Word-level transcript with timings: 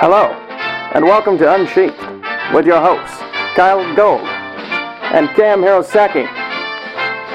Hello, 0.00 0.30
and 0.94 1.04
welcome 1.04 1.36
to 1.38 1.52
Unsheathed 1.52 1.98
with 2.54 2.66
your 2.66 2.80
hosts, 2.80 3.16
Kyell 3.56 3.96
Gold 3.96 4.20
and 4.20 5.28
Cam 5.30 5.60
Hirosaki. 5.60 6.22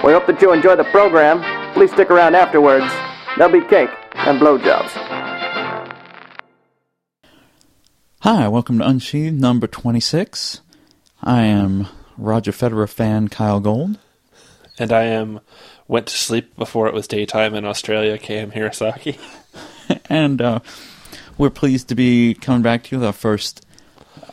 We 0.02 0.14
hope 0.14 0.28
that 0.28 0.42
you 0.42 0.54
enjoy 0.54 0.78
the 0.78 0.86
program. 0.86 1.44
Please 1.74 1.92
stick 1.92 2.10
around 2.10 2.36
afterwards. 2.36 2.86
There'll 3.36 3.52
be 3.52 3.68
cake 3.68 3.90
and 4.14 4.40
blowjobs. 4.40 4.92
Hi, 8.22 8.48
welcome 8.48 8.80
to 8.80 8.88
Unsheathed 8.88 9.42
number 9.42 9.68
26. 9.68 10.62
I 11.22 11.42
am 11.42 11.88
Roger 12.18 12.54
Federer 12.54 12.88
fan 12.88 13.28
Kyell 13.28 13.62
Gold. 13.62 14.00
And 14.80 14.94
I 14.94 15.04
am 15.04 15.42
went 15.90 16.08
to 16.08 16.16
sleep 16.16 16.56
before 16.56 16.88
it 16.88 16.94
was 16.94 17.10
daytime 17.10 17.56
in 17.56 17.66
Australia, 17.66 18.18
Cam 18.18 18.52
Hirosaki. 18.52 19.20
and 20.10 20.42
uh, 20.42 20.60
we're 21.38 21.50
pleased 21.50 21.88
to 21.90 21.96
be 21.96 22.34
coming 22.36 22.62
back 22.62 22.84
to 22.84 22.96
you 22.96 23.00
with 23.00 23.06
our 23.08 23.14
first 23.14 23.66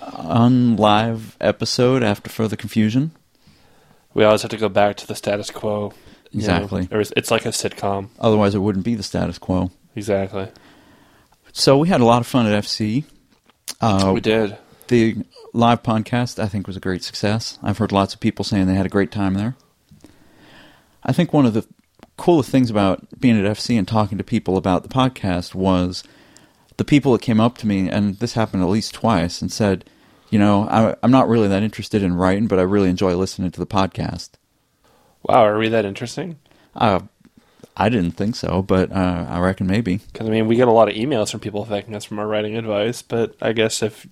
unlive 0.01 1.35
episode 1.41 2.03
after 2.03 2.29
further 2.31 2.57
confusion. 2.57 3.13
We 4.15 4.25
always 4.25 4.43
have 4.43 4.51
to 4.51 4.57
go 4.57 4.69
back 4.69 4.97
to 4.99 5.07
the 5.07 5.15
status 5.15 5.51
quo. 5.51 5.93
you 6.31 6.41
know. 6.41 6.57
Exactly. 6.57 6.89
Was- 6.97 7.13
it's 7.17 7.31
like 7.31 7.47
a 7.47 7.51
sitcom. 7.51 8.09
Otherwise, 8.19 8.55
it 8.55 8.59
wouldn't 8.59 8.85
be 8.85 8.95
the 8.95 9.03
status 9.03 9.39
quo. 9.39 9.71
Exactly. 9.97 10.49
So 11.53 11.79
we 11.79 11.89
had 11.89 12.01
a 12.01 12.05
lot 12.05 12.21
of 12.21 12.27
fun 12.27 12.47
at 12.47 12.65
FC. 12.65 13.05
Uh, 13.81 14.11
we 14.15 14.21
did. 14.21 14.57
The 14.89 15.17
live 15.53 15.83
podcast, 15.83 16.43
I 16.43 16.47
think, 16.47 16.67
was 16.67 16.77
a 16.77 16.81
great 16.81 17.03
success. 17.05 17.59
I've 17.63 17.79
heard 17.79 17.93
lots 17.93 18.15
of 18.15 18.21
people 18.21 18.45
saying 18.45 18.67
they 18.67 18.75
had 18.75 18.87
a 18.87 18.91
great 18.91 19.11
time 19.11 19.35
there. 19.35 19.57
I 21.03 21.13
think 21.13 21.33
one 21.33 21.47
of 21.47 21.55
the 21.55 21.67
coolest 22.17 22.51
things 22.51 22.71
about 22.71 23.21
being 23.21 23.39
at 23.39 23.51
FC 23.57 23.79
and 23.79 23.89
talking 23.89 24.19
to 24.19 24.25
people 24.25 24.57
about 24.57 24.83
the 24.83 24.89
podcast 24.89 25.55
was 25.55 26.05
the 26.81 26.85
people 26.87 27.13
that 27.13 27.21
came 27.21 27.41
up 27.41 27.59
to 27.59 27.67
me, 27.67 27.91
and 27.91 28.17
this 28.21 28.33
happened 28.33 28.63
at 28.63 28.71
least 28.71 28.95
twice, 28.95 29.43
and 29.43 29.53
said, 29.53 29.85
you 30.31 30.39
know, 30.39 30.67
I, 30.67 30.97
I'm 31.03 31.11
not 31.11 31.29
really 31.29 31.47
that 31.47 31.63
interested 31.63 32.03
in 32.03 32.15
writing, 32.15 32.47
but 32.47 32.59
I 32.59 32.63
really 32.63 32.89
enjoy 32.89 33.15
listening 33.17 33.51
to 33.51 33.61
the 33.61 33.67
podcast. 33.67 34.31
Wow, 35.23 35.45
are 35.45 35.59
we 35.59 35.69
that 35.69 35.85
interesting? 35.85 36.39
Uh, 36.75 37.01
I 37.77 37.91
didn't 37.91 38.13
think 38.13 38.35
so, 38.35 38.63
but 38.63 38.91
uh, 38.93 39.27
I 39.29 39.41
reckon 39.41 39.67
maybe. 39.67 39.99
Because 39.99 40.27
I 40.27 40.31
mean, 40.31 40.47
we 40.47 40.57
get 40.57 40.69
a 40.69 40.73
lot 40.73 40.89
of 40.89 40.95
emails 40.95 41.31
from 41.31 41.41
people 41.41 41.67
thanking 41.67 41.95
us 41.95 42.07
for 42.07 42.19
our 42.19 42.27
writing 42.27 42.57
advice, 42.57 43.03
but 43.03 43.37
I 43.43 43.53
guess 43.53 43.83
if 43.83 44.07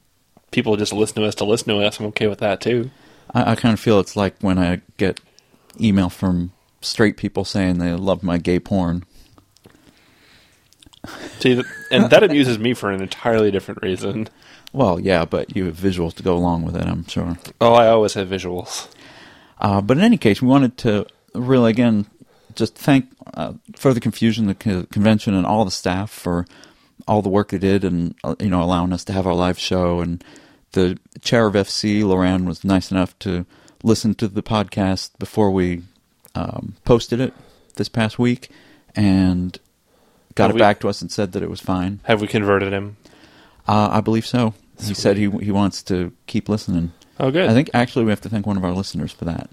people 0.51 0.77
just 0.77 0.93
listen 0.93 1.23
to 1.23 1.27
us 1.27 1.37
to 1.37 1.47
listen 1.47 1.69
to 1.69 1.83
us, 1.83 1.99
I'm 1.99 2.05
okay 2.09 2.27
with 2.27 2.41
that 2.41 2.61
too. 2.61 2.91
I, 3.33 3.53
I 3.53 3.55
kind 3.55 3.73
of 3.73 3.81
feel 3.81 3.99
it's 3.99 4.15
like 4.15 4.35
when 4.43 4.59
I 4.59 4.83
get 4.99 5.23
email 5.81 6.11
from 6.11 6.53
straight 6.83 7.17
people 7.17 7.47
saying 7.47 7.79
they 7.79 7.95
love 7.95 8.23
my 8.23 8.37
gay 8.37 8.61
porn. 8.61 9.05
See, 11.39 11.63
and 11.91 12.11
that 12.11 12.23
amuses 12.23 12.59
me 12.59 12.75
for 12.75 12.91
an 12.91 13.01
entirely 13.01 13.51
different 13.51 13.83
reason. 13.83 14.29
Well, 14.73 15.01
yeah, 15.01 15.25
but 15.25 15.57
you 15.57 15.67
have 15.67 15.77
visuals 15.77 16.15
to 16.15 16.23
go 16.23 16.37
along 16.37 16.65
with 16.65 16.77
it, 16.77 16.87
I'm 16.87 17.07
sure. 17.07 17.39
Oh, 17.61 17.75
I 17.75 17.89
always 17.89 18.15
have 18.15 18.29
visuals. 18.29 18.89
Uh, 19.59 19.81
but 19.81 19.97
in 19.97 20.03
any 20.03 20.19
case, 20.19 20.43
we 20.43 20.49
wanted 20.49 20.77
to 20.79 21.07
really, 21.35 21.71
again, 21.71 22.07
just 22.55 22.75
thank 22.75 23.07
uh, 23.35 23.55
Further 23.77 24.01
Confusion, 24.01 24.47
the 24.47 24.55
co- 24.55 24.85
convention, 24.85 25.35
and 25.35 25.47
all 25.47 25.65
the 25.65 25.71
staff 25.71 26.11
for 26.11 26.47
all 27.07 27.23
the 27.23 27.29
work 27.29 27.49
they 27.49 27.59
did 27.59 27.85
and, 27.85 28.15
uh, 28.25 28.35
you 28.41 28.51
know, 28.51 28.63
allowing 28.63 28.93
us 28.93 29.05
to 29.05 29.13
have 29.13 29.27
our 29.27 29.35
live 29.35 29.59
show. 29.59 30.01
And 30.01 30.23
the 30.73 30.99
chair 31.23 31.47
of 31.47 31.55
FC, 31.55 32.03
Loran, 32.03 32.45
was 32.47 32.65
nice 32.65 32.91
enough 32.91 33.19
to 33.21 33.47
listen 33.83 34.15
to 34.17 34.29
the 34.29 34.43
podcast 34.43 35.11
before 35.19 35.51
we 35.51 35.83
um, 36.35 36.77
posted 36.85 37.21
it 37.21 37.33
this 37.77 37.89
past 37.89 38.19
week 38.19 38.51
and 38.95 39.59
got 40.39 40.45
Have 40.45 40.51
it 40.51 40.55
we- 40.55 40.61
back 40.61 40.81
to 40.81 40.89
us 40.89 41.03
and 41.03 41.11
said 41.13 41.33
that 41.33 41.43
it 41.43 41.51
was 41.51 41.61
fine. 41.61 42.01
Have 42.05 42.21
we 42.23 42.27
converted 42.27 42.73
him? 42.73 42.97
Uh, 43.67 43.89
I 43.93 44.01
believe 44.01 44.25
so. 44.27 44.55
He 44.81 44.95
said 44.95 45.17
he 45.17 45.29
he 45.31 45.51
wants 45.51 45.83
to 45.85 46.13
keep 46.27 46.49
listening. 46.49 46.93
Oh, 47.21 47.31
good. 47.31 47.51
I 47.51 47.53
think 47.53 47.69
actually 47.75 48.05
we 48.05 48.11
have 48.13 48.21
to 48.23 48.29
thank 48.29 48.47
one 48.47 48.57
of 48.57 48.65
our 48.65 48.73
listeners 48.73 49.11
for 49.13 49.25
that. 49.27 49.51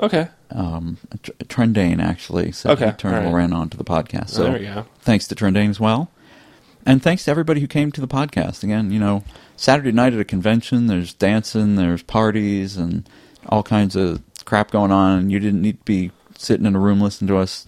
okay. 0.00 0.28
Um, 0.50 0.96
Tr- 1.22 1.30
Trendane 1.44 2.00
actually 2.02 2.52
said 2.52 2.72
Okay, 2.72 2.86
he 2.86 2.92
turned 2.92 3.16
right. 3.16 3.26
Loren 3.26 3.52
on 3.52 3.68
to 3.70 3.76
the 3.76 3.84
podcast. 3.84 4.30
So 4.30 4.44
there 4.44 4.52
we 4.58 4.64
go. 4.66 4.86
thanks 5.00 5.26
to 5.28 5.34
Trendane 5.34 5.70
as 5.70 5.78
well, 5.80 6.10
and 6.86 7.02
thanks 7.02 7.24
to 7.26 7.30
everybody 7.30 7.60
who 7.60 7.66
came 7.66 7.92
to 7.92 8.00
the 8.00 8.08
podcast. 8.08 8.62
Again, 8.64 8.90
you 8.90 8.98
know, 8.98 9.22
Saturday 9.56 9.92
night 9.92 10.12
at 10.14 10.20
a 10.20 10.24
convention, 10.24 10.86
there's 10.88 11.12
dancing, 11.14 11.76
there's 11.76 12.02
parties, 12.02 12.76
and 12.78 13.08
all 13.48 13.62
kinds 13.62 13.94
of 13.96 14.22
crap 14.44 14.70
going 14.70 14.90
on. 14.90 15.18
And 15.18 15.32
you 15.32 15.38
didn't 15.38 15.62
need 15.62 15.78
to 15.78 15.84
be 15.84 16.10
sitting 16.38 16.66
in 16.66 16.74
a 16.74 16.80
room 16.80 17.00
listening 17.00 17.28
to 17.28 17.36
us 17.36 17.66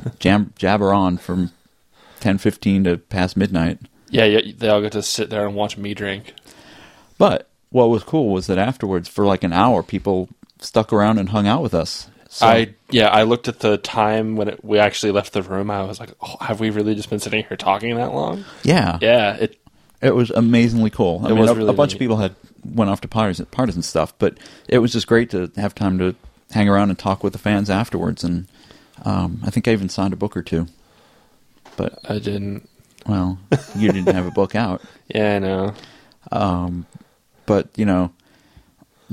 jam 0.18 0.52
jabber 0.56 0.92
on 0.92 1.18
from 1.18 1.52
ten 2.20 2.38
fifteen 2.38 2.84
to 2.84 2.98
past 2.98 3.36
midnight. 3.36 3.78
Yeah, 4.10 4.24
yeah, 4.24 4.52
they 4.56 4.68
all 4.68 4.80
get 4.80 4.92
to 4.92 5.02
sit 5.02 5.30
there 5.30 5.46
and 5.46 5.54
watch 5.56 5.76
me 5.76 5.92
drink. 5.94 6.34
But 7.18 7.48
what 7.70 7.86
was 7.90 8.04
cool 8.04 8.30
was 8.32 8.46
that 8.46 8.58
afterwards, 8.58 9.08
for 9.08 9.26
like 9.26 9.42
an 9.42 9.52
hour, 9.52 9.82
people 9.82 10.28
stuck 10.60 10.92
around 10.92 11.18
and 11.18 11.30
hung 11.30 11.46
out 11.46 11.62
with 11.62 11.74
us. 11.74 12.08
So, 12.28 12.46
I 12.46 12.74
yeah, 12.90 13.08
I 13.08 13.22
looked 13.22 13.48
at 13.48 13.60
the 13.60 13.78
time 13.78 14.36
when 14.36 14.48
it, 14.48 14.64
we 14.64 14.78
actually 14.78 15.12
left 15.12 15.32
the 15.32 15.42
room. 15.42 15.70
I 15.70 15.82
was 15.82 15.98
like, 15.98 16.10
oh, 16.20 16.36
have 16.40 16.60
we 16.60 16.70
really 16.70 16.94
just 16.94 17.08
been 17.10 17.18
sitting 17.18 17.44
here 17.48 17.56
talking 17.56 17.94
that 17.96 18.12
long? 18.14 18.44
yeah, 18.62 18.98
Yeah, 19.00 19.36
it 19.36 19.58
it 20.02 20.14
was 20.14 20.30
amazingly 20.30 20.90
cool. 20.90 21.20
I 21.24 21.28
It 21.28 21.30
mean, 21.30 21.38
was 21.40 21.50
a, 21.50 21.54
really 21.54 21.70
a 21.70 21.72
bunch 21.72 21.92
neat. 21.92 21.96
of 21.96 22.00
people 22.00 22.16
had 22.18 22.34
went 22.64 22.90
off 22.90 23.00
to 23.02 23.08
parties, 23.08 23.40
parties 23.50 23.74
and 23.74 23.84
stuff, 23.84 24.12
but 24.18 24.36
it 24.68 24.78
was 24.78 24.92
just 24.92 25.06
great 25.06 25.30
to 25.30 25.50
have 25.56 25.74
time 25.74 25.98
to 25.98 26.14
hang 26.50 26.68
around 26.68 26.90
and 26.90 26.98
talk 26.98 27.24
with 27.24 27.32
the 27.32 27.38
fans 27.38 27.70
afterwards. 27.70 28.22
And 28.22 28.46
um, 29.04 29.40
I 29.44 29.50
think 29.50 29.68
I 29.68 29.72
even 29.72 29.88
signed 29.88 30.12
a 30.12 30.16
book 30.16 30.36
or 30.36 30.42
two. 30.42 30.66
But 31.76 31.98
I 32.08 32.18
didn't. 32.18 32.68
well, 33.06 33.38
you 33.76 33.92
didn't 33.92 34.14
have 34.14 34.26
a 34.26 34.30
book 34.30 34.54
out. 34.54 34.82
Yeah, 35.14 35.36
I 35.36 35.38
know. 35.38 35.74
Um, 36.32 36.86
but 37.46 37.68
you 37.76 37.84
know, 37.84 38.12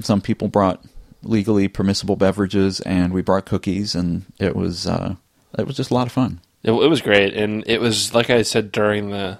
some 0.02 0.22
people 0.22 0.48
brought 0.48 0.84
legally 1.22 1.68
permissible 1.68 2.16
beverages, 2.16 2.80
and 2.82 3.14
we 3.14 3.22
brought 3.22 3.46
cookies, 3.46 3.94
and 3.94 4.26
it 4.40 4.56
was 4.56 4.88
uh, 4.88 5.16
it 5.58 5.68
was 5.68 5.78
just 5.78 5.92
a 5.92 5.94
lot 5.94 6.08
of 6.08 6.14
fun. 6.14 6.42
It, 6.64 6.72
it 6.72 6.90
was 6.90 7.02
great, 7.02 7.36
and 7.36 7.64
it 7.68 7.80
was 7.80 8.16
like 8.16 8.32
I 8.32 8.42
said 8.42 8.72
during 8.72 9.12
the 9.12 9.38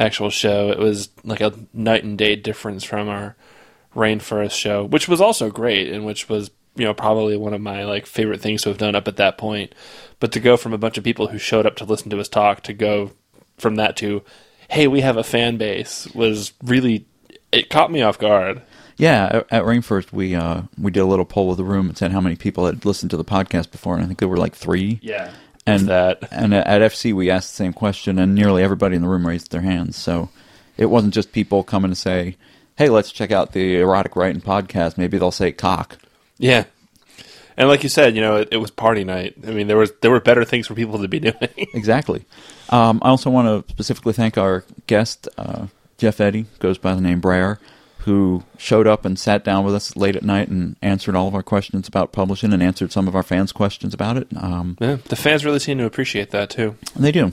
actual 0.00 0.30
show. 0.30 0.70
It 0.70 0.78
was 0.78 1.10
like 1.22 1.40
a 1.40 1.54
night 1.72 2.02
and 2.02 2.18
day 2.18 2.34
difference 2.34 2.82
from 2.82 3.08
our 3.08 3.36
rainforest 3.94 4.52
show, 4.52 4.84
which 4.84 5.06
was 5.06 5.20
also 5.20 5.48
great, 5.50 5.92
and 5.92 6.04
which 6.04 6.28
was 6.28 6.50
you 6.78 6.84
know 6.84 6.94
probably 6.94 7.36
one 7.36 7.54
of 7.54 7.60
my 7.60 7.84
like 7.84 8.06
favorite 8.06 8.40
things 8.40 8.62
to 8.62 8.70
have 8.70 8.78
done 8.78 8.94
up 8.94 9.08
at 9.08 9.16
that 9.16 9.38
point. 9.38 9.74
But 10.20 10.32
to 10.32 10.40
go 10.40 10.56
from 10.56 10.72
a 10.72 10.78
bunch 10.78 10.98
of 10.98 11.04
people 11.04 11.28
who 11.28 11.38
showed 11.38 11.66
up 11.66 11.76
to 11.76 11.84
listen 11.84 12.10
to 12.10 12.20
us 12.20 12.28
talk 12.28 12.62
to 12.64 12.72
go 12.72 13.12
from 13.58 13.76
that 13.76 13.96
to 13.98 14.22
hey, 14.68 14.86
we 14.86 15.00
have 15.00 15.16
a 15.16 15.24
fan 15.24 15.56
base 15.56 16.06
was 16.14 16.52
really 16.62 17.06
it 17.50 17.70
caught 17.70 17.90
me 17.90 18.02
off 18.02 18.18
guard. 18.18 18.62
Yeah, 18.96 19.26
at, 19.26 19.52
at 19.52 19.64
Rainforest, 19.64 20.12
we 20.12 20.34
uh, 20.34 20.62
we 20.76 20.90
did 20.90 21.00
a 21.00 21.06
little 21.06 21.24
poll 21.24 21.50
of 21.50 21.56
the 21.56 21.64
room 21.64 21.88
and 21.88 21.96
said 21.96 22.12
how 22.12 22.20
many 22.20 22.36
people 22.36 22.66
had 22.66 22.84
listened 22.84 23.10
to 23.12 23.16
the 23.16 23.24
podcast 23.24 23.70
before, 23.70 23.94
and 23.94 24.04
I 24.04 24.06
think 24.06 24.18
there 24.18 24.28
were 24.28 24.36
like 24.36 24.54
three. 24.54 24.98
Yeah, 25.02 25.32
and 25.66 25.88
that 25.88 26.28
and 26.30 26.54
at 26.54 26.66
at 26.66 26.92
FC 26.92 27.12
we 27.12 27.30
asked 27.30 27.50
the 27.50 27.56
same 27.56 27.72
question, 27.72 28.18
and 28.18 28.34
nearly 28.34 28.62
everybody 28.62 28.96
in 28.96 29.02
the 29.02 29.08
room 29.08 29.26
raised 29.26 29.52
their 29.52 29.60
hands. 29.60 29.96
So 29.96 30.30
it 30.76 30.86
wasn't 30.86 31.14
just 31.14 31.32
people 31.32 31.62
coming 31.62 31.90
to 31.90 31.94
say, 31.94 32.36
"Hey, 32.76 32.88
let's 32.88 33.12
check 33.12 33.30
out 33.30 33.52
the 33.52 33.76
erotic 33.76 34.16
writing 34.16 34.42
podcast." 34.42 34.98
Maybe 34.98 35.16
they'll 35.16 35.30
say 35.30 35.52
"cock." 35.52 35.98
Yeah. 36.38 36.64
And 37.56 37.68
like 37.68 37.82
you 37.82 37.88
said, 37.88 38.14
you 38.14 38.20
know, 38.22 38.36
it, 38.36 38.48
it 38.52 38.56
was 38.58 38.70
party 38.70 39.02
night. 39.02 39.34
I 39.46 39.50
mean, 39.50 39.66
there 39.66 39.76
was 39.76 39.92
there 40.00 40.10
were 40.12 40.20
better 40.20 40.44
things 40.44 40.66
for 40.68 40.74
people 40.74 41.00
to 41.00 41.08
be 41.08 41.18
doing. 41.28 41.34
Exactly. 41.74 42.24
Um, 42.70 43.00
I 43.02 43.08
also 43.08 43.30
want 43.30 43.66
to 43.66 43.72
specifically 43.72 44.12
thank 44.12 44.38
our 44.38 44.64
guest, 44.86 45.28
uh, 45.36 45.66
Jeff 45.96 46.20
Eddy, 46.20 46.46
goes 46.60 46.78
by 46.78 46.94
the 46.94 47.00
name 47.00 47.18
Brayer, 47.20 47.58
who 48.00 48.44
showed 48.58 48.86
up 48.86 49.04
and 49.04 49.18
sat 49.18 49.42
down 49.42 49.64
with 49.64 49.74
us 49.74 49.96
late 49.96 50.14
at 50.14 50.22
night 50.22 50.48
and 50.48 50.76
answered 50.82 51.16
all 51.16 51.26
of 51.26 51.34
our 51.34 51.42
questions 51.42 51.88
about 51.88 52.12
publishing 52.12 52.52
and 52.52 52.62
answered 52.62 52.92
some 52.92 53.08
of 53.08 53.16
our 53.16 53.22
fans' 53.24 53.50
questions 53.52 53.92
about 53.92 54.16
it. 54.16 54.28
Um, 54.36 54.76
yeah, 54.80 54.96
the 55.06 55.16
fans 55.16 55.44
really 55.44 55.58
seem 55.58 55.78
to 55.78 55.84
appreciate 55.84 56.30
that 56.30 56.50
too. 56.50 56.76
and 56.94 57.04
they 57.04 57.12
do. 57.12 57.32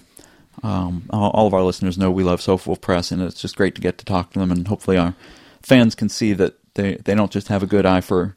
Um, 0.63 1.03
all, 1.11 1.29
all 1.31 1.47
of 1.47 1.53
our 1.53 1.61
listeners 1.63 1.97
know 1.97 2.09
we 2.09 2.23
love 2.23 2.39
Sofawolf 2.39 2.81
Press, 2.81 3.11
and 3.11 3.21
it's 3.21 3.39
just 3.41 3.57
great 3.57 3.75
to 3.75 3.81
get 3.81 3.97
to 3.99 4.05
talk 4.05 4.31
to 4.33 4.39
them. 4.39 4.51
And 4.51 4.67
hopefully, 4.67 4.97
our 4.97 5.13
fans 5.61 5.93
can 5.93 6.09
see 6.09 6.33
that 6.33 6.55
they, 6.73 6.95
they 6.95 7.13
don't 7.13 7.31
just 7.31 7.49
have 7.49 7.61
a 7.61 7.67
good 7.67 7.85
eye 7.85 8.01
for 8.01 8.35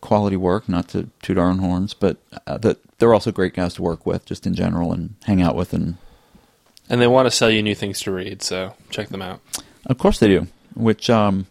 quality 0.00 0.36
work, 0.36 0.68
not 0.68 0.88
to 0.88 1.08
toot 1.22 1.38
our 1.38 1.48
own 1.48 1.58
horns, 1.58 1.94
but 1.94 2.18
uh, 2.46 2.58
that 2.58 2.78
they're 2.98 3.14
also 3.14 3.32
great 3.32 3.54
guys 3.54 3.74
to 3.74 3.82
work 3.82 4.06
with, 4.06 4.24
just 4.24 4.46
in 4.46 4.54
general, 4.54 4.92
and 4.92 5.14
hang 5.24 5.42
out 5.42 5.56
with 5.56 5.72
and 5.72 5.96
And 6.88 7.00
they 7.00 7.06
want 7.06 7.26
to 7.26 7.30
sell 7.30 7.50
you 7.50 7.62
new 7.62 7.74
things 7.74 8.00
to 8.00 8.12
read, 8.12 8.42
so 8.42 8.74
check 8.90 9.08
them 9.08 9.22
out. 9.22 9.40
Of 9.86 9.98
course 9.98 10.18
they 10.18 10.28
do, 10.28 10.46
which 10.74 11.08
um, 11.08 11.46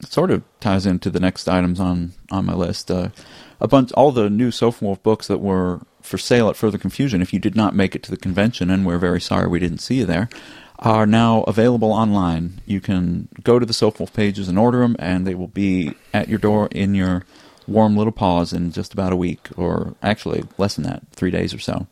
sort 0.00 0.30
of 0.30 0.42
ties 0.60 0.86
into 0.86 1.10
the 1.10 1.20
next 1.20 1.48
items 1.48 1.80
on 1.80 2.12
on 2.30 2.44
my 2.44 2.54
list. 2.54 2.90
Uh, 2.90 3.08
a 3.60 3.68
bunch, 3.68 3.92
all 3.92 4.12
the 4.12 4.28
new 4.28 4.52
Wolf 4.80 5.02
books 5.02 5.26
that 5.28 5.38
were 5.38 5.80
for 6.02 6.18
sale 6.18 6.48
at 6.48 6.56
Further 6.56 6.78
Confusion. 6.78 7.22
If 7.22 7.32
you 7.32 7.38
did 7.38 7.56
not 7.56 7.74
make 7.74 7.96
it 7.96 8.02
to 8.04 8.10
the 8.10 8.16
convention, 8.16 8.70
and 8.70 8.84
we're 8.84 8.98
very 8.98 9.20
sorry 9.20 9.48
we 9.48 9.58
didn't 9.58 9.78
see 9.78 9.96
you 9.96 10.04
there, 10.04 10.28
are 10.78 11.06
now 11.06 11.42
available 11.44 11.92
online. 11.92 12.60
You 12.66 12.80
can 12.80 13.28
go 13.42 13.58
to 13.58 13.66
the 13.66 13.94
Wolf 13.98 14.12
pages 14.12 14.48
and 14.48 14.58
order 14.58 14.80
them, 14.80 14.96
and 14.98 15.26
they 15.26 15.34
will 15.34 15.48
be 15.48 15.94
at 16.12 16.28
your 16.28 16.38
door 16.38 16.68
in 16.70 16.94
your 16.94 17.24
warm 17.66 17.96
little 17.96 18.12
paws 18.12 18.52
in 18.52 18.72
just 18.72 18.92
about 18.92 19.12
a 19.12 19.16
week, 19.16 19.48
or 19.56 19.94
actually 20.02 20.44
less 20.58 20.74
than 20.76 20.84
that, 20.84 21.02
three 21.12 21.30
days 21.30 21.52
or 21.54 21.58
so. 21.58 21.86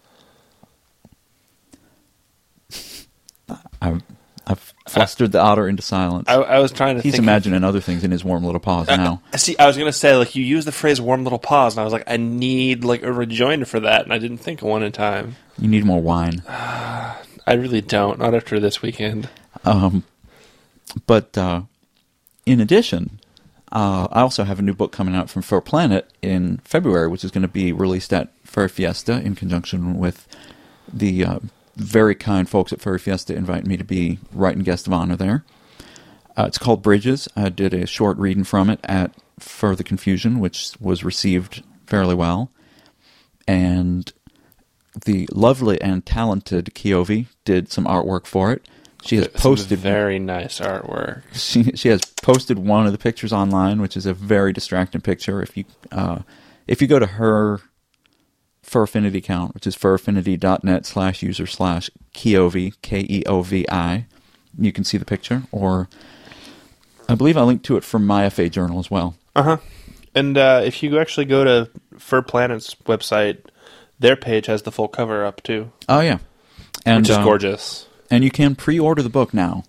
I 3.83 4.01
I 4.47 4.57
flustered 4.89 5.33
the 5.33 5.41
otter 5.41 5.67
into 5.67 5.83
silence. 5.83 6.29
I, 6.29 6.35
I 6.35 6.59
was 6.59 6.71
trying 6.71 6.97
to. 6.97 7.03
He's 7.03 7.13
think 7.13 7.21
of- 7.21 7.25
imagining 7.25 7.65
other 7.65 7.81
things 7.81 8.05
in 8.05 8.11
his 8.11 8.23
warm 8.25 8.45
little 8.45 8.61
paws 8.61 8.89
now. 8.89 9.23
See, 9.37 9.57
I 9.59 9.67
was 9.67 9.77
gonna 9.79 9.93
say 9.93 10.17
like 10.17 10.35
you 10.35 10.45
use 10.45 10.65
the 10.65 10.73
phrase 10.73 11.01
"warm 11.01 11.25
little 11.25 11.39
paws," 11.39 11.75
and 11.75 11.81
I 11.81 11.85
was 11.85 11.93
like, 11.93 12.05
I 12.07 12.17
need 12.19 12.85
like 12.85 13.03
a 13.03 13.13
rejoinder 13.13 13.65
for 13.65 13.81
that, 13.81 14.05
and 14.05 14.13
I 14.13 14.19
didn't 14.19 14.39
think 14.39 14.61
of 14.61 14.69
one 14.69 14.83
in 14.83 14.93
time. 14.93 15.37
You 15.59 15.69
need 15.69 15.85
more 15.85 16.01
wine. 16.01 16.43
I 16.49 17.53
really 17.55 17.81
don't. 17.81 18.19
Not 18.19 18.35
after 18.35 18.59
this 18.61 18.83
weekend. 18.83 19.29
Um, 19.65 20.05
but 21.07 21.37
uh, 21.39 21.63
in 22.45 22.61
addition, 22.61 23.21
uh, 23.75 24.07
I 24.13 24.21
also 24.21 24.45
have 24.45 24.61
a 24.61 24.63
new 24.63 24.73
book 24.73 24.93
coming 24.93 25.17
out 25.17 25.29
from 25.29 25.43
Fur 25.43 25.61
Planet 25.61 26.09
in 26.23 26.59
February, 26.59 27.09
which 27.09 27.25
is 27.25 27.33
going 27.33 27.43
to 27.43 27.49
be 27.49 27.73
released 27.73 28.13
at 28.13 28.31
Furry 28.45 28.69
Fiesta 28.69 29.21
in 29.21 29.35
conjunction 29.35 29.99
with 29.99 30.29
the 30.93 31.25
uh, 31.25 31.39
very 31.75 32.15
kind 32.15 32.49
folks 32.49 32.73
at 32.73 32.81
Furry 32.81 33.01
Fiesta 33.01 33.35
inviting 33.35 33.69
me 33.69 33.77
to 33.77 33.85
be 33.85 34.21
writing 34.33 34.63
guest 34.63 34.87
of 34.87 34.93
honor 34.93 35.17
there. 35.17 35.45
Uh, 36.37 36.45
it's 36.47 36.59
called 36.59 36.83
Bridges. 36.83 37.29
I 37.35 37.49
did 37.49 37.75
a 37.75 37.87
short 37.87 38.17
reading 38.17 38.45
from 38.45 38.71
it 38.71 38.79
at 38.85 39.13
Further 39.41 39.83
Confusion, 39.83 40.39
which 40.39 40.73
was 40.81 41.03
received 41.03 41.65
fairly 41.87 42.15
well. 42.15 42.51
And 43.49 44.13
the 45.05 45.29
lovely 45.33 45.81
and 45.81 46.07
talented 46.07 46.67
Keovi 46.75 47.27
did 47.45 47.73
some 47.73 47.87
artwork 47.87 48.27
for 48.27 48.53
it. 48.53 48.67
She 49.05 49.17
has 49.17 49.27
Some 49.33 49.41
posted 49.41 49.79
very 49.79 50.19
nice 50.19 50.61
artwork. 50.61 51.23
she 51.35 51.65
she 51.77 51.89
has 51.89 52.01
posted 52.23 52.59
one 52.59 52.87
of 52.87 52.93
the 52.93 52.99
pictures 52.99 53.33
online, 53.33 53.81
which 53.81 53.97
is 53.97 54.07
a 54.07 54.15
very 54.15 54.53
distracting 54.53 55.01
picture. 55.03 55.43
If 55.43 55.57
you 55.57 55.65
uh, 55.93 56.21
if 56.67 56.81
you 56.81 56.89
go 56.89 56.99
to 56.99 57.07
her 57.07 57.61
Fur 58.63 58.85
Affinity 58.85 59.19
account, 59.19 59.55
which 59.55 59.67
is 59.67 59.77
furaffinity.net 59.77 60.87
slash 60.87 61.23
user 61.23 61.47
slash 61.47 61.91
Keovi 62.15 62.73
K 62.81 63.01
E 63.09 63.23
O 63.27 63.43
V 63.43 63.67
I, 63.71 64.07
you 64.59 64.73
can 64.73 64.85
see 64.85 64.97
the 64.97 65.05
picture. 65.05 65.43
Or 65.53 65.89
I 67.09 67.15
believe 67.15 67.37
I 67.37 67.43
linked 67.43 67.67
to 67.67 67.77
it 67.77 67.85
from 67.85 68.07
my 68.07 68.29
FA 68.31 68.49
journal 68.49 68.79
as 68.79 68.91
well. 68.91 69.17
Uh 69.37 69.43
huh. 69.43 69.57
And 70.15 70.39
uh, 70.39 70.63
if 70.65 70.83
you 70.83 70.99
actually 70.99 71.27
go 71.27 71.45
to 71.45 71.71
Fur 71.99 72.23
Planet's 72.23 72.75
website, 72.87 73.39
their 73.99 74.17
page 74.17 74.47
has 74.47 74.63
the 74.63 74.73
full 74.73 74.89
cover 74.89 75.25
up 75.27 75.43
too, 75.43 75.73
Oh 75.89 76.01
yeah, 76.01 76.19
and 76.87 77.03
which 77.03 77.11
is 77.11 77.17
uh, 77.19 77.25
gorgeous. 77.25 77.87
And 78.11 78.25
you 78.25 78.31
can 78.31 78.55
pre-order 78.55 79.03
the 79.03 79.09
book 79.09 79.35
now. 79.35 79.65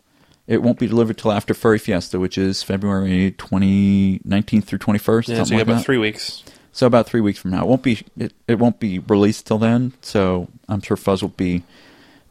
It 0.48 0.62
won't 0.62 0.78
be 0.78 0.88
delivered 0.88 1.18
till 1.18 1.32
after 1.32 1.54
Furry 1.54 1.80
Fiesta, 1.80 2.20
which 2.20 2.38
is 2.38 2.62
February 2.62 3.32
20, 3.32 4.20
19th 4.20 4.64
through 4.66 4.80
21st. 4.80 5.28
Yeah, 5.28 5.44
so 5.44 5.52
you 5.52 5.58
like 5.58 5.64
about 5.64 5.78
that. 5.78 5.86
three 5.86 5.98
weeks. 5.98 6.44
So 6.72 6.86
about 6.86 7.08
three 7.08 7.22
weeks 7.22 7.40
from 7.40 7.52
now, 7.52 7.64
it 7.64 7.68
won't 7.68 7.84
be 7.84 8.06
it, 8.18 8.34
it 8.50 8.60
won't 8.60 8.80
be 8.82 9.00
released 9.00 9.48
till 9.48 9.58
then. 9.58 9.94
So 10.02 10.50
I'm 10.68 10.82
sure 10.82 10.98
Fuzz 10.98 11.22
will 11.22 11.30
be 11.30 11.64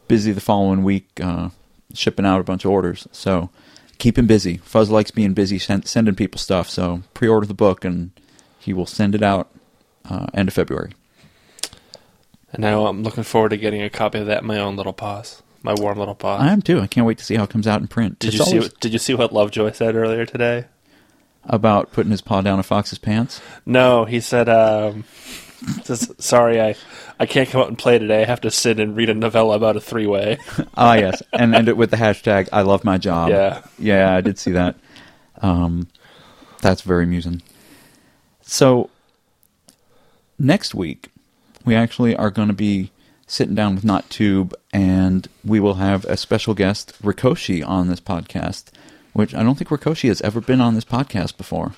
busy 0.06 0.32
the 0.32 0.40
following 0.40 0.84
week, 0.84 1.08
uh, 1.20 1.48
shipping 1.94 2.26
out 2.26 2.40
a 2.40 2.44
bunch 2.44 2.64
of 2.66 2.70
orders. 2.70 3.08
So 3.10 3.48
keep 3.98 4.18
him 4.18 4.26
busy. 4.26 4.58
Fuzz 4.58 4.90
likes 4.90 5.10
being 5.10 5.32
busy, 5.32 5.58
send, 5.58 5.88
sending 5.88 6.14
people 6.14 6.38
stuff. 6.38 6.68
So 6.68 7.02
pre-order 7.14 7.46
the 7.46 7.54
book, 7.54 7.84
and 7.84 8.10
he 8.58 8.72
will 8.72 8.86
send 8.86 9.14
it 9.14 9.22
out 9.22 9.48
uh, 10.08 10.26
end 10.34 10.48
of 10.48 10.54
February. 10.54 10.92
And 12.52 12.60
now 12.60 12.86
I'm 12.86 13.02
looking 13.02 13.24
forward 13.24 13.48
to 13.48 13.56
getting 13.56 13.82
a 13.82 13.90
copy 13.90 14.18
of 14.18 14.26
that 14.26 14.42
in 14.42 14.46
my 14.46 14.58
own 14.58 14.76
little 14.76 14.92
paws, 14.92 15.42
my 15.64 15.75
warm 15.75 15.99
little 15.99 16.14
paw. 16.14 16.37
I 16.37 16.52
am 16.52 16.62
too. 16.62 16.81
I 16.81 16.87
can't 16.87 17.06
wait 17.06 17.19
to 17.19 17.25
see 17.25 17.34
how 17.34 17.43
it 17.44 17.50
comes 17.50 17.66
out 17.66 17.81
in 17.81 17.88
print. 17.88 18.20
Did 18.20 18.28
It's 18.28 18.38
you 18.38 18.44
see? 18.44 18.50
always 18.52 18.70
What, 18.70 18.81
did 18.81 18.93
you 18.93 18.99
see 19.00 19.14
what 19.14 19.32
Lovejoy 19.32 19.72
said 19.72 19.96
earlier 19.96 20.25
today? 20.26 20.66
about 21.46 21.93
putting 21.93 22.11
his 22.11 22.22
paw 22.22 22.40
down 22.40 22.58
a 22.58 22.62
fox's 22.62 22.96
pants? 22.99 23.38
No, 23.66 24.06
he 24.06 24.20
said, 24.20 24.49
um, 24.49 25.05
says, 25.82 26.11
"Sorry, 26.19 26.58
I, 26.61 26.75
I 27.20 27.26
can't 27.26 27.49
come 27.50 27.61
out 27.61 27.69
and 27.69 27.76
play 27.78 27.99
today. 27.99 28.22
I 28.22 28.25
have 28.25 28.40
to 28.43 28.50
sit 28.50 28.81
and 28.81 28.96
read 28.96 29.11
a 29.11 29.14
novella 29.14 29.55
about 29.56 29.76
a 29.76 29.81
three-way." 29.81 30.38
Ah, 30.76 30.94
yes, 30.94 31.22
and 31.34 31.55
end 31.55 31.69
it 31.69 31.76
with 31.76 31.90
the 31.90 31.99
hashtag 31.99 32.49
"I 32.52 32.62
love 32.62 32.82
my 32.84 32.96
job." 32.96 33.28
Yeah. 33.28 33.62
yeah, 33.78 34.14
I 34.14 34.20
did 34.22 34.38
see 34.38 34.52
that. 34.52 34.76
Um, 35.43 35.88
that's 36.62 36.81
very 36.81 37.05
amusing. 37.05 37.43
So 38.40 38.88
next 40.38 40.75
week, 40.75 41.11
we 41.66 41.75
actually 41.75 42.16
are 42.16 42.31
going 42.31 42.49
to 42.49 42.55
be 42.55 42.90
sitting 43.26 43.55
down 43.55 43.75
with 43.75 43.85
NotTube, 43.85 44.53
and 44.73 45.26
we 45.44 45.61
will 45.61 45.75
have 45.75 46.05
a 46.06 46.17
special 46.17 46.55
guest, 46.55 46.93
Rikoshi, 47.03 47.67
on 47.67 47.88
this 47.88 48.00
podcast. 48.00 48.65
Which 49.12 49.32
I 49.35 49.43
don't 49.44 49.55
think 49.56 49.71
Rikoshi 49.71 50.09
has 50.09 50.21
ever 50.23 50.41
been 50.41 50.61
on 50.61 50.75
this 50.75 50.85
podcast 50.85 51.37
before. 51.37 51.73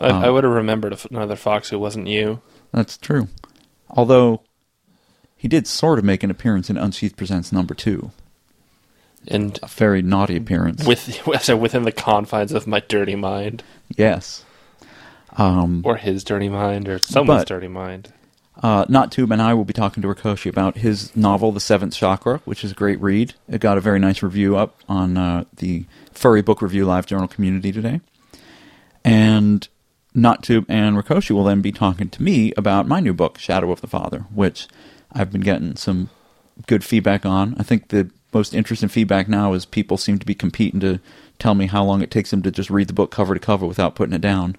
I, 0.00 0.08
Um, 0.08 0.24
I 0.24 0.30
would 0.30 0.44
have 0.44 0.52
remembered 0.52 0.98
another 1.10 1.36
fox 1.36 1.68
who 1.68 1.78
wasn't 1.78 2.06
you. 2.06 2.40
That's 2.72 2.96
true. 2.96 3.28
Although 3.90 4.40
he 5.36 5.46
did 5.48 5.66
sort 5.66 5.98
of 5.98 6.04
make 6.06 6.22
an 6.22 6.30
appearance 6.30 6.70
in 6.70 6.78
Unsheathed 6.78 7.16
Presents 7.18 7.52
number 7.52 7.74
two, 7.74 8.12
And 9.28 9.58
a 9.62 9.66
very 9.66 10.00
naughty 10.02 10.36
appearance. 10.36 10.86
with 10.86 11.20
so 11.42 11.54
within 11.56 11.82
the 11.84 11.92
confines 11.92 12.52
of 12.52 12.66
my 12.66 12.80
dirty 12.80 13.14
mind, 13.16 13.62
yes. 13.94 14.44
Um, 15.36 15.82
or 15.84 15.96
his 15.96 16.24
dirty 16.24 16.48
mind, 16.48 16.88
or 16.88 16.98
someone's 16.98 17.42
But- 17.42 17.48
dirty 17.48 17.68
mind. 17.68 18.12
Uh, 18.62 18.86
NotTube 18.86 19.30
and 19.30 19.42
I 19.42 19.52
will 19.54 19.64
be 19.66 19.74
talking 19.74 20.02
to 20.02 20.08
Rikoshi 20.08 20.48
about 20.48 20.78
his 20.78 21.14
novel, 21.14 21.52
The 21.52 21.60
Seventh 21.60 21.94
Chakra, 21.94 22.40
which 22.44 22.64
is 22.64 22.72
a 22.72 22.74
great 22.74 23.00
read. 23.00 23.34
It 23.48 23.60
got 23.60 23.76
a 23.76 23.82
very 23.82 23.98
nice 23.98 24.22
review 24.22 24.56
up 24.56 24.80
on 24.88 25.18
uh, 25.18 25.44
the 25.56 25.84
Furry 26.12 26.40
Book 26.40 26.62
Review 26.62 26.86
Live 26.86 27.06
Journal 27.06 27.28
community 27.28 27.70
today. 27.70 28.00
And 29.04 29.68
NotTube 30.16 30.64
and 30.68 30.96
Rikoshi 30.96 31.32
will 31.32 31.44
then 31.44 31.60
be 31.60 31.70
talking 31.70 32.08
to 32.08 32.22
me 32.22 32.52
about 32.56 32.88
my 32.88 33.00
new 33.00 33.12
book, 33.12 33.38
Shadow 33.38 33.70
of 33.70 33.82
the 33.82 33.86
Father, 33.86 34.20
which 34.34 34.68
I've 35.12 35.30
been 35.30 35.42
getting 35.42 35.76
some 35.76 36.08
good 36.66 36.82
feedback 36.82 37.26
on. 37.26 37.54
I 37.58 37.62
think 37.62 37.88
the 37.88 38.10
most 38.32 38.54
interesting 38.54 38.88
feedback 38.88 39.28
now 39.28 39.52
is 39.52 39.66
people 39.66 39.98
seem 39.98 40.18
to 40.18 40.26
be 40.26 40.34
competing 40.34 40.80
to 40.80 40.98
tell 41.38 41.54
me 41.54 41.66
how 41.66 41.84
long 41.84 42.00
it 42.00 42.10
takes 42.10 42.30
them 42.30 42.42
to 42.42 42.50
just 42.50 42.70
read 42.70 42.88
the 42.88 42.94
book 42.94 43.10
cover 43.10 43.34
to 43.34 43.40
cover 43.40 43.66
without 43.66 43.94
putting 43.94 44.14
it 44.14 44.20
down 44.22 44.56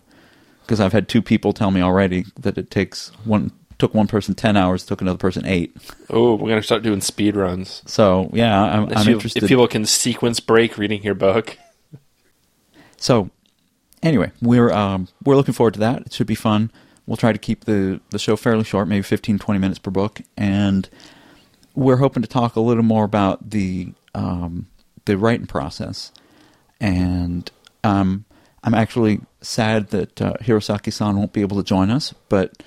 because 0.62 0.80
I've 0.80 0.94
had 0.94 1.08
two 1.08 1.22
people 1.22 1.54
tell 1.54 1.72
me 1.72 1.82
already 1.82 2.26
that 2.38 2.58
it 2.58 2.70
takes 2.70 3.10
one 3.24 3.52
took 3.80 3.94
one 3.94 4.08
person 4.08 4.34
ten 4.36 4.58
hours, 4.58 4.86
took 4.86 5.02
another 5.02 5.18
person 5.18 5.46
eight. 5.46 5.76
Oh, 6.10 6.36
we're 6.36 6.50
gonna 6.50 6.64
start 6.64 6.84
doing 6.84 7.02
speed 7.02 7.36
runs. 7.36 7.82
So 7.86 8.30
yeah, 8.34 8.62
I'm, 8.62 8.92
I'm 8.96 9.08
you- 9.08 9.14
interested. 9.14 9.44
if 9.44 9.50
people 9.50 9.68
can 9.68 9.86
sequence 9.86 10.40
break 10.40 10.78
reading 10.78 11.04
your 11.04 11.16
book, 11.16 11.58
So 12.98 13.30
anyway, 14.02 14.32
we're 14.42 14.72
um, 14.72 15.08
we're 15.24 15.36
looking 15.36 15.54
forward 15.54 15.76
to 15.76 15.80
that. 15.82 16.02
It 16.08 16.14
should 16.14 16.28
be 16.28 16.36
fun. 16.36 16.72
We'll 17.06 17.18
try 17.18 17.32
to 17.32 17.38
keep 17.40 17.66
the 17.66 18.02
the 18.10 18.20
show 18.20 18.36
fairly 18.36 18.64
short, 18.64 18.88
maybe 18.88 19.04
15, 19.04 19.40
20 19.40 19.60
minutes 19.60 19.80
per 19.80 19.92
book, 19.92 20.22
and 20.36 20.90
we're 21.76 21.98
hoping 21.98 22.22
to 22.24 22.28
talk 22.28 22.56
a 22.56 22.60
little 22.60 22.84
more 22.84 23.06
about 23.06 23.50
the 23.52 23.94
um, 24.16 24.68
the 25.06 25.18
writing 25.18 25.46
process. 25.48 26.12
And 26.82 27.50
um, 27.84 28.26
I'm 28.64 28.74
actually 28.74 29.22
sad 29.42 29.90
that 29.90 30.22
uh, 30.22 30.34
Hirosaki-san 30.42 31.16
won't 31.18 31.34
be 31.34 31.42
able 31.42 31.58
to 31.58 31.64
join 31.64 31.90
us, 31.90 32.14
but 32.30 32.62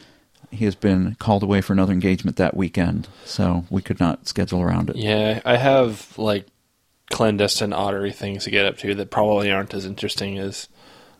he 0.51 0.65
has 0.65 0.75
been 0.75 1.17
called 1.19 1.43
away 1.43 1.61
for 1.61 1.73
another 1.73 1.93
engagement 1.93 2.37
that 2.37 2.57
weekend, 2.57 3.09
so 3.25 3.65
we 3.71 3.83
could 3.83 4.01
not 4.01 4.27
schedule 4.27 4.61
around 4.61 4.91
it. 4.91 4.97
yeah, 4.97 5.41
I 5.45 5.57
have 5.57 6.17
like 6.19 6.47
clandestine 7.11 7.73
ottery 7.73 8.13
things 8.13 8.45
to 8.45 8.51
get 8.51 8.67
up 8.67 8.79
to 8.79 8.95
that 8.95 9.11
probably 9.11 9.51
aren't 9.51 9.75
as 9.75 9.85
interesting 9.85 10.39
as 10.39 10.69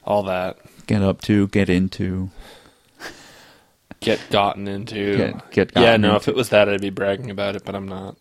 all 0.05 0.23
that. 0.25 0.59
Get 0.87 1.03
up 1.03 1.21
to, 1.23 1.49
get 1.49 1.69
into. 1.69 2.31
Get 4.01 4.19
gotten 4.31 4.67
into. 4.67 5.17
Get- 5.17 5.51
get 5.51 5.73
yeah, 5.77 5.97
no. 5.97 6.09
into. 6.09 6.17
If 6.17 6.29
it 6.29 6.35
was 6.35 6.49
that, 6.51 6.69
I'd 6.69 6.81
be 6.81 6.91
bragging 6.91 7.31
about 7.31 7.55
it, 7.55 7.65
but 7.65 7.75
I'm 7.75 7.87
not. 7.87 8.17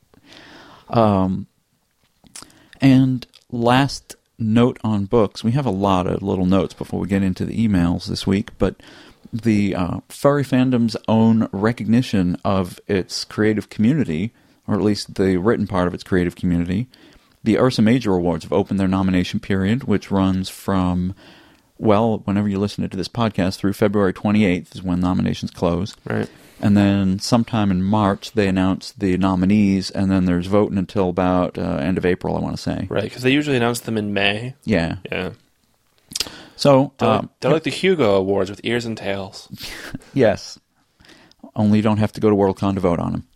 Um, 0.89 1.47
and 2.81 3.25
last 3.51 4.15
note 4.37 4.77
on 4.83 5.05
books, 5.05 5.43
we 5.43 5.51
have 5.51 5.65
a 5.65 5.71
lot 5.71 6.07
of 6.07 6.21
little 6.21 6.45
notes 6.45 6.73
before 6.73 6.99
we 6.99 7.07
get 7.07 7.23
into 7.23 7.45
the 7.45 7.67
emails 7.67 8.07
this 8.07 8.27
week, 8.27 8.51
but 8.57 8.75
the 9.31 9.75
uh, 9.75 9.99
furry 10.09 10.43
fandom's 10.43 10.97
own 11.07 11.47
recognition 11.51 12.37
of 12.43 12.79
its 12.87 13.23
creative 13.25 13.69
community, 13.69 14.33
or 14.67 14.75
at 14.75 14.81
least 14.81 15.15
the 15.15 15.37
written 15.37 15.67
part 15.67 15.87
of 15.87 15.93
its 15.93 16.03
creative 16.03 16.35
community, 16.35 16.87
the 17.43 17.57
Ursa 17.57 17.81
Major 17.81 18.13
Awards 18.13 18.43
have 18.43 18.53
opened 18.53 18.79
their 18.79 18.87
nomination 18.87 19.39
period, 19.39 19.85
which 19.85 20.11
runs 20.11 20.49
from, 20.49 21.15
well, 21.77 22.19
whenever 22.25 22.49
you 22.49 22.59
listen 22.59 22.87
to 22.87 22.97
this 22.97 23.07
podcast, 23.07 23.57
through 23.57 23.73
February 23.73 24.13
28th 24.13 24.75
is 24.75 24.83
when 24.83 24.99
nominations 24.99 25.51
close. 25.51 25.95
Right. 26.05 26.29
And 26.61 26.75
then 26.75 27.19
sometime 27.19 27.71
in 27.71 27.81
March, 27.81 28.33
they 28.33 28.47
announce 28.47 28.91
the 28.91 29.17
nominees, 29.17 29.89
and 29.89 30.11
then 30.11 30.25
there's 30.25 30.47
voting 30.47 30.77
until 30.77 31.09
about 31.09 31.57
uh, 31.57 31.77
end 31.77 31.97
of 31.97 32.05
April, 32.05 32.35
I 32.35 32.41
want 32.41 32.57
to 32.57 32.61
say. 32.61 32.85
Right, 32.89 33.03
because 33.03 33.23
they 33.23 33.31
usually 33.31 33.55
announce 33.55 33.79
them 33.81 33.97
in 33.97 34.13
May. 34.13 34.55
Yeah. 34.65 34.97
Yeah. 35.09 35.31
So, 36.59 36.91
They're, 36.97 37.09
um, 37.09 37.15
like, 37.15 37.29
they're 37.39 37.51
like 37.51 37.63
the 37.63 37.69
Hugo 37.69 38.15
Awards 38.17 38.49
with 38.49 38.59
ears 38.65 38.83
and 38.85 38.97
tails. 38.97 39.47
yes. 40.13 40.59
Only 41.55 41.77
you 41.77 41.81
don't 41.81 41.99
have 41.99 42.11
to 42.11 42.19
go 42.19 42.29
to 42.29 42.35
Worldcon 42.35 42.73
to 42.73 42.81
vote 42.81 42.99
on 42.99 43.11
them. 43.13 43.27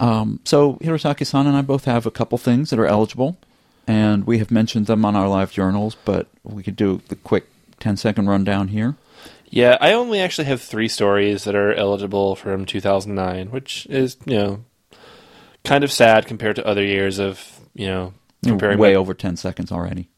Um, 0.00 0.40
so, 0.44 0.74
Hirosaki 0.82 1.24
san 1.24 1.46
and 1.46 1.56
I 1.56 1.62
both 1.62 1.84
have 1.84 2.06
a 2.06 2.10
couple 2.10 2.36
things 2.36 2.70
that 2.70 2.80
are 2.80 2.86
eligible, 2.86 3.38
and 3.86 4.26
we 4.26 4.38
have 4.38 4.50
mentioned 4.50 4.86
them 4.86 5.04
on 5.04 5.14
our 5.14 5.28
live 5.28 5.52
journals, 5.52 5.96
but 6.04 6.26
we 6.42 6.64
could 6.64 6.74
do 6.74 7.00
the 7.06 7.14
quick 7.14 7.46
10 7.78 7.96
second 7.96 8.26
rundown 8.26 8.68
here. 8.68 8.96
Yeah, 9.48 9.78
I 9.80 9.92
only 9.92 10.18
actually 10.20 10.46
have 10.46 10.60
three 10.60 10.88
stories 10.88 11.44
that 11.44 11.54
are 11.54 11.72
eligible 11.72 12.34
from 12.34 12.66
2009, 12.66 13.52
which 13.52 13.86
is, 13.88 14.16
you 14.24 14.36
know, 14.36 14.64
kind 15.64 15.84
of 15.84 15.92
sad 15.92 16.26
compared 16.26 16.56
to 16.56 16.66
other 16.66 16.84
years 16.84 17.20
of, 17.20 17.60
you 17.72 17.86
know, 17.86 18.14
comparing 18.42 18.78
way 18.80 18.94
my- 18.94 18.98
over 18.98 19.14
ten 19.14 19.36
seconds 19.36 19.70
already. 19.70 20.08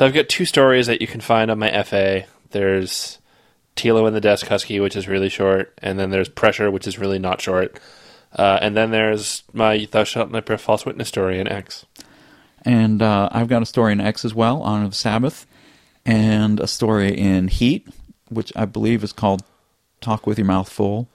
So 0.00 0.06
I've 0.06 0.14
got 0.14 0.30
two 0.30 0.46
stories 0.46 0.86
that 0.86 1.02
you 1.02 1.06
can 1.06 1.20
find 1.20 1.50
on 1.50 1.58
my 1.58 1.82
FA. 1.82 2.24
There's 2.52 3.18
Tilo 3.76 4.06
and 4.06 4.16
the 4.16 4.20
Desk 4.22 4.46
Husky, 4.46 4.80
which 4.80 4.96
is 4.96 5.06
really 5.06 5.28
short, 5.28 5.74
and 5.82 5.98
then 5.98 6.08
there's 6.08 6.30
Pressure, 6.30 6.70
which 6.70 6.86
is 6.86 6.98
really 6.98 7.18
not 7.18 7.42
short. 7.42 7.78
Uh, 8.34 8.58
and 8.62 8.74
then 8.74 8.92
there's 8.92 9.42
my 9.52 9.86
Thou 9.90 10.04
Shalt 10.04 10.30
Not 10.30 10.58
False 10.58 10.86
Witness 10.86 11.08
story 11.08 11.38
in 11.38 11.46
X. 11.46 11.84
And 12.64 13.02
uh, 13.02 13.28
I've 13.30 13.48
got 13.48 13.60
a 13.60 13.66
story 13.66 13.92
in 13.92 14.00
X 14.00 14.24
as 14.24 14.32
well, 14.32 14.64
of 14.64 14.88
the 14.88 14.96
Sabbath, 14.96 15.46
and 16.06 16.60
a 16.60 16.66
story 16.66 17.14
in 17.14 17.48
Heat, 17.48 17.86
which 18.30 18.54
I 18.56 18.64
believe 18.64 19.04
is 19.04 19.12
called 19.12 19.42
Talk 20.00 20.26
with 20.26 20.38
Your 20.38 20.46
Mouth 20.46 20.70
Full, 20.70 21.10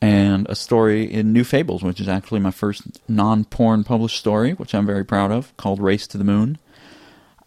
and 0.00 0.48
a 0.48 0.54
story 0.54 1.04
in 1.04 1.34
New 1.34 1.44
Fables, 1.44 1.82
which 1.82 2.00
is 2.00 2.08
actually 2.08 2.40
my 2.40 2.50
first 2.50 2.80
non 3.10 3.44
porn 3.44 3.84
published 3.84 4.16
story, 4.16 4.52
which 4.52 4.74
I'm 4.74 4.86
very 4.86 5.04
proud 5.04 5.32
of, 5.32 5.54
called 5.58 5.82
Race 5.82 6.06
to 6.06 6.16
the 6.16 6.24
Moon. 6.24 6.56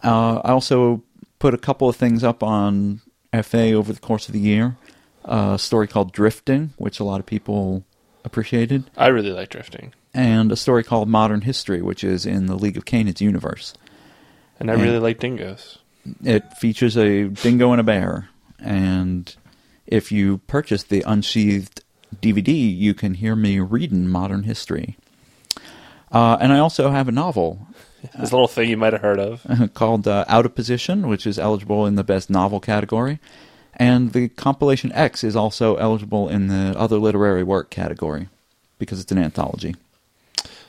Uh, 0.02 0.40
I 0.44 0.50
also 0.52 1.02
put 1.38 1.54
a 1.54 1.58
couple 1.58 1.88
of 1.88 1.96
things 1.96 2.22
up 2.24 2.42
on 2.42 3.00
FA 3.42 3.72
over 3.72 3.92
the 3.92 4.00
course 4.00 4.28
of 4.28 4.32
the 4.34 4.40
year. 4.40 4.76
a 5.24 5.58
story 5.58 5.86
called 5.86 6.12
Drifting, 6.12 6.72
which 6.78 6.98
a 7.00 7.04
lot 7.04 7.20
of 7.20 7.26
people 7.26 7.84
appreciated 8.24 8.90
I 8.96 9.08
really 9.08 9.32
like 9.32 9.48
drifting, 9.50 9.92
and 10.14 10.50
a 10.50 10.56
story 10.56 10.82
called 10.82 11.08
Modern 11.08 11.42
History, 11.42 11.80
which 11.82 12.02
is 12.04 12.24
in 12.26 12.46
the 12.46 12.54
League 12.56 12.76
of 12.78 12.84
Canids 12.84 13.20
universe. 13.20 13.74
and 14.58 14.70
I 14.70 14.74
And- 14.74 14.82
really 14.82 14.98
like 14.98 15.18
dingoes. 15.20 15.78
It 16.24 16.52
features 16.54 16.96
a 16.96 17.24
dingo 17.28 17.70
and 17.72 17.80
a 17.80 17.84
bear, 17.84 18.28
and 18.58 19.34
if 19.86 20.10
you 20.12 20.38
purchase 20.46 20.82
the 20.82 21.02
unsheathed 21.06 21.82
DVD, 22.20 22.52
you 22.74 22.92
can 22.94 23.14
hear 23.14 23.36
me 23.36 23.60
reading 23.60 24.08
Modern 24.08 24.42
History. 24.44 24.96
Uh, 26.12 26.36
and 26.40 26.52
I 26.52 26.58
also 26.58 26.90
have 26.90 27.08
a 27.08 27.12
novel 27.12 27.66
This 28.18 28.32
little 28.32 28.48
thing 28.48 28.70
you 28.70 28.76
might 28.76 28.92
have 28.92 29.02
heard 29.02 29.18
of. 29.18 29.70
called 29.74 30.08
uh, 30.08 30.24
Out 30.28 30.46
of 30.46 30.54
Position, 30.54 31.08
which 31.08 31.26
is 31.26 31.38
eligible 31.38 31.86
in 31.86 31.96
the 31.96 32.04
Best 32.04 32.30
Novel 32.30 32.60
category. 32.60 33.18
And 33.76 34.12
the 34.12 34.28
compilation 34.28 34.92
X 34.92 35.24
is 35.24 35.36
also 35.36 35.76
eligible 35.76 36.28
in 36.28 36.48
the 36.48 36.74
Other 36.76 36.98
Literary 36.98 37.42
Work 37.42 37.70
category 37.70 38.28
because 38.78 39.00
it's 39.00 39.12
an 39.12 39.18
anthology. 39.18 39.74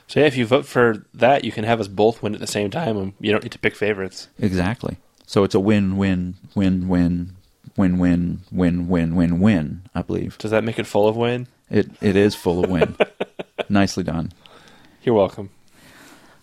So 0.06 0.20
yeah, 0.20 0.26
if 0.26 0.36
you 0.36 0.44
vote 0.46 0.66
for 0.66 1.06
that, 1.14 1.44
you 1.44 1.52
can 1.52 1.64
have 1.64 1.80
us 1.80 1.88
both 1.88 2.22
win 2.22 2.34
at 2.34 2.40
the 2.40 2.46
same 2.46 2.70
time, 2.70 2.96
and 2.98 3.12
you 3.20 3.32
don't 3.32 3.42
need 3.42 3.52
to 3.52 3.58
pick 3.58 3.74
favorites. 3.74 4.28
Exactly. 4.38 4.96
So 5.26 5.44
it's 5.44 5.54
a 5.54 5.60
win, 5.60 5.96
win, 5.96 6.34
win, 6.54 6.86
win, 6.88 7.36
win, 7.76 7.98
win, 7.98 8.40
win, 8.50 8.88
win, 8.88 9.14
win, 9.16 9.40
win. 9.40 9.82
I 9.94 10.02
believe 10.02 10.36
Does 10.38 10.50
that 10.50 10.64
make 10.64 10.78
it 10.78 10.86
full 10.86 11.08
of 11.08 11.16
win? 11.16 11.46
it. 11.70 11.90
It 12.02 12.16
is 12.16 12.34
full 12.34 12.62
of 12.62 12.70
win. 12.70 12.96
Nicely 13.70 14.04
done. 14.04 14.32
You're 15.02 15.14
welcome. 15.14 15.48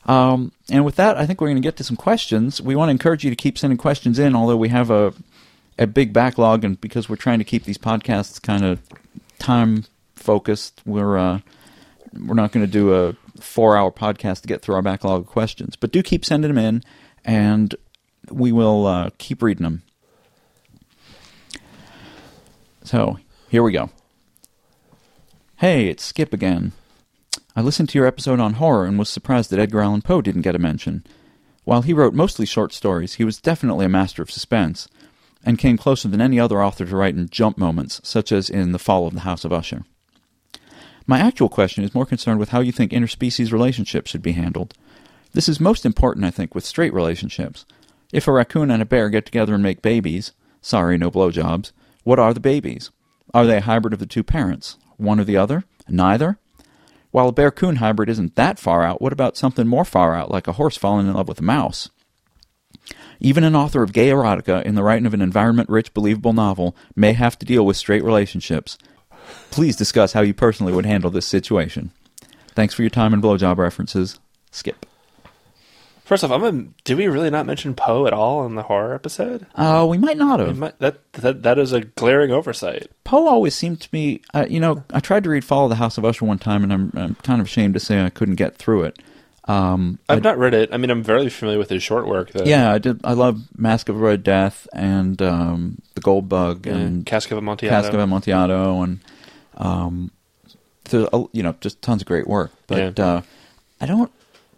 Um, 0.10 0.52
and 0.72 0.84
with 0.84 0.96
that, 0.96 1.18
I 1.18 1.28
think 1.28 1.40
we're 1.40 1.50
going 1.50 1.62
to 1.62 1.66
get 1.66 1.78
to 1.78 1.84
some 1.84 1.96
questions. 1.96 2.60
We 2.60 2.76
want 2.76 2.90
to 2.90 2.92
encourage 2.92 3.24
you 3.24 3.30
to 3.30 3.36
keep 3.36 3.60
sending 3.60 3.78
questions 3.78 4.18
in, 4.18 4.36
although 4.36 4.58
we 4.58 4.70
have 4.70 4.90
a 4.90 5.14
a 5.78 5.86
big 5.86 6.12
backlog, 6.12 6.64
and 6.66 6.82
because 6.82 7.08
we're 7.08 7.16
trying 7.16 7.38
to 7.38 7.46
keep 7.46 7.64
these 7.64 7.78
podcasts 7.78 8.42
kind 8.42 8.66
of 8.66 8.82
time 9.38 9.86
focused, 10.16 10.82
we're 10.84 11.16
uh, 11.16 11.40
we're 12.26 12.34
not 12.34 12.52
going 12.52 12.66
to 12.66 12.72
do 12.72 12.92
a 12.94 13.14
four 13.40 13.78
hour 13.78 13.92
podcast 13.92 14.42
to 14.42 14.48
get 14.48 14.64
through 14.64 14.74
our 14.76 14.82
backlog 14.82 15.22
of 15.22 15.28
questions. 15.28 15.76
But 15.76 15.92
do 15.92 16.02
keep 16.02 16.26
sending 16.26 16.54
them 16.54 16.58
in, 16.58 16.84
and 17.24 17.76
we 18.32 18.52
will 18.52 18.88
uh, 18.88 19.12
keep 19.20 19.44
reading 19.44 19.64
them. 19.64 19.84
So 22.84 23.20
here 23.48 23.62
we 23.62 23.74
go. 23.74 23.92
Hey, 25.58 25.88
it's 25.88 26.04
Skip 26.04 26.34
again. 26.34 26.72
I 27.60 27.62
listened 27.62 27.90
to 27.90 27.98
your 27.98 28.08
episode 28.08 28.40
on 28.40 28.54
horror 28.54 28.86
and 28.86 28.98
was 28.98 29.10
surprised 29.10 29.50
that 29.50 29.60
Edgar 29.60 29.82
Allan 29.82 30.02
Poe 30.02 30.22
didn't 30.22 30.44
get 30.44 30.56
a 30.56 30.60
mention. 30.60 31.04
While 31.66 31.82
he 31.82 31.92
wrote 31.92 32.14
mostly 32.14 32.46
short 32.46 32.72
stories, 32.72 33.16
he 33.16 33.26
was 33.26 33.42
definitely 33.42 33.86
a 33.86 33.90
master 33.90 34.22
of 34.22 34.32
suspense, 34.32 34.88
and 35.44 35.58
came 35.58 35.78
closer 35.78 36.08
than 36.08 36.22
any 36.22 36.40
other 36.40 36.64
author 36.64 36.86
to 36.86 36.96
write 36.96 37.16
in 37.16 37.28
jump 37.28 37.58
moments, 37.58 38.00
such 38.02 38.32
as 38.32 38.50
in 38.50 38.72
The 38.72 38.80
Fall 38.80 39.08
of 39.08 39.14
the 39.14 39.20
House 39.28 39.44
of 39.44 39.52
Usher. 39.52 39.84
My 41.06 41.20
actual 41.20 41.50
question 41.50 41.84
is 41.84 41.94
more 41.94 42.06
concerned 42.06 42.40
with 42.40 42.48
how 42.48 42.62
you 42.62 42.72
think 42.72 42.94
interspecies 42.94 43.52
relationships 43.52 44.10
should 44.10 44.22
be 44.22 44.32
handled. 44.32 44.74
This 45.34 45.50
is 45.50 45.60
most 45.60 45.86
important, 45.86 46.24
I 46.24 46.32
think, 46.32 46.56
with 46.56 46.64
straight 46.64 46.94
relationships. 46.94 47.66
If 48.14 48.26
a 48.30 48.32
raccoon 48.32 48.72
and 48.72 48.82
a 48.82 48.86
bear 48.86 49.10
get 49.10 49.26
together 49.26 49.54
and 49.54 49.62
make 49.62 49.82
babies, 49.82 50.32
sorry, 50.62 50.98
no 50.98 51.12
blowjobs, 51.12 51.74
what 52.06 52.20
are 52.20 52.34
the 52.34 52.40
babies? 52.40 52.90
Are 53.34 53.46
they 53.46 53.58
a 53.58 53.62
hybrid 53.62 53.92
of 53.92 54.00
the 54.00 54.06
two 54.06 54.24
parents? 54.24 54.78
One 54.96 55.20
or 55.20 55.26
the 55.26 55.36
other? 55.36 55.66
Neither? 55.90 56.40
While 57.12 57.30
a 57.30 57.34
bear 57.34 57.52
coon 57.52 57.78
hybrid 57.78 58.10
isn't 58.10 58.36
that 58.36 58.60
far 58.60 58.84
out, 58.84 59.02
what 59.02 59.14
about 59.14 59.38
something 59.38 59.68
more 59.68 59.86
far 59.86 60.16
out, 60.16 60.30
like 60.30 60.48
a 60.48 60.54
horse 60.54 60.78
falling 60.78 61.08
in 61.08 61.14
love 61.14 61.28
with 61.28 61.40
a 61.40 61.44
mouse? 61.44 61.90
Even 63.20 63.44
an 63.44 63.56
author 63.56 63.84
of 63.84 63.94
gay 63.94 64.10
erotica 64.10 64.64
in 64.64 64.76
the 64.76 64.84
writing 64.84 65.06
of 65.06 65.14
an 65.14 65.22
environment 65.22 65.70
rich, 65.70 65.94
believable 65.94 66.34
novel 66.34 66.76
may 66.96 67.14
have 67.14 67.38
to 67.40 67.46
deal 67.46 67.66
with 67.66 67.78
straight 67.78 68.04
relationships. 68.04 68.78
Please 69.52 69.76
discuss 69.76 70.14
how 70.14 70.22
you 70.22 70.34
personally 70.34 70.74
would 70.74 70.86
handle 70.86 71.12
this 71.12 71.26
situation. 71.26 71.92
Thanks 72.50 72.74
for 72.74 72.84
your 72.84 72.90
time 72.90 73.14
and 73.14 73.22
blowjob 73.22 73.58
references. 73.58 74.20
Skip. 74.52 74.86
First 76.10 76.24
off, 76.24 76.32
I'm 76.32 76.44
a, 76.44 76.52
did 76.86 76.98
we 76.98 77.06
really 77.08 77.30
not 77.30 77.46
mention 77.46 77.76
Poe 77.76 78.08
at 78.08 78.14
all 78.14 78.44
in 78.48 78.56
the 78.56 78.64
horror 78.64 78.96
episode? 78.96 79.46
Uh, 79.54 79.86
we 79.88 80.00
might 80.00 80.18
not 80.18 80.40
have. 80.40 80.58
might- 80.58 80.80
that, 80.80 81.14
that 81.14 81.44
that 81.44 81.60
is 81.60 81.72
a 81.72 81.82
glaring 81.82 82.32
oversight. 82.32 82.90
Poe 83.04 83.28
always 83.28 83.54
seemed 83.54 83.80
to 83.82 83.90
me, 83.94 84.22
uh, 84.34 84.48
you 84.50 84.60
know, 84.60 84.84
I 84.92 85.02
tried 85.02 85.24
to 85.26 85.30
read 85.30 85.46
Fall 85.46 85.66
of 85.66 85.70
the 85.70 85.76
House 85.76 86.00
of 86.00 86.06
Usher 86.06 86.26
one 86.26 86.40
time, 86.40 86.64
and 86.64 86.74
I'm, 86.74 86.92
I'm 86.96 87.14
kind 87.22 87.40
of 87.40 87.46
ashamed 87.46 87.76
to 87.76 87.80
say 87.80 88.02
I 88.04 88.10
couldn't 88.10 88.38
get 88.38 88.56
through 88.58 88.86
it. 88.86 88.98
Um, 89.48 90.00
I've 90.10 90.24
not 90.24 90.40
read 90.40 90.56
it. 90.56 90.70
I 90.74 90.78
mean, 90.78 90.90
I'm 90.90 91.04
very 91.04 91.30
familiar 91.30 91.60
with 91.60 91.70
his 91.70 91.84
short 91.84 92.08
work. 92.08 92.32
Though. 92.32 92.44
yeah, 92.44 92.72
I 92.72 92.80
did. 92.80 93.02
I 93.04 93.14
love 93.14 93.42
Mask 93.56 93.88
of 93.88 94.02
Red 94.02 94.24
Death 94.24 94.68
and 94.74 95.22
um, 95.22 95.78
The 95.94 96.02
Gold 96.02 96.28
Bug 96.28 96.66
and 96.66 96.76
and 96.82 97.06
Cask 97.06 97.30
of 97.30 97.38
Amontillado. 97.38 97.82
Cask 97.84 97.94
of 97.94 98.00
Amontillado, 98.00 98.82
and 98.82 99.00
um, 99.58 100.10
there's, 100.86 101.08
a- 101.14 101.26
you 101.34 101.44
know, 101.44 101.56
just 101.62 101.84
tons 101.84 102.02
of 102.02 102.08
great 102.08 102.28
work. 102.28 102.52
But 102.66 102.98
Yeah. 102.98 103.06
uh, 103.06 103.22
I 103.80 103.86
don't 103.86 104.12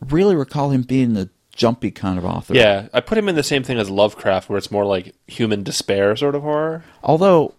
really 0.10 0.38
recall 0.38 0.70
him 0.72 0.84
being 0.84 1.14
the 1.14 1.30
jumpy 1.52 1.92
kind 1.92 2.18
of 2.18 2.26
author. 2.26 2.54
Yeah, 2.54 2.88
I 2.94 3.02
put 3.02 3.18
him 3.18 3.30
in 3.30 3.36
the 3.36 3.44
same 3.44 3.64
thing 3.64 3.78
as 3.78 3.90
Lovecraft, 3.90 4.50
where 4.50 4.58
it's 4.58 4.72
more 4.72 4.86
like 4.86 5.16
human 5.28 5.64
despair 5.64 6.16
sort 6.16 6.36
of 6.36 6.42
horror. 6.42 6.84
Although, 7.04 7.54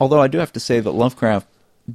although 0.00 0.20
I 0.20 0.28
do 0.28 0.38
have 0.38 0.52
to 0.52 0.60
say 0.60 0.80
that 0.80 0.92
Lovecraft 0.92 1.46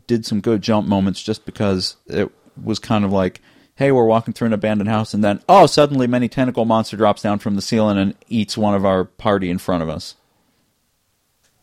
did 0.08 0.26
some 0.26 0.42
good 0.42 0.62
jump 0.62 0.88
moments, 0.88 1.22
just 1.22 1.46
because 1.46 1.98
it 2.08 2.32
was 2.62 2.80
kind 2.80 3.06
of 3.06 3.12
like, 3.12 3.42
hey, 3.76 3.92
we're 3.92 4.06
walking 4.06 4.34
through 4.34 4.48
an 4.48 4.54
abandoned 4.54 4.90
house, 4.90 5.14
and 5.14 5.24
then 5.24 5.42
oh, 5.48 5.66
suddenly, 5.66 6.08
many 6.08 6.28
tentacle 6.28 6.66
monster 6.66 6.98
drops 6.98 7.22
down 7.22 7.40
from 7.40 7.56
the 7.56 7.62
ceiling 7.62 7.98
and 7.98 8.16
eats 8.28 8.58
one 8.58 8.76
of 8.76 8.86
our 8.86 9.06
party 9.06 9.50
in 9.50 9.58
front 9.58 9.84
of 9.84 9.90
us. 9.90 10.16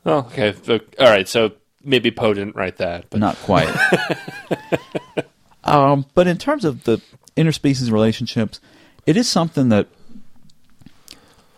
Oh, 0.06 0.18
okay. 0.32 0.54
All 0.98 1.06
right. 1.06 1.28
So 1.28 1.52
maybe 1.84 2.10
Poe 2.10 2.34
didn't 2.34 2.56
write 2.56 2.78
that, 2.78 3.06
but 3.10 3.20
Not 3.20 3.36
quite. 3.36 3.68
um, 5.64 6.06
but 6.14 6.26
in 6.26 6.38
terms 6.38 6.64
of 6.64 6.84
the 6.84 7.00
interspecies 7.36 7.90
relationships, 7.90 8.60
it 9.06 9.16
is 9.16 9.28
something 9.28 9.68
that 9.70 9.88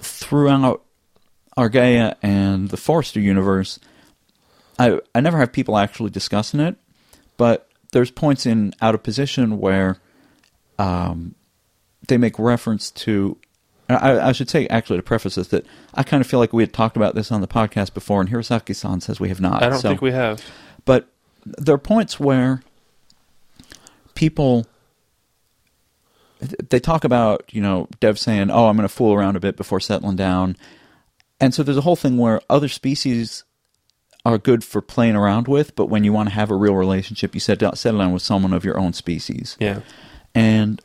throughout 0.00 0.82
Argaea 1.56 2.16
and 2.22 2.70
the 2.70 2.76
Forrester 2.76 3.20
universe, 3.20 3.78
I 4.78 5.00
I 5.14 5.20
never 5.20 5.38
have 5.38 5.52
people 5.52 5.76
actually 5.76 6.10
discussing 6.10 6.60
it, 6.60 6.76
but 7.36 7.68
there's 7.92 8.10
points 8.10 8.46
in 8.46 8.74
Out 8.80 8.94
of 8.94 9.02
Position 9.02 9.58
where 9.58 9.98
um, 10.78 11.34
they 12.08 12.16
make 12.16 12.38
reference 12.38 12.90
to. 12.90 13.36
I, 13.88 14.28
I 14.28 14.32
should 14.32 14.48
say, 14.48 14.66
actually, 14.68 14.96
to 14.98 15.02
preface 15.02 15.34
this, 15.34 15.48
that 15.48 15.66
I 15.92 16.02
kind 16.02 16.22
of 16.22 16.26
feel 16.26 16.40
like 16.40 16.54
we 16.54 16.62
had 16.62 16.72
talked 16.72 16.96
about 16.96 17.14
this 17.14 17.30
on 17.30 17.42
the 17.42 17.48
podcast 17.48 17.92
before, 17.92 18.22
and 18.22 18.30
Hirosaki-san 18.30 19.02
says 19.02 19.20
we 19.20 19.28
have 19.28 19.40
not. 19.40 19.62
I 19.62 19.68
don't 19.68 19.80
So- 19.80 19.88
think 19.90 20.00
we 20.00 20.12
have. 20.12 20.42
but 20.86 21.08
there 21.44 21.74
are 21.74 21.78
points 21.78 22.18
where 22.18 22.62
people 24.14 24.66
they 26.70 26.80
talk 26.80 27.04
about 27.04 27.44
you 27.52 27.60
know 27.60 27.88
Dev 28.00 28.18
saying, 28.18 28.50
"Oh, 28.50 28.66
I'm 28.66 28.76
going 28.76 28.88
to 28.88 28.94
fool 28.94 29.14
around 29.14 29.36
a 29.36 29.40
bit 29.40 29.56
before 29.56 29.80
settling 29.80 30.16
down," 30.16 30.56
and 31.40 31.54
so 31.54 31.62
there's 31.62 31.76
a 31.76 31.82
whole 31.82 31.96
thing 31.96 32.18
where 32.18 32.40
other 32.50 32.68
species 32.68 33.44
are 34.24 34.38
good 34.38 34.62
for 34.62 34.80
playing 34.80 35.16
around 35.16 35.48
with, 35.48 35.74
but 35.74 35.86
when 35.86 36.04
you 36.04 36.12
want 36.12 36.28
to 36.28 36.34
have 36.34 36.50
a 36.50 36.54
real 36.54 36.74
relationship, 36.74 37.34
you 37.34 37.40
settle 37.40 37.74
settle 37.74 38.00
down 38.00 38.12
with 38.12 38.22
someone 38.22 38.52
of 38.52 38.64
your 38.64 38.78
own 38.78 38.92
species. 38.92 39.56
Yeah. 39.58 39.80
And 40.34 40.80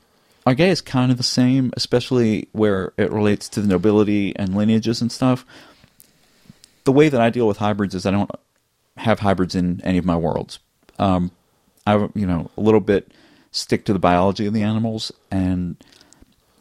Argaea 0.46 0.70
is 0.70 0.82
kind 0.82 1.12
of 1.12 1.18
the 1.18 1.24
same, 1.24 1.72
especially 1.76 2.48
where 2.52 2.94
it 2.98 3.12
relates 3.12 3.50
to 3.50 3.62
the 3.62 3.68
nobility 3.68 4.36
and 4.36 4.56
lineages 4.56 5.02
and 5.02 5.12
stuff. 5.12 5.46
The 6.86 6.92
way 6.92 7.10
that 7.10 7.22
I 7.22 7.30
deal 7.30 7.48
with 7.48 7.58
hybrids 7.58 7.94
is 7.94 8.06
I 8.06 8.12
don't 8.12 8.32
have 8.98 9.20
hybrids 9.20 9.56
in 9.56 9.82
any 9.84 9.98
of 9.98 10.06
my 10.06 10.16
worlds. 10.16 10.60
Um, 10.98 11.32
I, 11.86 12.08
you 12.16 12.26
know, 12.26 12.50
a 12.58 12.62
little 12.62 12.80
bit 12.80 13.12
stick 13.58 13.86
to 13.86 13.94
the 13.94 14.00
biology 14.00 14.46
of 14.46 14.54
the 14.54 14.64
animals, 14.64 15.12
and 15.32 15.76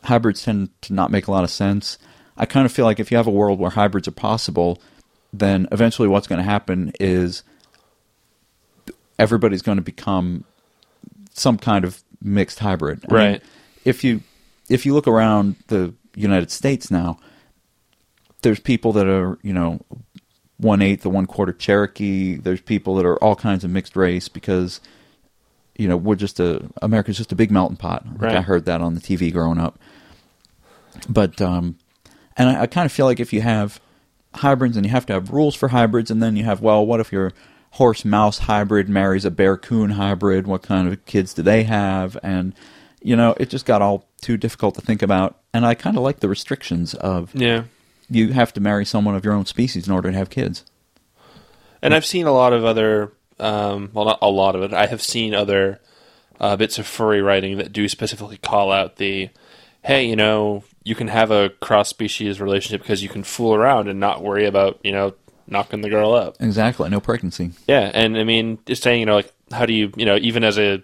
hybrids 0.04 0.42
tend 0.42 0.70
to 0.82 0.92
not 0.92 1.10
make 1.10 1.26
a 1.26 1.30
lot 1.30 1.44
of 1.44 1.50
sense. 1.50 1.98
I 2.36 2.46
kind 2.46 2.66
of 2.66 2.72
feel 2.72 2.84
like 2.84 3.00
if 3.00 3.10
you 3.10 3.16
have 3.16 3.26
a 3.26 3.30
world 3.30 3.58
where 3.58 3.70
hybrids 3.70 4.08
are 4.08 4.12
possible, 4.12 4.80
then 5.32 5.66
eventually 5.72 6.08
what's 6.08 6.26
going 6.26 6.38
to 6.38 6.44
happen 6.44 6.92
is 7.00 7.42
everybody's 9.18 9.62
going 9.62 9.76
to 9.76 9.82
become 9.82 10.44
some 11.32 11.58
kind 11.58 11.84
of 11.84 12.02
mixed 12.22 12.58
hybrid. 12.60 13.04
I 13.08 13.12
mean, 13.12 13.22
Right. 13.32 13.42
if 13.84 14.04
you 14.04 14.22
if 14.68 14.84
you 14.84 14.94
look 14.94 15.06
around 15.06 15.56
the 15.68 15.94
United 16.14 16.50
States 16.50 16.90
now, 16.90 17.18
there's 18.42 18.60
people 18.60 18.92
that 18.94 19.06
are 19.06 19.38
you 19.42 19.52
know 19.52 19.80
one 20.58 20.82
eighth 20.82 21.04
or 21.04 21.10
one 21.10 21.26
quarter 21.26 21.52
Cherokee. 21.52 22.36
There's 22.36 22.60
people 22.60 22.94
that 22.96 23.06
are 23.06 23.16
all 23.22 23.36
kinds 23.36 23.64
of 23.64 23.70
mixed 23.70 23.96
race 23.96 24.28
because 24.28 24.80
you 25.78 25.88
know 25.88 25.96
we're 25.96 26.14
just 26.16 26.40
a 26.40 26.68
America's 26.82 27.16
just 27.16 27.32
a 27.32 27.36
big 27.36 27.50
melting 27.50 27.76
pot. 27.76 28.04
I 28.04 28.08
think 28.18 28.32
I 28.38 28.40
heard 28.42 28.64
that 28.66 28.80
on 28.80 28.94
the 28.94 29.00
TV 29.00 29.32
growing 29.32 29.58
up. 29.58 29.78
But 31.08 31.40
um, 31.40 31.76
and 32.36 32.48
I, 32.48 32.62
I 32.62 32.66
kind 32.66 32.86
of 32.86 32.92
feel 32.92 33.06
like 33.06 33.20
if 33.20 33.32
you 33.32 33.42
have 33.42 33.80
hybrids 34.34 34.76
and 34.76 34.84
you 34.84 34.92
have 34.92 35.06
to 35.06 35.12
have 35.14 35.30
rules 35.30 35.54
for 35.54 35.68
hybrids, 35.68 36.10
and 36.10 36.22
then 36.22 36.36
you 36.36 36.44
have 36.44 36.60
well, 36.60 36.84
what 36.84 37.00
if 37.00 37.12
your 37.12 37.32
horse 37.72 38.04
mouse 38.04 38.38
hybrid 38.38 38.88
marries 38.88 39.24
a 39.24 39.30
bear 39.30 39.56
coon 39.56 39.90
hybrid? 39.90 40.46
What 40.46 40.62
kind 40.62 40.88
of 40.88 41.04
kids 41.06 41.34
do 41.34 41.42
they 41.42 41.64
have? 41.64 42.16
And 42.22 42.54
you 43.02 43.14
know, 43.16 43.34
it 43.38 43.50
just 43.50 43.66
got 43.66 43.82
all 43.82 44.08
too 44.20 44.36
difficult 44.36 44.74
to 44.76 44.80
think 44.80 45.02
about. 45.02 45.38
And 45.52 45.64
I 45.66 45.74
kind 45.74 45.96
of 45.96 46.02
like 46.02 46.20
the 46.20 46.28
restrictions 46.28 46.94
of 46.94 47.34
Yeah. 47.34 47.64
you 48.10 48.32
have 48.32 48.52
to 48.54 48.60
marry 48.60 48.84
someone 48.84 49.14
of 49.14 49.24
your 49.24 49.34
own 49.34 49.46
species 49.46 49.86
in 49.86 49.92
order 49.92 50.10
to 50.10 50.16
have 50.16 50.30
kids. 50.30 50.64
And 51.82 51.94
I've 51.94 52.06
seen 52.06 52.26
a 52.26 52.32
lot 52.32 52.52
of 52.52 52.64
other, 52.64 53.12
um, 53.38 53.90
well, 53.92 54.06
not 54.06 54.18
a 54.22 54.30
lot 54.30 54.54
of 54.54 54.62
it. 54.62 54.72
I 54.72 54.86
have 54.86 55.02
seen 55.02 55.34
other 55.34 55.80
uh, 56.40 56.56
bits 56.56 56.78
of 56.78 56.86
furry 56.86 57.20
writing 57.20 57.58
that 57.58 57.72
do 57.72 57.88
specifically 57.88 58.36
call 58.38 58.72
out 58.72 58.96
the, 58.96 59.30
hey, 59.82 60.06
you 60.06 60.16
know, 60.16 60.64
you 60.84 60.94
can 60.94 61.08
have 61.08 61.30
a 61.30 61.50
cross 61.50 61.88
species 61.88 62.40
relationship 62.40 62.82
because 62.82 63.02
you 63.02 63.08
can 63.08 63.24
fool 63.24 63.54
around 63.54 63.88
and 63.88 64.00
not 64.00 64.22
worry 64.22 64.46
about, 64.46 64.78
you 64.82 64.92
know, 64.92 65.14
knocking 65.46 65.80
the 65.80 65.90
girl 65.90 66.12
up. 66.12 66.36
Exactly, 66.40 66.88
no 66.88 67.00
pregnancy. 67.00 67.52
Yeah, 67.66 67.90
and 67.94 68.16
I 68.16 68.24
mean, 68.24 68.58
just 68.66 68.82
saying, 68.82 69.00
you 69.00 69.06
know, 69.06 69.16
like, 69.16 69.32
how 69.52 69.66
do 69.66 69.72
you, 69.72 69.92
you 69.96 70.04
know, 70.04 70.16
even 70.16 70.44
as 70.44 70.58
a 70.58 70.82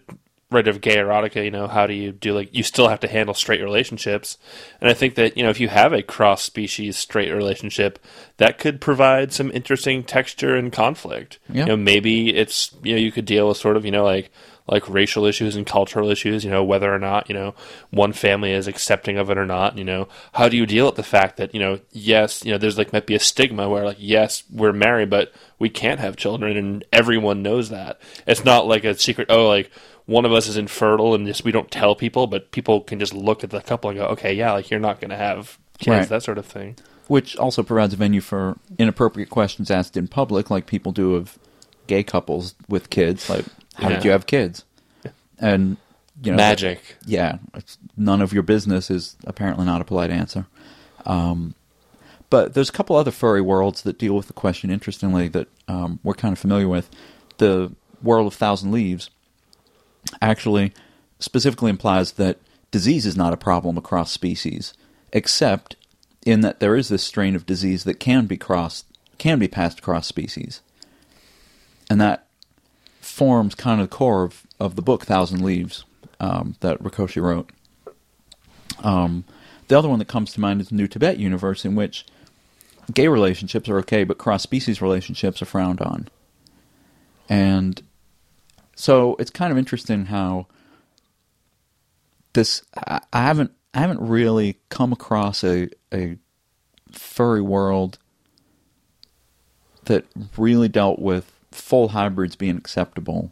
writer 0.52 0.70
of 0.70 0.80
gay 0.80 0.96
erotica, 0.96 1.44
you 1.44 1.50
know, 1.50 1.66
how 1.66 1.86
do 1.86 1.94
you 1.94 2.12
do, 2.12 2.34
like, 2.34 2.54
you 2.54 2.62
still 2.62 2.88
have 2.88 3.00
to 3.00 3.08
handle 3.08 3.34
straight 3.34 3.62
relationships. 3.62 4.38
And 4.80 4.88
I 4.88 4.94
think 4.94 5.14
that, 5.16 5.36
you 5.36 5.42
know, 5.42 5.50
if 5.50 5.60
you 5.60 5.68
have 5.68 5.92
a 5.92 6.02
cross 6.02 6.42
species 6.42 6.96
straight 6.96 7.32
relationship, 7.32 7.98
that 8.36 8.58
could 8.58 8.80
provide 8.80 9.32
some 9.32 9.50
interesting 9.52 10.04
texture 10.04 10.54
and 10.54 10.72
conflict. 10.72 11.38
Yeah. 11.48 11.60
You 11.60 11.66
know, 11.66 11.76
maybe 11.76 12.34
it's, 12.34 12.74
you 12.82 12.94
know, 12.94 13.00
you 13.00 13.12
could 13.12 13.24
deal 13.24 13.48
with 13.48 13.56
sort 13.56 13.76
of, 13.76 13.84
you 13.84 13.90
know, 13.90 14.04
like, 14.04 14.30
like 14.68 14.88
racial 14.88 15.26
issues 15.26 15.56
and 15.56 15.66
cultural 15.66 16.08
issues, 16.08 16.44
you 16.44 16.50
know, 16.50 16.62
whether 16.62 16.94
or 16.94 16.98
not, 16.98 17.28
you 17.28 17.34
know, 17.34 17.54
one 17.90 18.12
family 18.12 18.52
is 18.52 18.68
accepting 18.68 19.18
of 19.18 19.28
it 19.28 19.36
or 19.36 19.44
not, 19.44 19.76
you 19.76 19.84
know, 19.84 20.08
how 20.34 20.48
do 20.48 20.56
you 20.56 20.66
deal 20.66 20.86
with 20.86 20.94
the 20.94 21.02
fact 21.02 21.36
that, 21.36 21.52
you 21.52 21.60
know, 21.60 21.80
yes, 21.90 22.44
you 22.44 22.52
know, 22.52 22.58
there's 22.58 22.78
like 22.78 22.92
might 22.92 23.06
be 23.06 23.14
a 23.14 23.20
stigma 23.20 23.68
where 23.68 23.84
like, 23.84 23.96
yes, 23.98 24.44
we're 24.50 24.72
married, 24.72 25.10
but 25.10 25.32
we 25.58 25.68
can't 25.68 26.00
have 26.00 26.16
children 26.16 26.56
and 26.56 26.84
everyone 26.92 27.42
knows 27.42 27.70
that. 27.70 28.00
It's 28.26 28.44
not 28.44 28.66
like 28.66 28.84
a 28.84 28.96
secret, 28.96 29.28
oh, 29.30 29.48
like 29.48 29.70
one 30.06 30.24
of 30.24 30.32
us 30.32 30.48
is 30.48 30.56
infertile 30.56 31.14
and 31.14 31.26
just 31.26 31.44
we 31.44 31.52
don't 31.52 31.70
tell 31.70 31.94
people, 31.94 32.26
but 32.26 32.50
people 32.50 32.80
can 32.80 32.98
just 32.98 33.14
look 33.14 33.44
at 33.44 33.50
the 33.50 33.60
couple 33.60 33.90
and 33.90 33.98
go, 33.98 34.06
okay, 34.06 34.32
yeah, 34.34 34.52
like 34.52 34.70
you're 34.70 34.80
not 34.80 35.00
going 35.00 35.10
to 35.10 35.16
have 35.16 35.58
kids, 35.78 35.88
Right. 35.88 36.08
that 36.08 36.22
sort 36.22 36.38
of 36.38 36.46
thing. 36.46 36.76
Which 37.08 37.36
also 37.36 37.62
provides 37.62 37.94
a 37.94 37.96
venue 37.96 38.20
for 38.20 38.56
inappropriate 38.78 39.30
questions 39.30 39.70
asked 39.70 39.96
in 39.96 40.08
public, 40.08 40.50
like 40.50 40.66
people 40.66 40.92
do 40.92 41.14
of 41.14 41.38
gay 41.86 42.02
couples 42.02 42.54
with 42.68 42.90
kids. 42.90 43.28
Like, 43.28 43.44
how 43.74 43.88
did 43.88 44.04
you 44.04 44.10
have 44.12 44.26
kids? 44.26 44.64
And 45.38 45.76
you 46.22 46.30
know, 46.30 46.36
Magic. 46.36 46.96
yeah, 47.04 47.38
it's 47.54 47.78
none 47.96 48.22
of 48.22 48.32
your 48.32 48.44
business 48.44 48.90
is 48.90 49.16
apparently 49.24 49.64
not 49.66 49.80
a 49.80 49.84
polite 49.84 50.10
answer. 50.10 50.46
Um, 51.04 51.54
but 52.30 52.54
there's 52.54 52.68
a 52.68 52.72
couple 52.72 52.94
other 52.96 53.10
furry 53.10 53.40
worlds 53.40 53.82
that 53.82 53.98
deal 53.98 54.14
with 54.14 54.28
the 54.28 54.32
question 54.32 54.70
interestingly 54.70 55.26
that 55.28 55.48
um, 55.68 55.98
we're 56.04 56.14
kind 56.14 56.32
of 56.32 56.38
familiar 56.38 56.68
with. 56.68 56.88
The 57.38 57.72
world 58.02 58.26
of 58.28 58.34
Thousand 58.34 58.70
Leaves 58.72 59.10
actually 60.20 60.72
specifically 61.18 61.70
implies 61.70 62.12
that 62.12 62.38
disease 62.70 63.06
is 63.06 63.16
not 63.16 63.32
a 63.32 63.36
problem 63.36 63.76
across 63.76 64.10
species, 64.10 64.74
except 65.12 65.76
in 66.24 66.40
that 66.40 66.60
there 66.60 66.76
is 66.76 66.88
this 66.88 67.04
strain 67.04 67.34
of 67.34 67.46
disease 67.46 67.84
that 67.84 68.00
can 68.00 68.26
be 68.26 68.36
crossed, 68.36 68.86
can 69.18 69.38
be 69.38 69.48
passed 69.48 69.78
across 69.78 70.06
species, 70.06 70.60
and 71.88 72.00
that 72.00 72.26
forms 73.00 73.54
kind 73.54 73.80
of 73.80 73.90
the 73.90 73.96
core 73.96 74.24
of, 74.24 74.46
of 74.58 74.76
the 74.76 74.82
book 74.82 75.04
Thousand 75.04 75.42
Leaves 75.44 75.84
um, 76.20 76.56
that 76.60 76.82
Rikoshi 76.82 77.20
wrote. 77.20 77.50
Um, 78.82 79.24
the 79.68 79.78
other 79.78 79.88
one 79.88 79.98
that 79.98 80.08
comes 80.08 80.32
to 80.32 80.40
mind 80.40 80.60
is 80.60 80.68
the 80.68 80.74
New 80.74 80.88
Tibet 80.88 81.18
universe, 81.18 81.64
in 81.64 81.74
which 81.74 82.06
gay 82.92 83.08
relationships 83.08 83.68
are 83.68 83.78
okay, 83.78 84.04
but 84.04 84.18
cross 84.18 84.42
species 84.42 84.82
relationships 84.82 85.42
are 85.42 85.46
frowned 85.46 85.80
on. 85.80 86.08
And 87.28 87.82
so 88.82 89.14
it's 89.20 89.30
kind 89.30 89.52
of 89.52 89.58
interesting 89.58 90.06
how 90.06 90.48
this 92.32 92.64
I, 92.76 93.00
I 93.12 93.22
haven't 93.22 93.52
I 93.72 93.78
haven't 93.78 94.00
really 94.00 94.58
come 94.70 94.92
across 94.92 95.44
a 95.44 95.68
a 95.94 96.16
furry 96.90 97.40
world 97.40 98.00
that 99.84 100.04
really 100.36 100.68
dealt 100.68 100.98
with 100.98 101.30
full 101.52 101.90
hybrids 101.90 102.34
being 102.34 102.56
acceptable. 102.56 103.30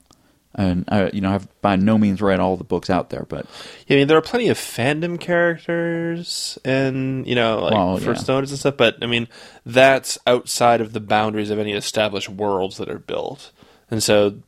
And 0.55 0.85
I, 0.87 1.11
you 1.11 1.21
know, 1.21 1.33
I've 1.33 1.61
by 1.61 1.75
no 1.75 1.99
means 1.99 2.23
read 2.23 2.39
all 2.39 2.57
the 2.57 2.63
books 2.63 2.89
out 2.89 3.11
there, 3.11 3.27
but 3.29 3.45
Yeah, 3.89 3.97
I 3.97 3.99
mean, 3.99 4.07
there 4.09 4.19
are 4.19 4.23
plenty 4.23 4.51
of 4.51 4.57
fandom 4.57 5.19
characters 5.19 6.59
and, 6.65 7.27
you 7.27 7.35
know, 7.35 7.59
like 7.63 7.73
Well, 7.73 7.97
for 7.97 8.13
yeah. 8.13 8.19
Stones 8.19 8.53
and 8.53 8.61
stuff, 8.61 8.77
but 8.77 8.99
I 9.03 9.07
mean, 9.07 9.27
that's 9.67 10.17
outside 10.29 10.81
of 10.81 10.93
the 10.93 11.01
boundaries 11.01 11.51
of 11.51 11.59
any 11.59 11.73
established 11.73 12.29
worlds 12.29 12.77
that 12.77 12.89
are 12.89 13.01
built. 13.01 13.51
And 13.91 14.01
so 14.01 14.43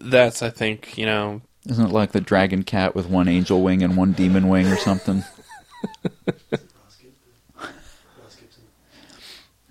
that's, 0.00 0.42
I 0.42 0.50
think, 0.50 0.96
you 0.98 1.06
know, 1.06 1.40
isn't 1.66 1.86
it 1.86 1.92
like 1.92 2.12
the 2.12 2.20
dragon 2.20 2.62
cat 2.62 2.94
with 2.94 3.08
one 3.08 3.26
angel 3.28 3.62
wing 3.62 3.82
and 3.82 3.96
one 3.96 4.12
demon 4.12 4.48
wing 4.48 4.66
or 4.68 4.76
something? 4.76 5.24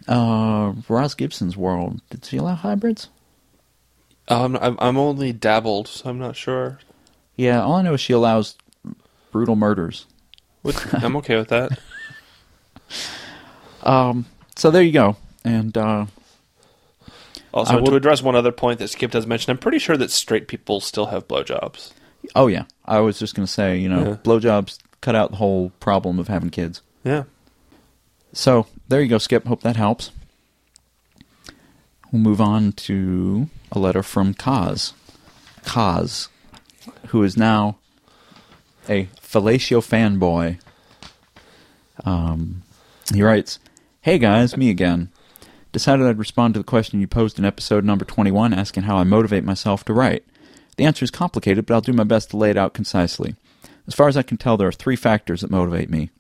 uh, 0.08 0.74
Ross 0.90 1.14
Gibson's 1.14 1.56
world. 1.58 2.02
Did 2.10 2.26
she 2.26 2.38
allow 2.38 2.56
hybrids? 2.56 3.10
um, 4.28 4.58
I'm, 4.60 4.76
I'm 4.80 4.98
only 4.98 5.32
dabbled, 5.32 5.88
so 5.88 6.10
I'm 6.10 6.20
not 6.20 6.36
sure. 6.36 6.80
Yeah, 7.36 7.62
all 7.62 7.74
I 7.74 7.82
know 7.82 7.94
is 7.94 8.02
she 8.02 8.14
allows 8.14 8.56
brutal 9.32 9.56
murders. 9.56 10.06
What, 10.64 10.94
I'm 11.04 11.16
okay 11.18 11.36
with 11.38 11.50
that. 11.50 11.78
Um, 13.84 14.26
so 14.56 14.72
there 14.72 14.82
you 14.82 14.92
go. 14.92 15.16
And 15.44 15.78
uh, 15.78 16.08
Also, 17.56 17.78
will- 17.80 17.86
to 17.88 17.96
address 17.96 18.22
one 18.22 18.36
other 18.36 18.52
point 18.52 18.80
that 18.80 18.90
Skip 18.90 19.12
does 19.12 19.26
mention, 19.26 19.50
I'm 19.52 19.58
pretty 19.58 19.80
sure 19.80 19.98
that 19.98 20.12
straight 20.12 20.48
people 20.48 20.80
still 20.82 21.08
have 21.08 21.28
blowjobs. 21.28 21.92
oh 22.36 22.48
yeah, 22.48 22.64
I 22.86 23.00
was 23.00 23.18
just 23.18 23.34
gonna 23.36 23.48
say, 23.48 23.78
you 23.78 23.88
know, 23.90 24.04
Yeah. 24.06 24.16
blowjobs 24.24 24.78
cut 25.02 25.16
out 25.16 25.32
the 25.32 25.38
whole 25.38 25.72
problem 25.80 26.20
of 26.20 26.28
having 26.28 26.50
kids. 26.50 26.82
Yeah. 27.04 27.24
So 28.34 28.68
there 28.90 29.02
you 29.02 29.08
go, 29.08 29.18
Skip. 29.20 29.46
Hope 29.48 29.62
that 29.62 29.76
helps. 29.78 30.12
We'll 32.12 32.22
move 32.22 32.42
on 32.42 32.72
to 32.74 33.50
a 33.72 33.80
letter 33.80 34.04
from 34.04 34.34
Kaz. 34.34 34.94
Kaz, 35.64 36.28
who 37.08 37.24
is 37.24 37.36
now 37.38 37.78
a 38.90 39.06
fellatio 39.22 39.80
fanboy. 39.82 40.60
Um, 42.06 42.64
he 43.14 43.22
writes, 43.24 43.60
"Hey 44.02 44.18
guys, 44.18 44.56
me 44.58 44.70
again. 44.70 45.10
Decided 45.76 46.06
I'd 46.06 46.18
respond 46.18 46.54
to 46.54 46.62
the 46.62 46.64
question 46.64 47.02
you 47.02 47.08
posed 47.08 47.38
in 47.38 47.44
episode 47.44 47.84
number 47.84 48.06
21 48.06 48.54
asking 48.54 48.84
how 48.84 48.96
I 48.96 49.04
motivate 49.04 49.44
myself 49.44 49.84
to 49.84 49.94
write. 49.94 50.24
The 50.78 50.86
answer 50.86 51.04
is 51.04 51.12
complicated, 51.12 51.66
but 51.66 51.74
I'll 51.74 51.82
do 51.82 51.92
my 51.92 52.06
best 52.06 52.30
to 52.30 52.38
lay 52.38 52.50
it 52.50 52.56
out 52.56 52.74
concisely. 52.74 53.36
As 53.86 53.94
far 53.94 54.08
as 54.08 54.16
I 54.16 54.24
can 54.24 54.38
tell, 54.38 54.56
there 54.56 54.70
are 54.70 54.72
three 54.72 54.96
factors 54.96 55.42
that 55.42 55.52
motivate 55.52 55.90
me. 55.90 56.12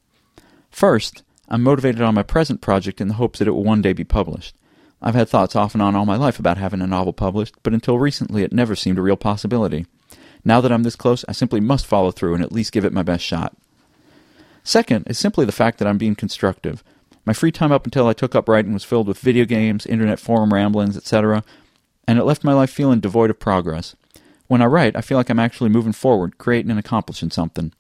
First, 0.71 1.23
I'm 1.47 1.63
motivated 1.63 2.01
on 2.01 2.15
my 2.15 2.21
present 2.21 2.59
project 2.59 2.99
in 2.99 3.07
the 3.07 3.13
hopes 3.13 3.39
that 3.39 3.47
it 3.47 3.51
will 3.51 3.63
one 3.63 3.81
day 3.81 3.93
be 3.93 4.03
published. 4.03 4.57
I've 5.01 5.15
had 5.15 5.29
thoughts 5.29 5.55
off 5.55 5.73
and 5.73 5.81
on 5.81 5.95
all 5.95 6.05
my 6.05 6.17
life 6.17 6.37
about 6.37 6.57
having 6.57 6.81
a 6.81 6.85
novel 6.85 7.13
published, 7.13 7.55
but 7.63 7.73
until 7.73 7.97
recently 7.97 8.43
it 8.43 8.51
never 8.51 8.75
seemed 8.75 8.97
a 8.97 9.01
real 9.01 9.15
possibility. 9.15 9.85
Now 10.43 10.59
that 10.59 10.71
I'm 10.73 10.83
this 10.83 10.97
close, 10.97 11.23
I 11.29 11.31
simply 11.31 11.61
must 11.61 11.85
follow 11.85 12.11
through 12.11 12.33
and 12.33 12.43
at 12.43 12.51
least 12.51 12.73
give 12.73 12.83
it 12.83 12.91
my 12.91 13.03
best 13.03 13.23
shot. 13.23 13.55
Second 14.65 15.07
is 15.07 15.17
simply 15.17 15.45
the 15.45 15.53
fact 15.53 15.77
that 15.77 15.87
I'm 15.87 15.97
being 15.97 16.15
constructive. 16.15 16.83
My 17.25 17.33
free 17.33 17.51
time 17.51 17.71
up 17.71 17.85
until 17.85 18.07
I 18.07 18.13
took 18.13 18.35
up 18.35 18.47
writing 18.47 18.73
was 18.73 18.83
filled 18.83 19.07
with 19.07 19.19
video 19.19 19.45
games, 19.45 19.85
internet 19.85 20.19
forum 20.19 20.53
ramblings, 20.53 20.95
etc., 20.95 21.43
and 22.07 22.19
it 22.19 22.23
left 22.23 22.43
my 22.43 22.53
life 22.53 22.69
feeling 22.69 22.99
devoid 22.99 23.31
of 23.31 23.39
progress. 23.39 23.95
When 24.47 24.61
I 24.61 24.65
write, 24.65 24.95
I 24.95 25.01
feel 25.01 25.17
like 25.17 25.29
I'm 25.29 25.39
actually 25.39 25.71
moving 25.71 25.91
forward, 25.91 26.37
creating 26.37 26.69
and 26.69 26.79
accomplishing 26.79 27.31
something. 27.31 27.73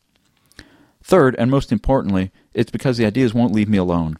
Third, 1.03 1.35
and 1.37 1.51
most 1.51 1.71
importantly, 1.71 2.31
it's 2.55 2.71
because 2.71 2.97
the 2.97 3.05
ideas 3.05 3.35
won't 3.35 3.53
leave 3.53 3.69
me 3.69 3.77
alone. 3.77 4.17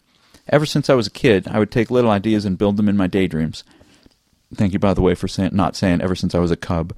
Ever 0.48 0.64
since 0.64 0.88
I 0.88 0.94
was 0.94 1.08
a 1.08 1.10
kid, 1.10 1.48
I 1.48 1.58
would 1.58 1.72
take 1.72 1.90
little 1.90 2.10
ideas 2.12 2.44
and 2.44 2.56
build 2.56 2.76
them 2.76 2.88
in 2.88 2.96
my 2.96 3.08
daydreams. 3.08 3.64
Thank 4.54 4.72
you, 4.72 4.78
by 4.78 4.94
the 4.94 5.02
way, 5.02 5.16
for 5.16 5.28
not 5.50 5.74
saying 5.74 6.00
ever 6.00 6.14
since 6.14 6.36
I 6.36 6.38
was 6.38 6.52
a 6.52 6.56
cub. 6.56 6.94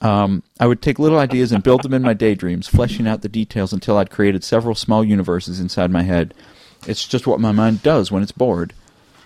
Um, 0.00 0.44
I 0.60 0.68
would 0.68 0.80
take 0.80 1.00
little 1.00 1.18
ideas 1.18 1.50
and 1.50 1.64
build 1.64 1.82
them 1.82 1.92
in 1.92 2.02
my 2.02 2.14
daydreams, 2.14 2.68
fleshing 2.68 3.08
out 3.08 3.22
the 3.22 3.28
details 3.28 3.72
until 3.72 3.98
I'd 3.98 4.10
created 4.10 4.44
several 4.44 4.76
small 4.76 5.02
universes 5.02 5.58
inside 5.58 5.90
my 5.90 6.02
head. 6.02 6.32
It's 6.86 7.06
just 7.06 7.26
what 7.26 7.40
my 7.40 7.52
mind 7.52 7.82
does 7.82 8.10
when 8.10 8.22
it's 8.22 8.32
bored. 8.32 8.72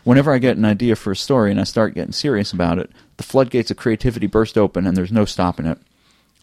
Whenever 0.02 0.32
I 0.32 0.38
get 0.38 0.56
an 0.56 0.64
idea 0.64 0.96
for 0.96 1.12
a 1.12 1.16
story 1.16 1.50
and 1.50 1.58
I 1.58 1.64
start 1.64 1.94
getting 1.94 2.12
serious 2.12 2.52
about 2.52 2.78
it, 2.78 2.90
the 3.16 3.22
floodgates 3.22 3.70
of 3.70 3.76
creativity 3.76 4.26
burst 4.26 4.58
open 4.58 4.86
and 4.86 4.96
there's 4.96 5.12
no 5.12 5.24
stopping 5.24 5.66
it. 5.66 5.78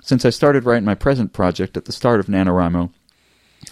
Since 0.01 0.25
I 0.25 0.31
started 0.31 0.65
writing 0.65 0.85
my 0.85 0.95
present 0.95 1.31
project 1.31 1.77
at 1.77 1.85
the 1.85 1.91
start 1.91 2.19
of 2.19 2.25
NaNoWriMo, 2.25 2.91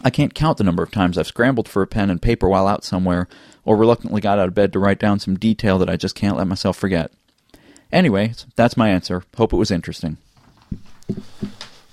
I 0.03 0.09
can't 0.11 0.35
count 0.35 0.59
the 0.59 0.63
number 0.63 0.83
of 0.83 0.91
times 0.91 1.17
I've 1.17 1.27
scrambled 1.27 1.67
for 1.67 1.81
a 1.81 1.87
pen 1.87 2.11
and 2.11 2.21
paper 2.21 2.47
while 2.47 2.67
out 2.67 2.83
somewhere, 2.83 3.27
or 3.65 3.75
reluctantly 3.75 4.21
got 4.21 4.37
out 4.37 4.47
of 4.47 4.53
bed 4.53 4.71
to 4.73 4.79
write 4.79 4.99
down 4.99 5.19
some 5.19 5.37
detail 5.37 5.79
that 5.79 5.89
I 5.89 5.97
just 5.97 6.15
can't 6.15 6.37
let 6.37 6.47
myself 6.47 6.77
forget. 6.77 7.11
Anyway, 7.91 8.33
that's 8.55 8.77
my 8.77 8.89
answer. 8.89 9.23
Hope 9.35 9.51
it 9.51 9.57
was 9.57 9.71
interesting. 9.71 10.17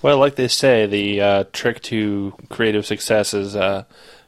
Well, 0.03 0.19
like 0.19 0.37
they 0.37 0.49
say, 0.49 0.87
the 0.87 1.21
uh, 1.21 1.45
trick 1.53 1.83
to 1.85 2.35
creative 2.51 2.85
success 2.85 3.33
is 3.33 3.57
uh, 3.57 3.85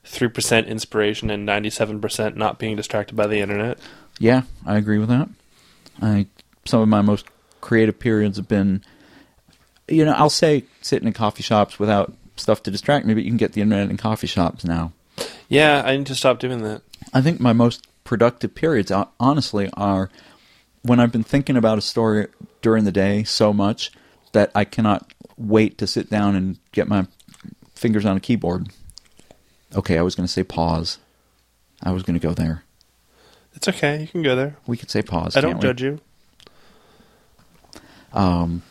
3% 0.09 0.67
inspiration 0.67 1.31
and 1.31 1.47
97% 1.47 2.37
not 2.37 2.59
being 2.59 2.77
distracted 2.77 3.15
by 3.15 3.27
the 3.27 3.41
internet. 3.41 3.79
Yeah, 4.19 4.43
I 4.67 4.77
agree 4.77 4.99
with 4.99 5.09
that. 5.09 5.29
I 6.01 6.27
some 6.65 6.81
of 6.81 6.89
my 6.89 7.01
most 7.03 7.27
creative 7.61 7.99
periods 7.99 8.37
have 8.37 8.49
been 8.49 8.83
you 9.89 10.05
know, 10.05 10.13
I'll 10.13 10.31
say 10.31 10.65
sitting 10.83 11.09
in 11.09 11.15
coffee 11.15 11.43
shops 11.43 11.79
without 11.79 12.13
stuff 12.37 12.63
to 12.65 12.71
distract 12.71 13.07
me, 13.07 13.15
but 13.15 13.25
you 13.25 13.31
can 13.31 13.39
get 13.39 13.53
the 13.53 13.63
internet 13.63 13.91
in 13.91 13.97
coffee 13.97 14.27
shops 14.27 14.65
now. 14.65 14.93
Yeah, 15.49 15.83
I 15.85 15.97
need 15.97 16.07
to 16.07 16.15
stop 16.15 16.39
doing 16.39 16.63
that. 16.63 16.83
I 17.13 17.21
think 17.21 17.41
my 17.41 17.53
most 17.53 17.87
productive 18.05 18.55
periods, 18.55 18.93
honestly, 19.19 19.71
are 19.75 20.11
when 20.83 21.01
I've 21.01 21.13
been 21.13 21.25
thinking 21.25 21.57
about 21.57 21.79
a 21.79 21.83
story 21.83 22.29
during 22.63 22.85
the 22.85 22.93
day 22.93 23.25
so 23.25 23.53
much 23.53 23.91
that 24.33 24.51
I 24.55 24.65
cannot 24.65 25.11
wait 25.37 25.79
to 25.79 25.87
sit 25.87 26.11
down 26.11 26.37
and 26.37 26.59
get 26.73 26.87
my 26.87 27.07
fingers 27.75 28.05
on 28.05 28.17
a 28.17 28.21
keyboard. 28.21 28.69
Okay, 29.75 29.99
I 29.99 30.03
was 30.03 30.15
going 30.15 30.27
to 30.27 30.33
say 30.33 30.45
pause. 30.45 30.99
I 31.83 31.93
was 31.93 32.03
going 32.03 32.19
to 32.19 32.27
go 32.27 32.35
there. 32.35 32.65
It's 33.55 33.69
okay. 33.69 34.03
You 34.03 34.09
can 34.09 34.23
go 34.23 34.37
there. 34.37 34.57
We 34.67 34.77
could 34.77 34.91
say 34.91 35.03
pause. 35.03 35.37
I 35.37 35.41
don't 35.41 35.57
we? 35.57 35.61
judge 35.61 35.83
you. 35.83 36.01
Um, 38.13 38.63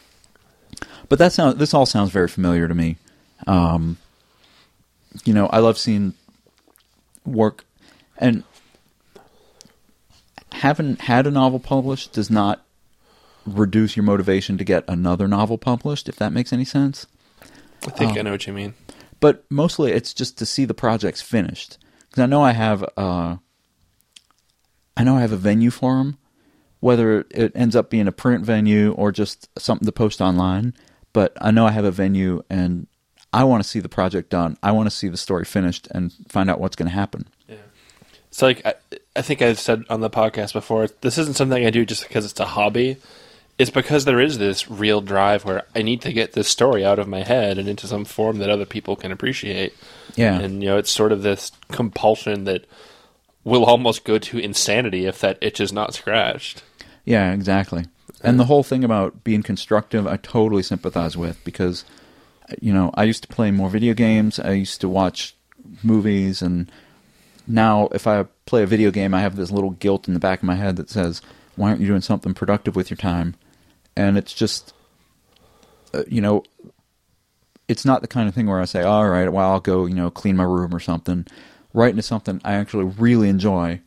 but 1.10 1.20
that 1.20 1.34
sounds. 1.34 1.56
This 1.58 1.74
all 1.74 1.86
sounds 1.86 2.12
very 2.12 2.28
familiar 2.28 2.68
to 2.68 2.76
me. 2.76 2.98
Um, 3.46 3.98
you 5.26 5.34
know, 5.34 5.48
I 5.48 5.60
love 5.60 5.78
seeing 5.78 6.14
work, 7.26 7.66
and 8.18 8.44
having 10.52 10.96
had 10.98 11.28
a 11.28 11.32
novel 11.32 11.60
published 11.60 12.14
does 12.14 12.30
not 12.30 12.64
reduce 13.46 13.96
your 13.96 14.04
motivation 14.04 14.58
to 14.58 14.64
get 14.64 14.84
another 14.88 15.28
novel 15.28 15.58
published. 15.58 16.10
If 16.10 16.16
that 16.18 16.34
makes 16.34 16.52
any 16.52 16.66
sense. 16.66 17.08
I 17.86 17.92
think 17.92 18.12
Um, 18.14 18.18
I 18.18 18.22
know 18.24 18.32
what 18.32 18.48
you 18.48 18.54
mean. 18.54 18.74
But 19.20 19.46
mostly 19.50 19.92
it's 19.92 20.14
just 20.14 20.38
to 20.38 20.46
see 20.46 20.66
the 20.66 20.74
projects 20.74 21.22
finished 21.22 21.78
because 22.10 22.24
I 22.24 22.26
know 22.26 22.42
I 22.42 22.52
have 22.52 22.84
uh, 22.96 23.38
I 24.98 25.04
know 25.04 25.18
I 25.18 25.22
have 25.22 25.32
a 25.32 25.38
venue 25.38 25.70
for 25.70 25.98
them, 25.98 26.18
whether 26.80 27.26
it 27.30 27.52
ends 27.56 27.76
up 27.76 27.90
being 27.90 28.08
a 28.08 28.12
print 28.12 28.44
venue 28.44 28.94
or 28.94 29.12
just 29.12 29.48
something 29.60 29.86
to 29.86 29.92
post 29.92 30.22
online. 30.22 30.74
But 31.14 31.38
I 31.40 31.52
know 31.52 31.68
I 31.68 31.72
have 31.72 31.86
a 31.86 31.92
venue, 31.92 32.44
and 32.50 32.88
I 33.32 33.44
want 33.44 33.64
to 33.64 33.70
see 33.70 33.80
the 33.80 33.90
project 33.90 34.30
done. 34.30 34.58
I 34.64 34.72
want 34.72 34.88
to 34.88 34.96
see 34.96 35.08
the 35.08 35.18
story 35.18 35.46
finished 35.46 35.88
and 35.92 36.14
find 36.28 36.50
out 36.50 36.60
what's 36.60 36.76
going 36.76 36.90
to 36.90 36.96
happen. 36.96 37.28
Yeah, 37.48 37.56
it's 38.28 38.42
like 38.42 38.66
I, 38.66 38.74
I 39.16 39.22
think 39.22 39.42
I've 39.42 39.60
said 39.60 39.84
on 39.90 40.02
the 40.02 40.10
podcast 40.10 40.54
before. 40.54 40.88
This 41.02 41.18
isn't 41.18 41.38
something 41.38 41.66
I 41.66 41.70
do 41.70 41.86
just 41.86 42.08
because 42.08 42.26
it's 42.26 42.40
a 42.40 42.46
hobby. 42.46 42.98
It's 43.58 43.72
because 43.72 44.06
there 44.06 44.20
is 44.20 44.38
this 44.38 44.70
real 44.70 45.02
drive 45.02 45.44
where 45.44 45.64
I 45.76 45.82
need 45.82 46.02
to 46.02 46.14
get 46.14 46.34
this 46.34 46.48
story 46.48 46.86
out 46.86 47.00
of 47.00 47.08
my 47.08 47.24
head 47.24 47.58
and 47.58 47.68
into 47.68 47.88
some 47.88 48.06
form 48.06 48.38
that 48.38 48.52
other 48.52 48.66
people 48.66 48.96
can 48.96 49.12
appreciate. 49.12 49.74
Yeah, 50.16 50.40
And 50.40 50.62
you 50.62 50.70
know, 50.70 50.78
it's 50.78 50.92
sort 50.92 51.12
of 51.12 51.24
this 51.24 51.52
compulsion 51.72 52.44
that 52.44 52.66
will 53.44 53.66
almost 53.66 54.04
go 54.04 54.20
to 54.20 54.38
insanity 54.38 55.06
if 55.06 55.20
that 55.22 55.38
itch 55.42 55.60
is 55.60 55.74
not 55.74 55.94
scratched. 55.94 56.64
Yeah, 57.06 57.34
exactly. 57.34 57.86
And 58.22 58.40
the 58.40 58.46
whole 58.46 58.64
thing 58.64 58.84
about 58.84 59.24
being 59.24 59.44
constructive, 59.44 60.06
I 60.06 60.18
totally 60.18 60.64
sympathize 60.64 61.16
with 61.16 61.44
because, 61.44 61.86
you 62.60 62.74
know, 62.74 62.92
I 62.96 63.04
used 63.04 63.22
to 63.24 63.28
play 63.28 63.52
more 63.52 63.70
video 63.70 63.94
games. 63.94 64.40
I 64.40 64.52
used 64.52 64.82
to 64.82 64.90
watch 64.90 65.36
movies, 65.84 66.42
and 66.42 66.72
now 67.48 67.90
if 67.94 68.08
I 68.08 68.26
play 68.46 68.64
a 68.64 68.68
video 68.68 68.92
game, 68.92 69.14
I 69.14 69.22
have 69.22 69.36
this 69.36 69.52
little 69.52 69.72
guilt 69.72 70.08
in 70.08 70.14
the 70.14 70.20
back 70.20 70.40
of 70.40 70.46
my 70.46 70.56
head 70.56 70.76
that 70.78 70.90
says, 70.90 71.22
"Why 71.56 71.70
aren't 71.70 71.82
you 71.82 71.88
doing 71.88 72.02
something 72.02 72.34
productive 72.34 72.76
with 72.76 72.90
your 72.90 72.98
time?" 72.98 73.36
And 73.98 74.18
it's 74.18 74.34
just, 74.34 74.74
uh, 75.94 76.04
you 76.08 76.22
know, 76.22 76.44
it's 77.68 77.84
not 77.84 78.02
the 78.02 78.08
kind 78.08 78.30
of 78.30 78.36
thing 78.36 78.48
where 78.48 78.62
I 78.62 78.66
say, 78.66 78.84
"All 78.84 79.10
right, 79.10 79.32
well, 79.32 79.52
I'll 79.52 79.60
go, 79.60 79.86
you 79.86 79.96
know, 79.96 80.10
clean 80.12 80.38
my 80.38 80.44
room 80.44 80.74
or 80.74 80.80
something." 80.80 81.26
Right 81.74 81.90
into 81.90 82.04
something 82.04 82.40
I 82.46 82.54
actually 82.54 82.86
really 82.86 83.28
enjoy, 83.28 83.82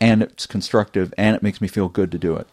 and 0.00 0.22
it's 0.22 0.46
constructive, 0.46 1.12
and 1.18 1.36
it 1.36 1.42
makes 1.42 1.60
me 1.60 1.68
feel 1.68 1.88
good 1.88 2.10
to 2.12 2.18
do 2.18 2.36
it. 2.36 2.46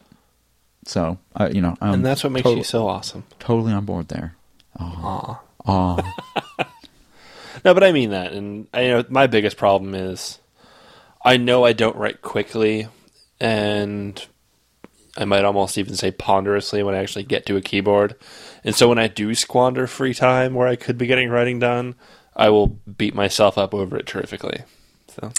So, 0.86 1.18
I, 1.36 1.48
you 1.50 1.62
know, 1.62 1.76
I'm 1.80 1.94
and 1.94 2.06
that's 2.06 2.24
what 2.24 2.34
makes 2.34 2.50
you 2.50 2.64
so 2.64 2.88
awesome. 2.88 3.24
totally 3.40 3.72
on 3.72 3.86
board 3.86 4.10
there. 4.10 4.36
Aw. 4.80 5.40
Aw. 5.66 6.16
No, 7.64 7.74
but 7.74 7.84
I 7.84 7.92
mean 7.92 8.10
that, 8.10 8.34
and 8.34 8.68
I 8.74 8.82
you 8.82 8.90
know 8.90 9.06
my 9.10 9.28
biggest 9.28 9.56
problem 9.56 9.96
is 9.96 10.40
I 11.24 11.38
know 11.38 11.64
I 11.64 11.72
don't 11.72 11.96
write 11.96 12.22
quickly, 12.22 12.88
and 13.40 14.26
I 15.16 15.26
might 15.26 15.46
almost 15.46 15.78
even 15.78 15.96
say 15.96 16.12
ponderously 16.12 16.82
when 16.82 16.96
I 16.96 17.00
actually 17.00 17.24
get 17.24 17.46
to 17.46 17.56
a 17.56 17.62
keyboard. 17.62 18.16
And 18.64 18.76
so 18.76 18.90
when 18.90 18.98
I 18.98 19.08
do 19.08 19.36
squander 19.36 19.86
free 19.86 20.14
time 20.14 20.56
where 20.56 20.68
I 20.68 20.76
could 20.76 20.98
be 20.98 21.06
getting 21.06 21.30
writing 21.30 21.60
done, 21.60 21.96
I 22.36 22.50
will 22.50 22.68
beat 22.68 23.14
myself 23.14 23.58
up 23.58 23.74
over 23.74 23.96
it 23.98 24.08
terrifically. 24.08 24.64
So 25.10 25.32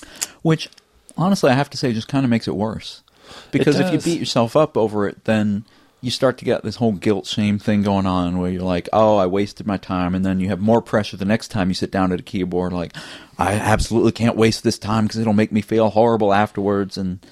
Which, 0.43 0.69
honestly, 1.17 1.51
I 1.51 1.55
have 1.55 1.71
to 1.71 1.77
say, 1.77 1.93
just 1.93 2.07
kind 2.07 2.25
of 2.25 2.31
makes 2.31 2.47
it 2.47 2.55
worse. 2.55 3.03
Because 3.51 3.81
if 3.81 3.93
you 3.93 3.99
beat 3.99 4.21
yourself 4.21 4.55
up 4.55 4.77
over 4.77 5.09
it, 5.09 5.25
then 5.25 5.65
you 6.01 6.11
start 6.11 6.37
to 6.39 6.45
get 6.45 6.63
this 6.63 6.77
whole 6.77 6.93
guilt 6.93 7.27
shame 7.27 7.59
thing 7.59 7.83
going 7.83 8.07
on 8.07 8.39
where 8.39 8.51
you're 8.51 8.63
like, 8.63 8.89
oh, 8.93 9.17
I 9.17 9.27
wasted 9.27 9.67
my 9.67 9.79
time. 9.79 10.15
And 10.15 10.25
then 10.25 10.39
you 10.39 10.49
have 10.49 10.61
more 10.61 10.83
pressure 10.83 11.17
the 11.17 11.25
next 11.25 11.49
time 11.49 11.69
you 11.69 11.75
sit 11.75 11.91
down 11.91 12.13
at 12.13 12.21
a 12.21 12.23
keyboard, 12.23 12.73
like, 12.73 12.95
I 13.39 13.55
absolutely 13.55 14.13
can't 14.13 14.37
waste 14.37 14.63
this 14.63 14.79
time 14.79 15.07
because 15.07 15.19
it'll 15.19 15.33
make 15.33 15.51
me 15.51 15.63
feel 15.63 15.89
horrible 15.89 16.35
afterwards. 16.35 16.99
And, 16.99 17.25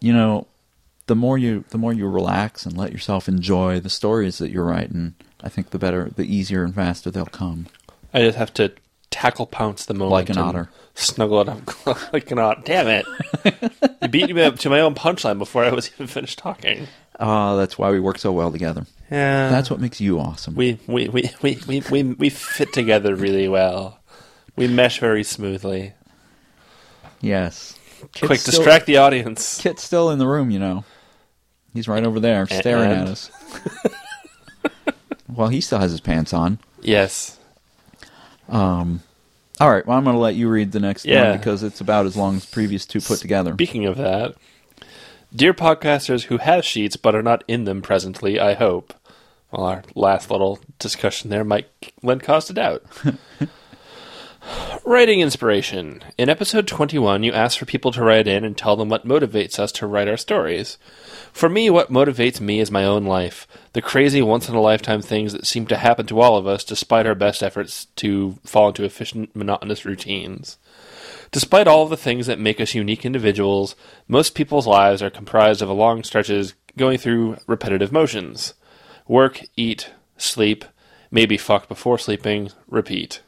you 0.00 0.12
know, 0.12 0.46
the 1.06 1.14
more 1.16 1.36
you 1.38 1.64
the 1.70 1.78
more 1.78 1.92
you 1.92 2.08
relax 2.08 2.64
and 2.66 2.76
let 2.76 2.92
yourself 2.92 3.28
enjoy 3.28 3.80
the 3.80 3.90
stories 3.90 4.38
that 4.38 4.50
you're 4.50 4.64
writing, 4.64 5.14
I 5.42 5.48
think 5.48 5.70
the 5.70 5.78
better, 5.78 6.10
the 6.14 6.24
easier 6.24 6.64
and 6.64 6.74
faster 6.74 7.10
they'll 7.10 7.26
come. 7.26 7.66
I 8.12 8.20
just 8.22 8.38
have 8.38 8.54
to 8.54 8.72
tackle 9.10 9.46
pounce 9.46 9.84
the 9.86 9.94
moment 9.94 10.12
Like 10.12 10.30
an 10.30 10.38
otter. 10.38 10.70
snuggle 10.94 11.40
it 11.42 11.48
up 11.48 12.12
like 12.12 12.30
an 12.30 12.38
otter. 12.38 12.62
Damn 12.64 12.88
it! 12.88 13.06
you 14.02 14.08
beat 14.08 14.34
me 14.34 14.42
up 14.42 14.58
to 14.60 14.70
my 14.70 14.80
own 14.80 14.94
punchline 14.94 15.38
before 15.38 15.64
I 15.64 15.70
was 15.70 15.90
even 15.94 16.06
finished 16.06 16.38
talking. 16.38 16.88
Ah, 17.20 17.54
that's 17.56 17.78
why 17.78 17.90
we 17.90 18.00
work 18.00 18.18
so 18.18 18.32
well 18.32 18.50
together. 18.50 18.86
Yeah, 19.10 19.50
That's 19.50 19.70
what 19.70 19.80
makes 19.80 20.00
you 20.00 20.18
awesome. 20.18 20.54
we 20.56 20.80
we, 20.88 21.08
we, 21.08 21.30
we, 21.42 21.58
we, 21.68 21.82
we 21.90 22.02
we 22.02 22.28
fit 22.30 22.72
together 22.72 23.14
really 23.14 23.46
well. 23.48 24.00
We 24.56 24.66
mesh 24.66 24.98
very 24.98 25.22
smoothly. 25.22 25.92
yes. 27.20 27.78
Quick, 28.18 28.30
Kit's 28.30 28.42
still- 28.42 28.54
distract 28.60 28.86
the 28.86 28.98
audience. 28.98 29.60
Kit's 29.60 29.82
still 29.82 30.10
in 30.10 30.18
the 30.18 30.26
room, 30.26 30.50
you 30.50 30.58
know. 30.58 30.84
He's 31.74 31.88
right 31.88 32.04
over 32.04 32.18
there, 32.20 32.46
staring 32.46 32.90
and? 32.92 33.00
at 33.02 33.08
us. 33.08 33.30
well, 35.28 35.48
he 35.48 35.60
still 35.60 35.78
has 35.80 35.90
his 35.90 36.00
pants 36.00 36.32
on. 36.32 36.58
Yes. 36.82 37.38
Um, 38.48 39.02
all 39.60 39.70
right. 39.70 39.84
Well, 39.86 39.96
I'm 39.98 40.04
going 40.04 40.14
to 40.14 40.20
let 40.20 40.34
you 40.36 40.48
read 40.48 40.72
the 40.72 40.80
next 40.80 41.04
Yeah. 41.04 41.30
one 41.30 41.38
because 41.38 41.62
it's 41.62 41.80
about 41.80 42.06
as 42.06 42.16
long 42.16 42.36
as 42.36 42.46
previous 42.46 42.86
two 42.86 43.00
put 43.00 43.18
together. 43.18 43.52
Speaking 43.54 43.86
of 43.86 43.96
that, 43.96 44.34
dear 45.34 45.52
podcasters 45.54 46.24
who 46.24 46.38
have 46.38 46.64
sheets 46.64 46.96
but 46.96 47.14
are 47.14 47.22
not 47.22 47.42
in 47.48 47.64
them 47.64 47.82
presently, 47.82 48.38
I 48.38 48.54
hope. 48.54 48.94
Well, 49.50 49.66
our 49.66 49.82
last 49.94 50.30
little 50.30 50.58
discussion 50.78 51.30
there 51.30 51.44
might 51.44 51.68
lend 52.02 52.22
cause 52.22 52.46
to 52.46 52.52
doubt. 52.52 52.84
Writing 54.84 55.20
inspiration. 55.20 56.02
In 56.18 56.28
episode 56.28 56.66
21, 56.66 57.22
you 57.22 57.32
asked 57.32 57.58
for 57.58 57.64
people 57.64 57.90
to 57.92 58.04
write 58.04 58.28
in 58.28 58.44
and 58.44 58.56
tell 58.56 58.76
them 58.76 58.90
what 58.90 59.06
motivates 59.06 59.58
us 59.58 59.72
to 59.72 59.86
write 59.86 60.08
our 60.08 60.18
stories. 60.18 60.76
For 61.32 61.48
me, 61.48 61.70
what 61.70 61.90
motivates 61.90 62.40
me 62.40 62.60
is 62.60 62.70
my 62.70 62.84
own 62.84 63.04
life. 63.04 63.46
The 63.72 63.80
crazy, 63.80 64.20
once 64.20 64.48
in 64.48 64.54
a 64.54 64.60
lifetime 64.60 65.00
things 65.00 65.32
that 65.32 65.46
seem 65.46 65.66
to 65.68 65.78
happen 65.78 66.06
to 66.06 66.20
all 66.20 66.36
of 66.36 66.46
us 66.46 66.64
despite 66.64 67.06
our 67.06 67.14
best 67.14 67.42
efforts 67.42 67.86
to 67.96 68.38
fall 68.44 68.68
into 68.68 68.84
efficient, 68.84 69.34
monotonous 69.34 69.86
routines. 69.86 70.58
Despite 71.32 71.66
all 71.66 71.84
of 71.84 71.90
the 71.90 71.96
things 71.96 72.26
that 72.26 72.38
make 72.38 72.60
us 72.60 72.74
unique 72.74 73.06
individuals, 73.06 73.74
most 74.06 74.34
people's 74.34 74.66
lives 74.66 75.02
are 75.02 75.10
comprised 75.10 75.62
of 75.62 75.70
long 75.70 76.04
stretches 76.04 76.54
going 76.76 76.98
through 76.98 77.38
repetitive 77.46 77.90
motions. 77.90 78.52
Work, 79.08 79.46
eat, 79.56 79.90
sleep, 80.18 80.64
maybe 81.10 81.38
fuck 81.38 81.68
before 81.68 81.98
sleeping, 81.98 82.50
repeat. 82.68 83.22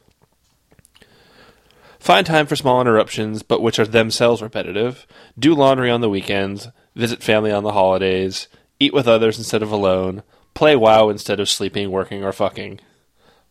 Find 1.99 2.25
time 2.25 2.47
for 2.47 2.55
small 2.55 2.79
interruptions, 2.81 3.43
but 3.43 3.61
which 3.61 3.79
are 3.79 3.87
themselves 3.87 4.41
repetitive. 4.41 5.07
Do 5.37 5.53
laundry 5.55 5.89
on 5.89 6.01
the 6.01 6.09
weekends, 6.09 6.67
visit 6.95 7.23
family 7.23 7.51
on 7.51 7.63
the 7.63 7.73
holidays, 7.73 8.47
eat 8.79 8.93
with 8.93 9.07
others 9.07 9.37
instead 9.37 9.63
of 9.63 9.71
alone, 9.71 10.23
play 10.53 10.75
WoW 10.75 11.09
instead 11.09 11.39
of 11.39 11.49
sleeping, 11.49 11.91
working, 11.91 12.23
or 12.23 12.31
fucking. 12.31 12.79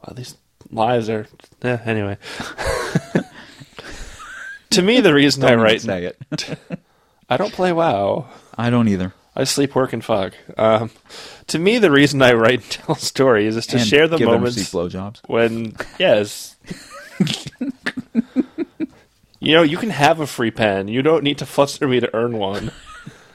Wow, 0.02 0.14
these 0.14 0.36
lives 0.70 1.08
are. 1.08 1.26
Eh, 1.62 1.78
anyway. 1.84 2.18
to 4.70 4.82
me, 4.82 5.00
the 5.00 5.14
reason 5.14 5.44
I 5.44 5.54
write. 5.54 5.80
say 5.80 6.04
it. 6.04 6.58
I 7.28 7.36
don't 7.36 7.52
play 7.52 7.72
WoW. 7.72 8.28
I 8.56 8.70
don't 8.70 8.88
either. 8.88 9.12
I 9.34 9.44
sleep, 9.44 9.74
work, 9.74 9.92
and 9.92 10.02
fuck. 10.02 10.32
Um, 10.56 10.90
to 11.48 11.58
me, 11.58 11.78
the 11.78 11.90
reason 11.90 12.22
I 12.22 12.32
write 12.32 12.60
and 12.60 12.70
tell 12.70 12.94
stories 12.94 13.56
is 13.56 13.66
to 13.68 13.76
And 13.76 13.86
share 13.86 14.08
the 14.08 14.18
moments 14.18 14.72
when 15.26 15.76
yes. 15.98 16.56
you 19.46 19.54
know, 19.54 19.62
you 19.62 19.76
can 19.76 19.90
have 19.90 20.20
a 20.20 20.26
free 20.26 20.50
pen. 20.50 20.88
You 20.88 21.02
don't 21.02 21.22
need 21.24 21.38
to 21.38 21.46
fluster 21.46 21.86
me 21.86 22.00
to 22.00 22.14
earn 22.14 22.36
one. 22.36 22.72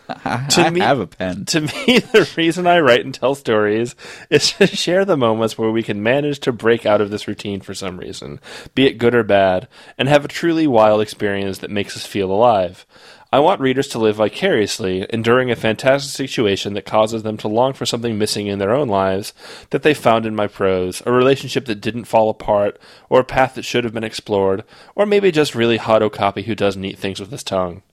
I, 0.10 0.46
To 0.52 0.62
I 0.62 0.70
me- 0.70 0.82
have 0.82 1.00
a 1.00 1.08
pen. 1.08 1.46
To 1.46 1.62
me, 1.62 1.68
the 2.12 2.30
reason 2.36 2.68
I 2.68 2.80
write 2.82 3.06
and 3.06 3.14
tell 3.14 3.34
stories 3.34 3.96
is 4.30 4.52
to 4.54 4.68
share 4.68 5.06
the 5.06 5.16
moments 5.16 5.58
where 5.58 5.72
we 5.72 5.84
can 5.84 6.04
manage 6.04 6.40
to 6.42 6.52
break 6.52 6.86
out 6.86 7.00
of 7.00 7.12
this 7.12 7.28
routine 7.30 7.62
for 7.62 7.74
some 7.74 7.98
reason, 7.98 8.42
be 8.76 8.88
it 8.88 8.98
good 8.98 9.16
or 9.16 9.24
bad, 9.24 9.70
and 9.98 10.10
have 10.10 10.26
a 10.26 10.28
truly 10.28 10.68
wild 10.68 11.02
experience 11.02 11.60
that 11.60 11.72
makes 11.72 11.96
us 11.96 12.06
feel 12.06 12.30
alive. 12.32 12.86
I 13.34 13.40
want 13.40 13.62
readers 13.62 13.88
to 13.90 14.00
live 14.00 14.18
vicariously, 14.18 15.06
enduring 15.10 15.50
a 15.50 15.56
fantastic 15.56 16.12
situation 16.12 16.74
that 16.74 16.86
causes 16.86 17.24
them 17.24 17.38
to 17.38 17.48
long 17.48 17.72
for 17.72 17.86
something 17.86 18.18
missing 18.18 18.48
in 18.48 18.60
their 18.60 18.76
own 18.76 18.90
lives 18.90 19.34
that 19.70 19.84
they 19.84 19.94
found 19.94 20.26
in 20.26 20.36
my 20.36 20.48
prose, 20.48 21.02
a 21.06 21.14
relationship 21.14 21.66
that 21.66 21.80
didn't 21.80 22.06
fall 22.06 22.30
apart, 22.30 22.78
or 23.10 23.22
a 23.22 23.26
path 23.26 23.56
that 23.56 23.64
should 23.64 23.86
have 23.86 23.94
been 23.94 24.04
explored, 24.04 24.66
or 24.96 25.06
maybe 25.06 25.32
just 25.32 25.56
really 25.56 25.78
hot 25.78 26.04
Okapi 26.04 26.44
who 26.44 26.56
does 26.56 26.76
neat 26.76 27.00
things 27.00 27.22
with 27.22 27.32
his 27.32 27.44
tongue. 27.44 27.84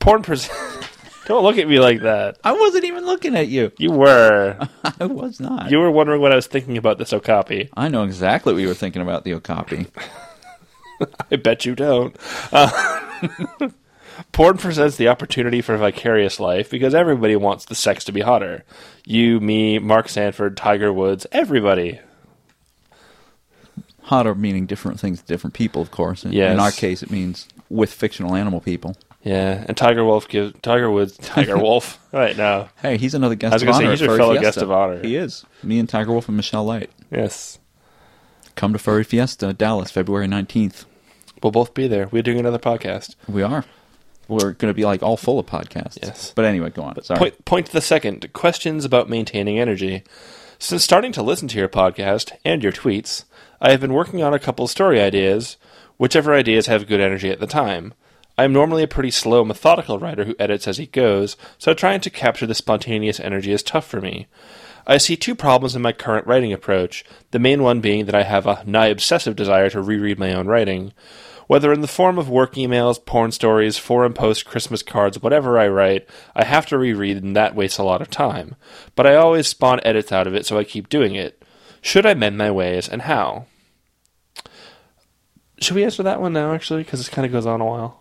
Porn 0.00 0.22
pres- 0.22 0.50
Don't 1.26 1.44
look 1.44 1.58
at 1.58 1.68
me 1.68 1.78
like 1.78 2.00
that. 2.00 2.38
I 2.42 2.52
wasn't 2.52 2.84
even 2.84 3.06
looking 3.06 3.36
at 3.36 3.48
you. 3.48 3.72
You 3.78 3.92
were. 3.92 4.58
I 5.00 5.06
was 5.06 5.38
not. 5.38 5.70
You 5.70 5.78
were 5.78 5.90
wondering 5.90 6.20
what 6.20 6.32
I 6.32 6.34
was 6.34 6.46
thinking 6.46 6.76
about 6.76 6.98
this 6.98 7.12
Okapi. 7.12 7.70
I 7.74 7.88
know 7.88 8.02
exactly 8.02 8.52
what 8.52 8.60
you 8.60 8.68
were 8.68 8.74
thinking 8.74 9.00
about 9.00 9.24
the 9.24 9.34
Okapi. 9.34 9.86
I 11.30 11.36
bet 11.36 11.64
you 11.64 11.74
don't. 11.74 12.16
Uh, 12.52 13.00
porn 14.32 14.56
presents 14.58 14.96
the 14.96 15.08
opportunity 15.08 15.60
for 15.60 15.76
vicarious 15.76 16.38
life 16.40 16.70
because 16.70 16.94
everybody 16.94 17.36
wants 17.36 17.64
the 17.66 17.74
sex 17.74 18.04
to 18.04 18.12
be 18.12 18.20
hotter. 18.20 18.64
You, 19.04 19.40
me, 19.40 19.78
Mark 19.78 20.08
Sanford, 20.08 20.56
Tiger 20.56 20.92
Woods, 20.92 21.26
everybody. 21.32 22.00
Hotter 24.02 24.34
meaning 24.34 24.66
different 24.66 24.98
things 24.98 25.20
to 25.20 25.26
different 25.26 25.54
people, 25.54 25.80
of 25.82 25.90
course. 25.90 26.24
In, 26.24 26.32
Yes. 26.32 26.52
in 26.52 26.60
our 26.60 26.70
case, 26.72 27.02
it 27.02 27.10
means 27.10 27.46
with 27.68 27.92
fictional 27.92 28.34
animal 28.34 28.60
people. 28.60 28.96
Yeah, 29.22 29.64
and 29.68 29.76
Tiger 29.76 30.02
Wolf 30.04 30.26
gives 30.28 30.54
Tiger 30.62 30.90
Woods 30.90 31.16
Tiger 31.18 31.58
Wolf 31.62 31.98
right 32.10 32.36
now. 32.36 32.70
Hey, 32.80 32.96
he's 32.96 33.14
another 33.14 33.34
guest 33.34 33.52
I 33.52 33.56
was 33.56 33.62
gonna 33.62 33.76
say, 33.76 33.90
he's 33.90 34.00
your 34.00 34.16
fellow 34.16 34.32
Fiesta. 34.32 34.44
guest 34.46 34.56
of 34.62 34.72
honor. 34.72 35.00
He 35.02 35.14
is. 35.16 35.44
Me 35.62 35.78
and 35.78 35.86
Tiger 35.88 36.10
Wolf 36.10 36.26
and 36.28 36.36
Michelle 36.38 36.64
Light. 36.64 36.90
Yes, 37.10 37.58
Come 38.56 38.72
to 38.72 38.78
Furry 38.78 39.04
Fiesta, 39.04 39.52
Dallas, 39.52 39.90
February 39.90 40.26
19th. 40.26 40.84
we'll 41.42 41.50
both 41.52 41.72
be 41.74 41.86
there. 41.86 42.08
We're 42.08 42.22
doing 42.22 42.38
another 42.40 42.58
podcast. 42.58 43.14
We 43.28 43.42
are. 43.42 43.64
We're 44.30 44.52
going 44.52 44.70
to 44.70 44.74
be 44.74 44.84
like 44.84 45.02
all 45.02 45.16
full 45.16 45.38
of 45.38 45.46
podcasts. 45.46 45.98
Yes. 46.02 46.32
But 46.34 46.44
anyway, 46.44 46.70
go 46.70 46.82
on. 46.82 47.02
Sorry. 47.02 47.18
Point, 47.18 47.44
point 47.44 47.66
to 47.66 47.72
the 47.72 47.80
second 47.80 48.32
questions 48.32 48.84
about 48.84 49.10
maintaining 49.10 49.58
energy. 49.58 50.04
Since 50.58 50.84
starting 50.84 51.12
to 51.12 51.22
listen 51.22 51.48
to 51.48 51.58
your 51.58 51.68
podcast 51.68 52.32
and 52.44 52.62
your 52.62 52.72
tweets, 52.72 53.24
I 53.60 53.70
have 53.70 53.80
been 53.80 53.92
working 53.92 54.22
on 54.22 54.32
a 54.32 54.38
couple 54.38 54.68
story 54.68 55.00
ideas, 55.00 55.56
whichever 55.96 56.34
ideas 56.34 56.66
have 56.66 56.86
good 56.86 57.00
energy 57.00 57.30
at 57.30 57.40
the 57.40 57.46
time. 57.46 57.94
I 58.38 58.44
am 58.44 58.52
normally 58.52 58.82
a 58.82 58.88
pretty 58.88 59.10
slow, 59.10 59.44
methodical 59.44 59.98
writer 59.98 60.24
who 60.24 60.36
edits 60.38 60.66
as 60.66 60.78
he 60.78 60.86
goes, 60.86 61.36
so 61.58 61.74
trying 61.74 62.00
to 62.00 62.10
capture 62.10 62.46
the 62.46 62.54
spontaneous 62.54 63.20
energy 63.20 63.52
is 63.52 63.62
tough 63.62 63.86
for 63.86 64.00
me. 64.00 64.28
I 64.86 64.96
see 64.96 65.16
two 65.16 65.34
problems 65.34 65.76
in 65.76 65.82
my 65.82 65.92
current 65.92 66.26
writing 66.26 66.52
approach, 66.52 67.04
the 67.32 67.38
main 67.38 67.62
one 67.62 67.80
being 67.80 68.06
that 68.06 68.14
I 68.14 68.22
have 68.22 68.46
a 68.46 68.62
nigh 68.66 68.86
obsessive 68.86 69.36
desire 69.36 69.68
to 69.70 69.82
reread 69.82 70.18
my 70.18 70.32
own 70.32 70.46
writing. 70.46 70.92
Whether 71.50 71.72
in 71.72 71.80
the 71.80 71.88
form 71.88 72.16
of 72.16 72.28
work 72.28 72.54
emails, 72.54 73.04
porn 73.04 73.32
stories, 73.32 73.76
forum 73.76 74.14
posts, 74.14 74.44
Christmas 74.44 74.84
cards, 74.84 75.20
whatever 75.20 75.58
I 75.58 75.66
write, 75.66 76.08
I 76.32 76.44
have 76.44 76.64
to 76.66 76.78
reread 76.78 77.20
and 77.20 77.34
that 77.34 77.56
wastes 77.56 77.76
a 77.76 77.82
lot 77.82 78.00
of 78.00 78.08
time. 78.08 78.54
But 78.94 79.04
I 79.04 79.16
always 79.16 79.48
spawn 79.48 79.80
edits 79.82 80.12
out 80.12 80.28
of 80.28 80.34
it, 80.36 80.46
so 80.46 80.58
I 80.58 80.62
keep 80.62 80.88
doing 80.88 81.16
it. 81.16 81.42
Should 81.82 82.06
I 82.06 82.14
mend 82.14 82.38
my 82.38 82.52
ways, 82.52 82.88
and 82.88 83.02
how? 83.02 83.46
Should 85.58 85.74
we 85.74 85.82
answer 85.82 86.04
that 86.04 86.20
one 86.20 86.34
now, 86.34 86.54
actually? 86.54 86.84
Because 86.84 87.00
this 87.00 87.08
kind 87.08 87.26
of 87.26 87.32
goes 87.32 87.46
on 87.46 87.60
a 87.60 87.66
while. 87.66 88.00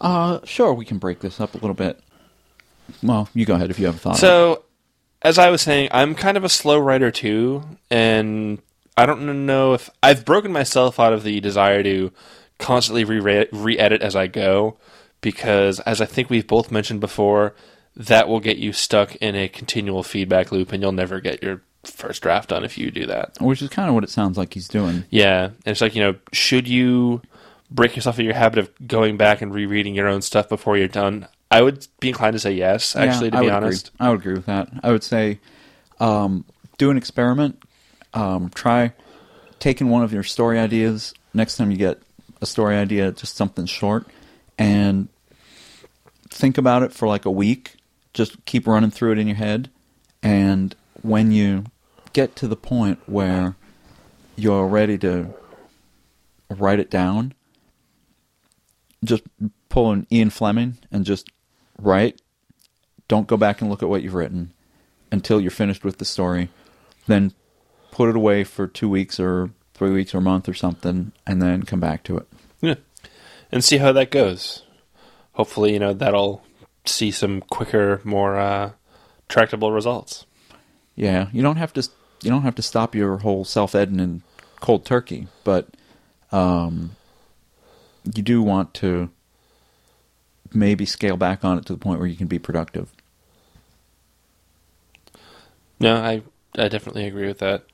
Uh, 0.00 0.40
sure, 0.42 0.74
we 0.74 0.84
can 0.84 0.98
break 0.98 1.20
this 1.20 1.40
up 1.40 1.54
a 1.54 1.58
little 1.58 1.72
bit. 1.72 2.00
Well, 3.00 3.28
you 3.32 3.46
go 3.46 3.54
ahead 3.54 3.70
if 3.70 3.78
you 3.78 3.86
have 3.86 3.94
a 3.94 3.98
thought. 3.98 4.16
So, 4.16 4.64
as 5.22 5.38
I 5.38 5.50
was 5.50 5.62
saying, 5.62 5.90
I'm 5.92 6.16
kind 6.16 6.36
of 6.36 6.42
a 6.42 6.48
slow 6.48 6.80
writer 6.80 7.12
too, 7.12 7.62
and 7.92 8.60
I 8.96 9.06
don't 9.06 9.46
know 9.46 9.74
if 9.74 9.88
I've 10.02 10.24
broken 10.24 10.50
myself 10.50 10.98
out 10.98 11.12
of 11.12 11.22
the 11.22 11.38
desire 11.38 11.84
to 11.84 12.10
constantly 12.58 13.04
re 13.04 13.46
re 13.52 13.78
edit 13.78 14.02
as 14.02 14.16
I 14.16 14.26
go, 14.26 14.76
because 15.20 15.80
as 15.80 16.00
I 16.00 16.06
think 16.06 16.30
we've 16.30 16.46
both 16.46 16.70
mentioned 16.70 17.00
before, 17.00 17.54
that 17.96 18.28
will 18.28 18.40
get 18.40 18.58
you 18.58 18.72
stuck 18.72 19.14
in 19.16 19.34
a 19.34 19.48
continual 19.48 20.02
feedback 20.02 20.52
loop, 20.52 20.72
and 20.72 20.82
you'll 20.82 20.92
never 20.92 21.20
get 21.20 21.42
your 21.42 21.62
first 21.84 22.22
draft 22.22 22.48
done 22.48 22.64
if 22.64 22.76
you 22.76 22.90
do 22.90 23.06
that. 23.06 23.36
Which 23.40 23.62
is 23.62 23.68
kind 23.68 23.88
of 23.88 23.94
what 23.94 24.04
it 24.04 24.10
sounds 24.10 24.36
like 24.36 24.54
he's 24.54 24.68
doing. 24.68 25.04
Yeah, 25.10 25.44
and 25.44 25.54
it's 25.66 25.80
like 25.80 25.94
you 25.94 26.02
know, 26.02 26.16
should 26.32 26.68
you 26.68 27.22
break 27.70 27.96
yourself 27.96 28.18
of 28.18 28.24
your 28.24 28.34
habit 28.34 28.58
of 28.58 28.70
going 28.86 29.16
back 29.16 29.40
and 29.42 29.52
rereading 29.52 29.94
your 29.94 30.08
own 30.08 30.22
stuff 30.22 30.48
before 30.48 30.76
you're 30.76 30.88
done? 30.88 31.26
I 31.50 31.62
would 31.62 31.86
be 32.00 32.08
inclined 32.08 32.32
to 32.34 32.40
say 32.40 32.52
yes. 32.52 32.96
Actually, 32.96 33.26
Yeah, 33.26 33.30
to 33.30 33.36
I 33.36 33.40
be 33.42 33.50
honest, 33.50 33.88
agree. 33.88 33.96
I 34.06 34.10
would 34.10 34.20
agree 34.20 34.34
with 34.34 34.46
that. 34.46 34.68
I 34.82 34.90
would 34.90 35.04
say 35.04 35.38
um, 36.00 36.44
do 36.78 36.90
an 36.90 36.96
experiment. 36.96 37.62
Um, 38.14 38.50
try 38.50 38.92
taking 39.58 39.88
one 39.90 40.02
of 40.02 40.12
your 40.12 40.22
story 40.22 40.58
ideas 40.58 41.12
next 41.34 41.56
time 41.56 41.70
you 41.70 41.76
get 41.76 42.00
a 42.46 42.50
story 42.50 42.76
idea, 42.76 43.12
just 43.12 43.36
something 43.36 43.66
short, 43.66 44.06
and 44.56 45.08
think 46.28 46.56
about 46.56 46.82
it 46.82 46.92
for 46.92 47.08
like 47.08 47.24
a 47.24 47.30
week. 47.30 47.76
Just 48.14 48.44
keep 48.44 48.66
running 48.66 48.90
through 48.90 49.12
it 49.12 49.18
in 49.18 49.26
your 49.26 49.36
head, 49.36 49.70
and 50.22 50.74
when 51.02 51.32
you 51.32 51.64
get 52.12 52.36
to 52.36 52.48
the 52.48 52.56
point 52.56 52.98
where 53.06 53.56
you're 54.36 54.66
ready 54.66 54.96
to 54.98 55.34
write 56.48 56.80
it 56.80 56.90
down, 56.90 57.34
just 59.04 59.22
pull 59.68 59.92
an 59.92 60.06
Ian 60.10 60.30
Fleming 60.30 60.78
and 60.90 61.04
just 61.04 61.28
write. 61.78 62.22
Don't 63.08 63.26
go 63.26 63.36
back 63.36 63.60
and 63.60 63.68
look 63.68 63.82
at 63.82 63.88
what 63.88 64.02
you've 64.02 64.14
written 64.14 64.52
until 65.12 65.40
you're 65.40 65.50
finished 65.50 65.84
with 65.84 65.98
the 65.98 66.04
story. 66.04 66.48
Then 67.06 67.32
put 67.90 68.08
it 68.08 68.16
away 68.16 68.44
for 68.44 68.66
two 68.66 68.88
weeks 68.88 69.20
or 69.20 69.50
three 69.74 69.90
weeks 69.90 70.14
or 70.14 70.18
a 70.18 70.22
month 70.22 70.48
or 70.48 70.54
something, 70.54 71.12
and 71.26 71.42
then 71.42 71.62
come 71.62 71.80
back 71.80 72.02
to 72.04 72.16
it. 72.16 72.26
And 73.56 73.64
see 73.64 73.78
how 73.78 73.90
that 73.92 74.10
goes. 74.10 74.64
Hopefully, 75.32 75.72
you 75.72 75.78
know, 75.78 75.94
that'll 75.94 76.44
see 76.84 77.10
some 77.10 77.40
quicker, 77.40 78.02
more 78.04 78.38
uh, 78.38 78.72
tractable 79.30 79.72
results. 79.72 80.26
Yeah, 80.94 81.28
you 81.32 81.40
don't 81.40 81.56
have 81.56 81.72
to. 81.72 81.88
You 82.22 82.28
don't 82.28 82.42
have 82.42 82.54
to 82.56 82.62
stop 82.62 82.94
your 82.94 83.16
whole 83.16 83.46
self 83.46 83.74
editing 83.74 84.22
cold 84.60 84.84
turkey, 84.84 85.28
but 85.42 85.68
um, 86.32 86.96
you 88.14 88.22
do 88.22 88.42
want 88.42 88.74
to 88.74 89.08
maybe 90.52 90.84
scale 90.84 91.16
back 91.16 91.42
on 91.42 91.56
it 91.56 91.64
to 91.64 91.72
the 91.72 91.78
point 91.78 91.98
where 91.98 92.08
you 92.08 92.16
can 92.16 92.26
be 92.26 92.38
productive. 92.38 92.92
No, 95.80 95.96
I, 95.96 96.20
I 96.58 96.68
definitely 96.68 97.06
agree 97.06 97.26
with 97.26 97.38
that. 97.38 97.64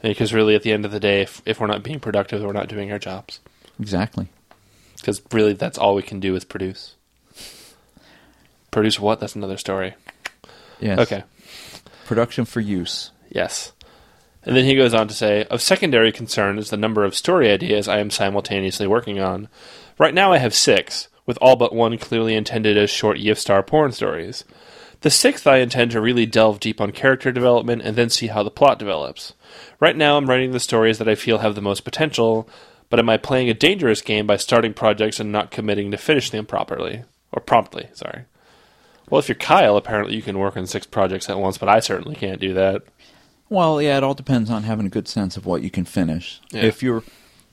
Because 0.00 0.32
really, 0.32 0.54
at 0.54 0.62
the 0.62 0.70
end 0.70 0.84
of 0.84 0.92
the 0.92 1.00
day, 1.00 1.22
if, 1.22 1.42
if 1.44 1.58
we're 1.58 1.66
not 1.66 1.82
being 1.82 1.98
productive, 1.98 2.44
we're 2.44 2.52
not 2.52 2.68
doing 2.68 2.92
our 2.92 3.00
jobs. 3.00 3.40
Exactly. 3.80 4.28
Because 4.96 5.22
really, 5.32 5.52
that's 5.52 5.78
all 5.78 5.94
we 5.94 6.02
can 6.02 6.20
do 6.20 6.34
is 6.34 6.44
produce. 6.44 6.96
Produce 8.70 9.00
what? 9.00 9.20
That's 9.20 9.36
another 9.36 9.56
story. 9.56 9.94
Yes. 10.80 10.98
Okay. 10.98 11.24
Production 12.04 12.44
for 12.44 12.60
use. 12.60 13.10
Yes. 13.30 13.72
And 14.42 14.56
then 14.56 14.64
he 14.64 14.76
goes 14.76 14.94
on 14.94 15.08
to 15.08 15.14
say, 15.14 15.44
of 15.44 15.60
secondary 15.60 16.12
concern 16.12 16.58
is 16.58 16.70
the 16.70 16.76
number 16.76 17.04
of 17.04 17.16
story 17.16 17.50
ideas 17.50 17.88
I 17.88 17.98
am 17.98 18.10
simultaneously 18.10 18.86
working 18.86 19.18
on. 19.18 19.48
Right 19.98 20.14
now 20.14 20.32
I 20.32 20.38
have 20.38 20.54
six, 20.54 21.08
with 21.26 21.36
all 21.40 21.56
but 21.56 21.74
one 21.74 21.98
clearly 21.98 22.34
intended 22.34 22.78
as 22.78 22.88
short 22.88 23.18
Yiffstar 23.18 23.66
porn 23.66 23.90
stories. 23.92 24.44
The 25.00 25.10
sixth 25.10 25.46
I 25.46 25.58
intend 25.58 25.90
to 25.90 26.00
really 26.00 26.26
delve 26.26 26.60
deep 26.60 26.80
on 26.80 26.92
character 26.92 27.32
development 27.32 27.82
and 27.82 27.96
then 27.96 28.08
see 28.08 28.28
how 28.28 28.42
the 28.42 28.50
plot 28.50 28.78
develops. 28.78 29.34
Right 29.80 29.96
now 29.96 30.16
I'm 30.16 30.28
writing 30.28 30.52
the 30.52 30.60
stories 30.60 30.98
that 30.98 31.08
I 31.08 31.16
feel 31.16 31.38
have 31.38 31.54
the 31.54 31.60
most 31.60 31.84
potential, 31.84 32.48
but 32.88 32.98
am 32.98 33.08
I 33.08 33.16
playing 33.16 33.48
a 33.48 33.54
dangerous 33.54 34.02
game 34.02 34.26
by 34.26 34.36
starting 34.36 34.74
projects 34.74 35.20
and 35.20 35.32
not 35.32 35.50
committing 35.50 35.90
to 35.90 35.96
finish 35.96 36.30
them 36.30 36.46
properly? 36.46 37.04
Or 37.32 37.40
promptly, 37.40 37.88
sorry. 37.92 38.22
Well, 39.10 39.18
if 39.18 39.28
you're 39.28 39.36
Kyle, 39.36 39.76
apparently 39.76 40.16
you 40.16 40.22
can 40.22 40.38
work 40.38 40.56
on 40.56 40.66
six 40.66 40.86
projects 40.86 41.28
at 41.28 41.38
once, 41.38 41.58
but 41.58 41.68
I 41.68 41.80
certainly 41.80 42.16
can't 42.16 42.40
do 42.40 42.54
that. 42.54 42.82
Well, 43.48 43.80
yeah, 43.80 43.96
it 43.96 44.04
all 44.04 44.14
depends 44.14 44.50
on 44.50 44.64
having 44.64 44.86
a 44.86 44.90
good 44.90 45.06
sense 45.06 45.36
of 45.36 45.46
what 45.46 45.62
you 45.62 45.70
can 45.70 45.84
finish. 45.84 46.40
Yeah. 46.50 46.62
If 46.62 46.82
you're 46.82 47.04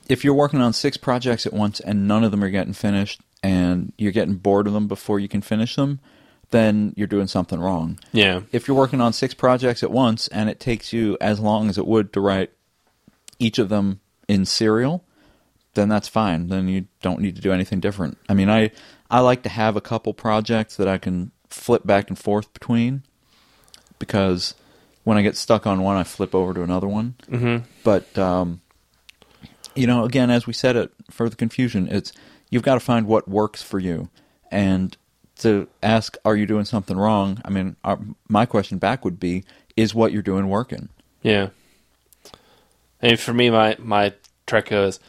if 0.10 0.24
you're 0.24 0.34
working 0.34 0.62
on 0.62 0.74
six 0.74 0.98
projects 0.98 1.46
at 1.46 1.54
once 1.54 1.80
and 1.80 2.08
none 2.08 2.24
of 2.24 2.32
them 2.32 2.44
are 2.44 2.50
getting 2.50 2.74
finished 2.74 3.22
and 3.42 3.94
you're 3.98 4.12
getting 4.12 4.36
bored 4.36 4.68
of 4.68 4.74
them 4.74 4.88
before 4.88 5.20
you 5.20 5.30
can 5.30 5.42
finish 5.42 5.76
them, 5.76 6.00
then 6.52 6.94
you're 6.96 7.08
doing 7.08 7.28
something 7.28 7.60
wrong. 7.60 8.00
Yeah. 8.12 8.42
If 8.52 8.68
you're 8.68 8.78
working 8.78 9.02
on 9.02 9.14
six 9.14 9.34
projects 9.34 9.84
at 9.84 9.92
once 9.92 10.28
and 10.28 10.50
it 10.50 10.60
takes 10.60 10.92
you 10.94 11.18
as 11.22 11.40
long 11.40 11.70
as 11.70 11.78
it 11.78 11.88
would 11.88 12.12
to 12.14 12.22
write 12.22 12.52
each 13.40 13.60
of 13.60 13.70
them 13.70 14.02
in 14.28 14.46
serial, 14.46 15.06
then 15.74 15.90
that's 15.90 16.08
fine. 16.08 16.48
Then 16.48 16.68
you 16.68 16.86
don't 17.02 17.22
need 17.22 17.36
to 17.36 17.42
do 17.42 17.52
anything 17.52 17.80
different. 17.80 18.18
I 18.30 18.34
mean, 18.34 18.50
I 18.50 18.72
I 19.10 19.20
like 19.20 19.44
to 19.44 19.50
have 19.50 19.76
a 19.76 19.82
couple 19.82 20.14
projects 20.14 20.76
that 20.78 20.88
I 20.88 20.98
can 20.98 21.32
flip 21.48 21.86
back 21.86 22.10
and 22.10 22.18
forth 22.18 22.52
between 22.54 23.04
because 24.00 24.56
when 25.04 25.18
I 25.18 25.22
get 25.22 25.38
stuck 25.38 25.68
on 25.68 25.82
one, 25.82 25.98
I 25.98 26.04
flip 26.04 26.34
over 26.34 26.54
to 26.54 26.64
another 26.64 26.88
one. 26.88 27.16
Mm-hmm. 27.30 27.66
But 27.84 28.18
um, 28.18 28.62
you 29.76 29.88
know, 29.88 30.06
again, 30.06 30.30
as 30.30 30.48
we 30.48 30.54
said, 30.54 30.76
it 30.76 30.92
Further 31.12 31.36
Confusion, 31.36 31.88
it's 31.90 32.12
you've 32.50 32.64
got 32.64 32.76
to 32.76 32.80
find 32.80 33.08
what 33.08 33.28
works 33.28 33.62
for 33.62 33.80
you, 33.80 34.10
and 34.52 34.96
to 35.40 35.68
ask, 35.82 36.18
"Are 36.24 36.36
you 36.36 36.46
doing 36.46 36.66
something 36.66 36.98
wrong?" 36.98 37.42
I 37.44 37.50
mean, 37.50 37.76
our, 37.84 38.00
my 38.28 38.46
question 38.46 38.78
back 38.78 39.04
would 39.04 39.20
be, 39.20 39.44
"Is 39.76 39.94
what 39.94 40.12
you're 40.12 40.22
doing 40.22 40.50
working?" 40.50 40.90
Yeah. 41.22 41.50
And 43.02 43.20
for 43.20 43.34
me, 43.34 43.50
my 43.50 43.76
my 43.80 44.14
trick 44.46 44.72
is, 44.72 45.00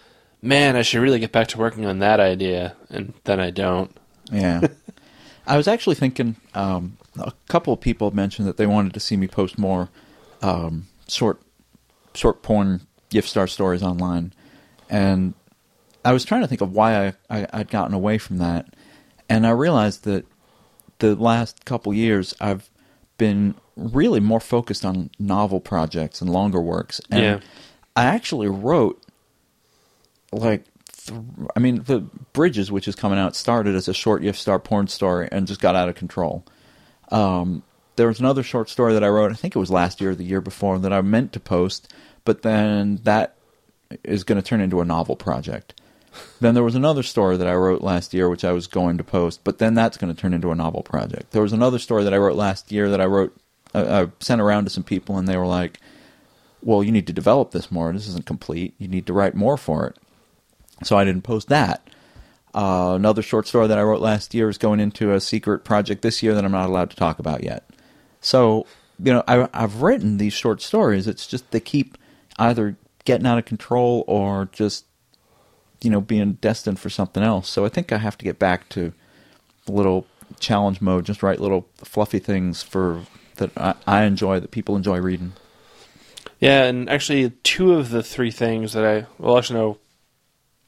man, 0.44 0.76
I 0.76 0.82
should 0.82 1.00
really 1.00 1.18
get 1.18 1.32
back 1.32 1.48
to 1.48 1.58
working 1.58 1.86
on 1.86 1.98
that 2.00 2.20
idea, 2.20 2.76
and 2.90 3.14
then 3.24 3.40
I 3.40 3.50
don't. 3.50 3.94
Yeah. 4.30 4.60
I 5.46 5.56
was 5.56 5.68
actually 5.68 5.96
thinking. 5.96 6.36
Um, 6.54 6.96
a 7.18 7.32
couple 7.48 7.72
of 7.72 7.80
people 7.80 8.10
mentioned 8.10 8.48
that 8.48 8.56
they 8.56 8.66
wanted 8.66 8.94
to 8.94 9.00
see 9.00 9.16
me 9.16 9.26
post 9.26 9.58
more 9.58 9.88
um, 10.42 10.86
short, 11.08 11.40
short 12.14 12.42
porn 12.42 12.80
Yiffstar 13.10 13.48
stories 13.48 13.82
online, 13.82 14.32
and 14.90 15.34
I 16.04 16.12
was 16.12 16.24
trying 16.24 16.42
to 16.42 16.48
think 16.48 16.60
of 16.60 16.72
why 16.72 17.06
I, 17.08 17.14
I 17.30 17.46
I'd 17.52 17.70
gotten 17.70 17.94
away 17.94 18.18
from 18.18 18.38
that, 18.38 18.74
and 19.28 19.46
I 19.46 19.50
realized 19.50 20.04
that 20.04 20.26
the 20.98 21.14
last 21.14 21.64
couple 21.64 21.92
years 21.92 22.34
I've 22.40 22.68
been 23.18 23.54
really 23.76 24.20
more 24.20 24.40
focused 24.40 24.84
on 24.84 25.10
novel 25.18 25.60
projects 25.60 26.20
and 26.20 26.30
longer 26.30 26.60
works, 26.60 27.00
and 27.10 27.22
Yeah. 27.22 27.40
I 27.96 28.04
actually 28.04 28.48
wrote 28.48 29.03
like 30.34 30.64
I 31.56 31.60
mean 31.60 31.82
the 31.84 32.00
Bridges, 32.32 32.72
which 32.72 32.88
is 32.88 32.94
coming 32.94 33.18
out, 33.18 33.36
started 33.36 33.74
as 33.74 33.88
a 33.88 33.94
short 33.94 34.22
Yiffstar 34.22 34.62
porn 34.62 34.88
story 34.88 35.28
and 35.30 35.46
just 35.46 35.60
got 35.60 35.76
out 35.76 35.88
of 35.88 35.94
control. 35.94 36.44
Um, 37.10 37.62
there 37.96 38.08
was 38.08 38.20
another 38.20 38.42
short 38.42 38.68
story 38.68 38.92
that 38.94 39.04
I 39.04 39.08
wrote, 39.08 39.30
I 39.30 39.34
think 39.34 39.54
it 39.54 39.60
was 39.60 39.70
last 39.70 40.00
year 40.00 40.10
or 40.10 40.14
the 40.14 40.24
year 40.24 40.40
before, 40.40 40.78
that 40.78 40.92
I 40.92 41.00
meant 41.00 41.32
to 41.34 41.40
post, 41.40 41.92
but 42.24 42.42
then 42.42 42.96
that 43.04 43.36
is 44.02 44.24
going 44.24 44.40
to 44.40 44.46
turn 44.46 44.60
into 44.60 44.80
a 44.80 44.84
novel 44.84 45.16
project. 45.16 45.80
Then 46.40 46.54
there 46.54 46.64
was 46.64 46.74
another 46.74 47.02
story 47.02 47.36
that 47.36 47.46
I 47.46 47.54
wrote 47.54 47.82
last 47.82 48.14
year, 48.14 48.28
which 48.28 48.44
I 48.44 48.52
was 48.52 48.66
going 48.66 48.98
to 48.98 49.04
post, 49.04 49.40
but 49.44 49.58
then 49.58 49.74
that's 49.74 49.96
going 49.96 50.14
to 50.14 50.20
turn 50.20 50.34
into 50.34 50.50
a 50.50 50.56
novel 50.56 50.82
project. 50.82 51.32
There 51.32 51.42
was 51.42 51.52
another 51.52 51.78
story 51.78 52.04
that 52.04 52.14
I 52.14 52.18
wrote 52.18 52.36
last 52.36 52.72
year 52.72 52.88
that 52.90 53.00
I 53.00 53.06
wrote, 53.06 53.36
uh, 53.74 54.06
I 54.06 54.24
sent 54.24 54.40
around 54.40 54.64
to 54.64 54.70
some 54.70 54.84
people, 54.84 55.18
and 55.18 55.28
they 55.28 55.36
were 55.36 55.46
like, 55.46 55.80
"Well, 56.62 56.84
you 56.84 56.92
need 56.92 57.08
to 57.08 57.12
develop 57.12 57.50
this 57.50 57.70
more. 57.70 57.92
This 57.92 58.08
isn't 58.08 58.26
complete. 58.26 58.74
You 58.78 58.86
need 58.86 59.06
to 59.06 59.12
write 59.12 59.34
more 59.34 59.56
for 59.56 59.88
it." 59.88 59.96
So 60.82 60.96
I 60.96 61.04
didn't 61.04 61.22
post 61.22 61.48
that. 61.48 61.88
Uh, 62.54 62.92
another 62.94 63.22
short 63.22 63.48
story 63.48 63.66
that 63.66 63.78
I 63.78 63.82
wrote 63.82 64.00
last 64.00 64.34
year 64.34 64.48
is 64.48 64.58
going 64.58 64.80
into 64.80 65.12
a 65.12 65.20
secret 65.20 65.64
project 65.64 66.02
this 66.02 66.22
year 66.22 66.34
that 66.34 66.44
I'm 66.44 66.52
not 66.52 66.68
allowed 66.68 66.90
to 66.90 66.96
talk 66.96 67.18
about 67.18 67.42
yet. 67.42 67.68
So, 68.20 68.66
you 69.02 69.12
know, 69.12 69.24
I, 69.26 69.48
I've 69.52 69.82
written 69.82 70.18
these 70.18 70.32
short 70.32 70.62
stories. 70.62 71.06
It's 71.06 71.26
just 71.26 71.50
they 71.50 71.60
keep 71.60 71.98
either 72.38 72.76
getting 73.04 73.26
out 73.26 73.38
of 73.38 73.44
control 73.44 74.04
or 74.06 74.48
just, 74.52 74.84
you 75.82 75.90
know, 75.90 76.00
being 76.00 76.34
destined 76.34 76.78
for 76.78 76.90
something 76.90 77.22
else. 77.22 77.48
So 77.48 77.64
I 77.64 77.68
think 77.68 77.92
I 77.92 77.98
have 77.98 78.16
to 78.18 78.24
get 78.24 78.38
back 78.38 78.68
to 78.70 78.92
little 79.66 80.06
challenge 80.38 80.80
mode, 80.80 81.06
just 81.06 81.22
write 81.22 81.40
little 81.40 81.68
fluffy 81.76 82.18
things 82.18 82.62
for 82.62 83.02
that 83.36 83.50
I, 83.56 83.74
I 83.86 84.04
enjoy, 84.04 84.40
that 84.40 84.50
people 84.50 84.76
enjoy 84.76 84.98
reading. 85.00 85.32
Yeah, 86.40 86.64
and 86.64 86.88
actually, 86.90 87.30
two 87.42 87.74
of 87.74 87.90
the 87.90 88.02
three 88.02 88.30
things 88.30 88.72
that 88.74 88.84
I 88.84 89.06
well, 89.18 89.38
actually 89.38 89.60
no, 89.60 89.78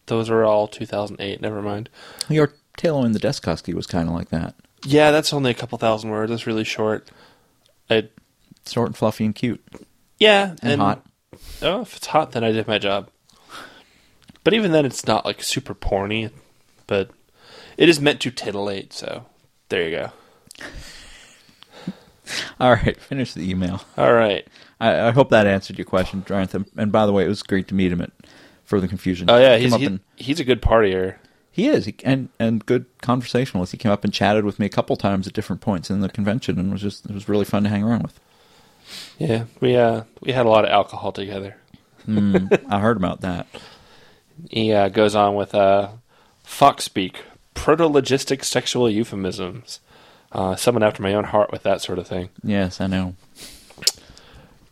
those 0.07 0.31
are 0.31 0.45
all 0.45 0.69
2008. 0.69 1.41
Never 1.41 1.63
mind. 1.63 1.89
Your 2.29 2.53
Taylor 2.77 3.07
in 3.07 3.13
the 3.13 3.19
Desk 3.19 3.45
Husky 3.45 3.75
was 3.75 3.87
kind 3.87 4.09
of 4.09 4.15
like 4.15 4.29
that. 4.31 4.55
Yeah, 4.85 5.11
that's 5.11 5.33
only 5.33 5.51
a 5.51 5.55
couple 5.55 5.79
thousand 5.79 6.11
words. 6.11 6.31
It's 6.31 6.47
really 6.47 6.65
short. 6.65 7.09
I 7.89 8.09
Short 8.67 8.89
and 8.89 8.97
fluffy 8.97 9.25
and 9.25 9.35
cute 9.35 9.63
yeah, 10.19 10.57
and, 10.63 10.81
hot. 10.81 11.07
Oh, 11.63 11.83
if 11.83 11.97
it's 11.97 12.07
hot, 12.07 12.33
then 12.33 12.45
I 12.45 12.53
did 12.53 12.67
my 12.67 12.79
job. 12.79 13.11
But 14.45 14.55
even 14.55 14.73
then, 14.73 14.87
it's 14.87 15.07
not 15.07 15.25
like 15.25 15.43
super 15.43 15.75
porny. 15.75 16.31
But 16.87 17.11
it 17.77 17.89
is 17.89 18.01
meant 18.01 18.21
to 18.21 18.31
titillate. 18.31 18.93
So 18.93 19.27
there 19.69 19.89
you 19.89 19.97
go. 19.97 20.11
All 22.61 22.73
right, 22.73 23.01
finish 23.01 23.35
the 23.35 23.49
email. 23.49 23.83
All 23.97 24.13
right. 24.13 24.47
I, 24.81 25.09
I 25.09 25.11
hope 25.11 25.31
that 25.31 25.47
answered 25.47 25.79
your 25.79 25.85
question, 25.85 26.25
Jonathan. 26.27 26.67
And 26.77 26.91
by 26.91 27.07
the 27.07 27.13
way, 27.13 27.25
it 27.25 27.29
was 27.29 27.43
great 27.43 27.69
to 27.69 27.75
meet 27.75 27.93
him 27.93 28.01
at 28.01 28.11
Further 28.67 28.87
Confusion. 28.89 29.29
Oh 29.31 29.39
yeah, 29.39 29.57
He 29.57 29.65
he's 29.65 29.73
up 29.73 29.81
he, 29.81 29.87
and- 29.87 30.01
he's 30.17 30.39
a 30.41 30.45
good 30.45 30.61
partier. 30.63 31.17
he 31.51 31.69
is, 31.69 31.87
he, 31.87 31.95
and 32.05 32.29
and 32.39 32.65
good 32.67 32.87
conversationalist. 33.01 33.73
He 33.73 33.79
came 33.79 33.91
up 33.93 34.05
and 34.05 34.13
chatted 34.13 34.45
with 34.45 34.59
me 34.59 34.67
a 34.67 34.71
couple 34.71 34.97
times 34.97 35.27
at 35.27 35.33
different 35.33 35.63
points 35.63 35.91
in 35.91 36.01
the 36.01 36.09
convention, 36.09 36.59
and 36.59 36.71
was 36.73 36.83
just 36.83 37.07
it 37.07 37.13
was 37.15 37.29
really 37.29 37.45
fun 37.45 37.63
to 37.65 37.69
hang 37.69 37.83
around 37.83 38.03
with. 38.03 38.21
Yeah, 39.19 39.45
we 39.61 39.75
uh 39.77 40.03
we 40.21 40.33
had 40.33 40.47
a 40.47 40.49
lot 40.51 40.65
of 40.65 40.71
alcohol 40.71 41.13
together. 41.13 41.57
Hmm, 42.05 42.47
I 42.69 42.79
heard 42.81 42.97
about 42.97 43.21
that. 43.23 43.47
He 44.51 44.73
uh, 44.73 44.91
goes 44.91 45.15
on 45.15 45.35
with 45.35 45.55
uh, 45.55 45.89
Fox 46.45 46.85
speak, 46.85 47.25
proto-logistic 47.55 48.45
sexual 48.45 48.89
euphemisms. 48.91 49.81
Uh, 50.31 50.55
someone 50.57 50.83
after 50.83 51.03
my 51.03 51.15
own 51.15 51.25
heart 51.25 51.51
with 51.51 51.63
that 51.63 51.81
sort 51.81 51.99
of 51.99 52.07
thing. 52.07 52.29
Yes, 52.45 52.81
I 52.81 52.87
know. 52.89 53.15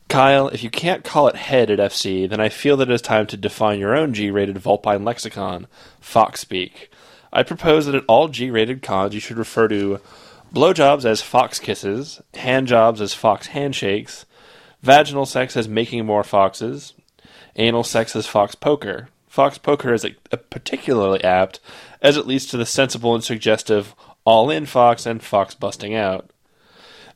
Kyell, 0.08 0.52
if 0.52 0.62
you 0.62 0.70
can't 0.70 1.04
call 1.04 1.28
it 1.28 1.36
head 1.36 1.70
at 1.70 1.78
FC, 1.78 2.28
then 2.28 2.40
I 2.40 2.48
feel 2.48 2.76
that 2.76 2.90
it 2.90 2.94
is 2.94 3.02
time 3.02 3.26
to 3.28 3.36
define 3.36 3.78
your 3.78 3.96
own 3.96 4.14
G-rated 4.14 4.58
Vulpine 4.58 5.04
lexicon, 5.04 5.66
Fox 6.00 6.40
speak. 6.40 6.90
I 7.32 7.42
propose 7.42 7.86
that 7.86 7.94
at 7.94 8.04
all 8.06 8.28
G-rated 8.28 8.82
cons 8.82 9.14
you 9.14 9.20
should 9.20 9.38
refer 9.38 9.66
to 9.68 10.00
blowjobs 10.54 11.04
as 11.04 11.20
fox 11.20 11.58
kisses, 11.58 12.22
handjobs 12.34 13.00
as 13.00 13.12
fox 13.12 13.48
handshakes, 13.48 14.24
vaginal 14.82 15.26
sex 15.26 15.56
as 15.56 15.68
making 15.68 16.06
more 16.06 16.22
foxes, 16.22 16.94
anal 17.56 17.82
sex 17.82 18.14
as 18.14 18.26
fox 18.26 18.54
poker. 18.54 19.08
Fox 19.26 19.58
poker 19.58 19.92
is 19.92 20.04
a, 20.04 20.14
a 20.30 20.36
particularly 20.36 21.24
apt, 21.24 21.58
as 22.00 22.16
it 22.16 22.26
leads 22.26 22.46
to 22.46 22.56
the 22.56 22.66
sensible 22.66 23.14
and 23.14 23.24
suggestive 23.24 23.96
all-in 24.24 24.64
fox 24.64 25.06
and 25.06 25.22
fox 25.22 25.54
busting 25.54 25.94
out. 25.94 26.30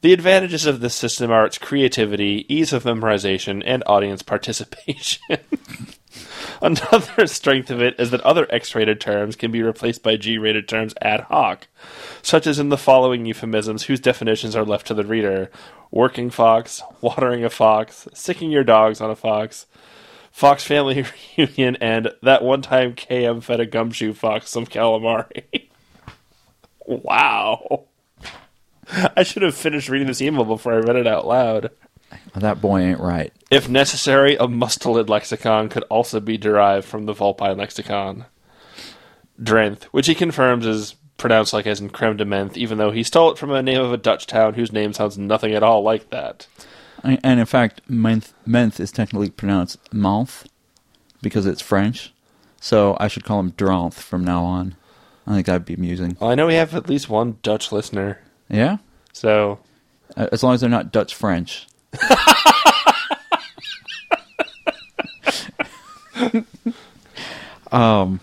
The 0.01 0.13
advantages 0.13 0.65
of 0.65 0.81
this 0.81 0.95
system 0.95 1.33
are 1.33 1.45
its 1.45 1.59
creativity, 1.59 2.47
ease 2.49 2.73
of 2.73 2.85
memorization, 2.85 3.63
and 3.67 3.83
audience 3.87 4.23
participation. 4.23 5.39
Another 6.63 7.27
strength 7.27 7.69
of 7.71 7.83
it 7.83 7.99
is 7.99 8.13
that 8.13 8.21
other 8.21 8.47
X 8.49 8.75
rated 8.77 9.01
terms 9.01 9.35
can 9.35 9.51
be 9.51 9.63
replaced 9.63 10.05
by 10.05 10.17
G 10.17 10.39
rated 10.39 10.69
terms 10.69 10.95
ad 11.03 11.23
hoc, 11.23 11.67
such 12.23 12.47
as 12.47 12.61
in 12.61 12.69
the 12.69 12.79
following 12.79 13.27
euphemisms 13.27 13.85
whose 13.85 13.99
definitions 13.99 14.55
are 14.55 14.65
left 14.65 14.87
to 14.87 14.95
the 14.95 15.05
reader 15.05 15.51
working 15.91 16.31
fox, 16.31 16.83
watering 17.01 17.45
a 17.45 17.51
fox, 17.51 18.07
sicking 18.15 18.53
your 18.53 18.65
dogs 18.65 19.01
on 19.01 19.11
a 19.11 19.17
fox, 19.17 19.67
fox 20.31 20.65
family 20.65 21.05
reunion, 21.37 21.77
and 21.81 22.13
that 22.23 22.43
one 22.43 22.63
time 22.63 22.95
KM 22.95 23.43
fed 23.43 23.59
a 23.59 23.67
gumshoe 23.67 24.13
fox 24.13 24.49
some 24.51 24.67
calamari. 24.67 25.69
wow. 26.87 27.88
I 29.17 29.23
should 29.23 29.43
have 29.43 29.55
finished 29.55 29.89
reading 29.89 30.07
this 30.07 30.23
email 30.23 30.45
before 30.45 30.75
I 30.75 30.79
read 30.79 30.97
it 30.97 31.07
out 31.07 31.27
loud. 31.27 31.71
That 32.35 32.61
boy 32.61 32.81
ain't 32.81 33.01
right. 33.01 33.33
If 33.51 33.69
necessary, 33.69 34.37
a 34.37 34.47
mustelid 34.47 35.09
lexicon 35.09 35.69
could 35.69 35.85
also 35.85 36.21
be 36.21 36.39
derived 36.39 36.87
from 36.87 37.07
the 37.07 37.13
Vulpine 37.13 37.59
lexicon. 37.59 38.27
Drenth, 39.41 39.85
which 39.85 40.07
he 40.07 40.15
confirms 40.15 40.67
is 40.67 40.97
pronounced 41.17 41.53
like 41.53 41.67
as 41.67 41.81
in 41.81 41.91
creme 41.91 42.17
de 42.17 42.25
menthe, 42.25 42.57
even 42.57 42.79
though 42.79 42.91
he 42.91 43.03
stole 43.03 43.33
it 43.33 43.39
from 43.39 43.51
a 43.51 43.63
name 43.63 43.81
of 43.81 43.93
a 43.93 43.97
Dutch 43.97 44.27
town 44.27 44.55
whose 44.55 44.73
name 44.73 44.93
sounds 44.93 45.19
nothing 45.19 45.53
at 45.53 45.63
all 45.63 45.83
like 45.83 46.11
that. 46.11 46.47
And 47.03 47.41
in 47.41 47.47
fact, 47.47 47.81
menth, 47.89 48.33
menth 48.47 48.81
is 48.81 48.91
technically 48.91 49.31
pronounced 49.31 49.93
mouth 49.93 50.49
because 51.23 51.47
it's 51.47 51.61
French. 51.61 52.13
So 52.61 52.97
I 52.99 53.09
should 53.09 53.25
call 53.25 53.41
him 53.41 53.53
Dranth 53.53 53.95
from 53.95 54.25
now 54.25 54.45
on. 54.45 54.77
I 55.27 55.35
think 55.35 55.47
that'd 55.47 55.65
be 55.65 55.75
amusing. 55.75 56.17
Well, 56.19 56.31
I 56.31 56.35
know 56.35 56.47
we 56.47 56.55
have 56.55 56.75
at 56.75 56.89
least 56.89 57.09
one 57.09 57.39
Dutch 57.43 57.71
listener, 57.71 58.21
Yeah? 58.51 58.79
so 59.13 59.59
Uh, 60.17 60.27
As 60.33 60.43
long 60.43 60.55
as 60.55 60.61
they're 60.61 60.71
not 60.71 60.91
Dutch 60.93 61.15
French. 61.15 61.67
um, 67.73 68.21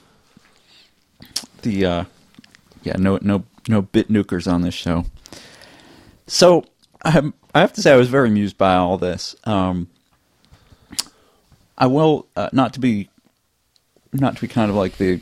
the 1.61 1.85
uh, 1.85 2.03
yeah, 2.83 2.95
no, 2.97 3.19
no, 3.21 3.43
no 3.67 3.81
bit 3.81 4.09
nukers 4.09 4.51
on 4.51 4.61
this 4.61 4.73
show. 4.73 5.05
So 6.27 6.65
I, 7.03 7.31
I 7.53 7.59
have 7.59 7.73
to 7.73 7.81
say, 7.81 7.91
I 7.93 7.97
was 7.97 8.09
very 8.09 8.29
amused 8.29 8.57
by 8.57 8.75
all 8.75 8.97
this. 8.97 9.35
Um, 9.43 9.87
I 11.77 11.87
will 11.87 12.27
uh, 12.35 12.49
not 12.53 12.73
to 12.73 12.79
be 12.79 13.09
not 14.13 14.35
to 14.35 14.41
be 14.41 14.47
kind 14.47 14.69
of 14.69 14.77
like 14.77 14.97
the 14.97 15.19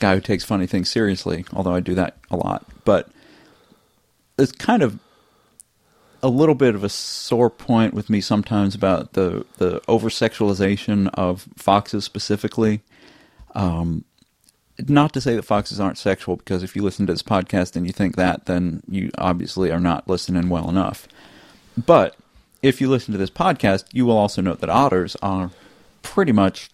guy 0.00 0.14
who 0.14 0.20
takes 0.20 0.44
funny 0.44 0.66
things 0.66 0.90
seriously, 0.90 1.46
although 1.52 1.74
I 1.74 1.80
do 1.80 1.94
that 1.94 2.18
a 2.30 2.36
lot. 2.36 2.64
But 2.84 3.08
it's 4.38 4.52
kind 4.52 4.82
of 4.82 4.98
a 6.22 6.28
little 6.28 6.54
bit 6.54 6.74
of 6.74 6.82
a 6.82 6.88
sore 6.88 7.50
point 7.50 7.92
with 7.92 8.08
me 8.08 8.20
sometimes 8.20 8.74
about 8.74 9.12
the 9.12 9.44
the 9.58 9.82
over 9.86 10.08
sexualization 10.08 11.08
of 11.14 11.46
foxes 11.56 12.04
specifically. 12.04 12.80
Um, 13.54 14.04
not 14.88 15.12
to 15.12 15.20
say 15.20 15.36
that 15.36 15.42
foxes 15.44 15.78
aren't 15.78 15.98
sexual, 15.98 16.36
because 16.36 16.62
if 16.62 16.74
you 16.74 16.82
listen 16.82 17.06
to 17.06 17.12
this 17.12 17.22
podcast 17.22 17.76
and 17.76 17.86
you 17.86 17.92
think 17.92 18.16
that, 18.16 18.46
then 18.46 18.82
you 18.88 19.10
obviously 19.18 19.70
are 19.70 19.78
not 19.80 20.08
listening 20.08 20.48
well 20.48 20.68
enough. 20.68 21.06
But 21.76 22.16
if 22.62 22.80
you 22.80 22.88
listen 22.88 23.12
to 23.12 23.18
this 23.18 23.30
podcast, 23.30 23.84
you 23.92 24.06
will 24.06 24.16
also 24.16 24.42
note 24.42 24.60
that 24.60 24.70
otters 24.70 25.16
are 25.22 25.50
pretty 26.02 26.32
much 26.32 26.70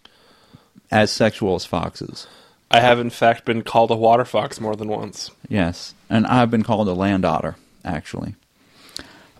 as 0.89 1.11
sexual 1.11 1.55
as 1.55 1.65
foxes. 1.65 2.25
I 2.71 2.79
have 2.79 2.99
in 2.99 3.09
fact 3.09 3.45
been 3.45 3.63
called 3.63 3.91
a 3.91 3.95
water 3.95 4.25
fox 4.25 4.59
more 4.59 4.75
than 4.75 4.87
once. 4.87 5.29
Yes, 5.49 5.93
and 6.09 6.25
I've 6.25 6.49
been 6.49 6.63
called 6.63 6.87
a 6.87 6.93
land 6.93 7.25
otter, 7.25 7.55
actually. 7.83 8.35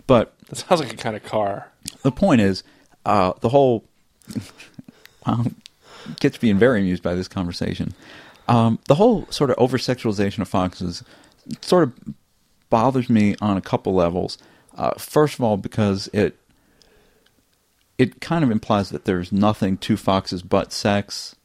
But 0.06 0.34
That 0.48 0.56
sounds 0.56 0.80
like 0.80 0.92
a 0.92 0.96
kind 0.96 1.16
of 1.16 1.24
car. 1.24 1.72
the 2.02 2.12
point 2.12 2.40
is, 2.40 2.62
uh, 3.06 3.32
the 3.40 3.48
whole 3.48 3.84
wow, 5.26 5.44
gets 6.20 6.36
being 6.38 6.58
very 6.58 6.80
amused 6.80 7.02
by 7.02 7.14
this 7.14 7.28
conversation. 7.28 7.94
Um, 8.48 8.78
the 8.88 8.96
whole 8.96 9.26
sort 9.30 9.50
of 9.50 9.56
over 9.58 9.78
sexualization 9.78 10.40
of 10.40 10.48
foxes 10.48 11.02
sort 11.62 11.84
of 11.84 11.94
bothers 12.70 13.08
me 13.08 13.36
on 13.40 13.56
a 13.56 13.60
couple 13.60 13.94
levels. 13.94 14.38
Uh, 14.76 14.92
first 14.98 15.34
of 15.34 15.40
all, 15.42 15.56
because 15.56 16.08
it 16.12 16.36
it 17.98 18.20
kind 18.20 18.42
of 18.42 18.50
implies 18.50 18.90
that 18.90 19.04
there's 19.04 19.30
nothing 19.32 19.76
to 19.78 19.96
foxes 19.96 20.42
but 20.42 20.72
sex. 20.72 21.36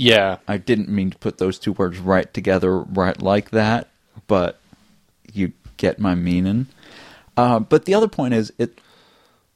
Yeah. 0.00 0.36
I 0.46 0.58
didn't 0.58 0.88
mean 0.88 1.10
to 1.10 1.18
put 1.18 1.38
those 1.38 1.58
two 1.58 1.72
words 1.72 1.98
right 1.98 2.32
together 2.32 2.78
right 2.78 3.20
like 3.20 3.50
that, 3.50 3.88
but 4.28 4.60
you 5.32 5.52
get 5.76 5.98
my 5.98 6.14
meaning. 6.14 6.68
Uh, 7.36 7.58
but 7.58 7.84
the 7.84 7.94
other 7.94 8.06
point 8.06 8.32
is 8.32 8.52
it 8.58 8.80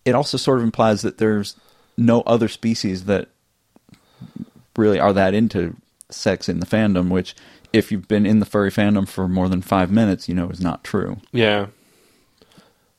it 0.05 0.16
also 0.16 0.36
sort 0.36 0.59
of 0.59 0.64
implies 0.64 1.03
that 1.03 1.18
there's 1.18 1.55
no 1.97 2.22
other 2.22 2.49
species 2.49 3.05
that 3.05 3.28
really 4.76 4.99
are 4.99 5.12
that 5.12 5.32
into 5.32 5.76
sex 6.11 6.49
in 6.49 6.59
the 6.59 6.66
fandom, 6.66 7.09
which 7.09 7.36
if 7.72 7.93
you've 7.93 8.09
been 8.09 8.26
in 8.26 8.40
the 8.40 8.47
furry 8.47 8.70
fandom 8.72 9.07
for 9.07 9.28
more 9.28 9.49
than 9.49 9.62
five 9.62 9.93
minutes, 9.93 10.28
you 10.28 10.34
know 10.34 10.49
is 10.51 10.61
not 10.61 10.82
true. 10.82 11.18
Yeah. 11.30 11.66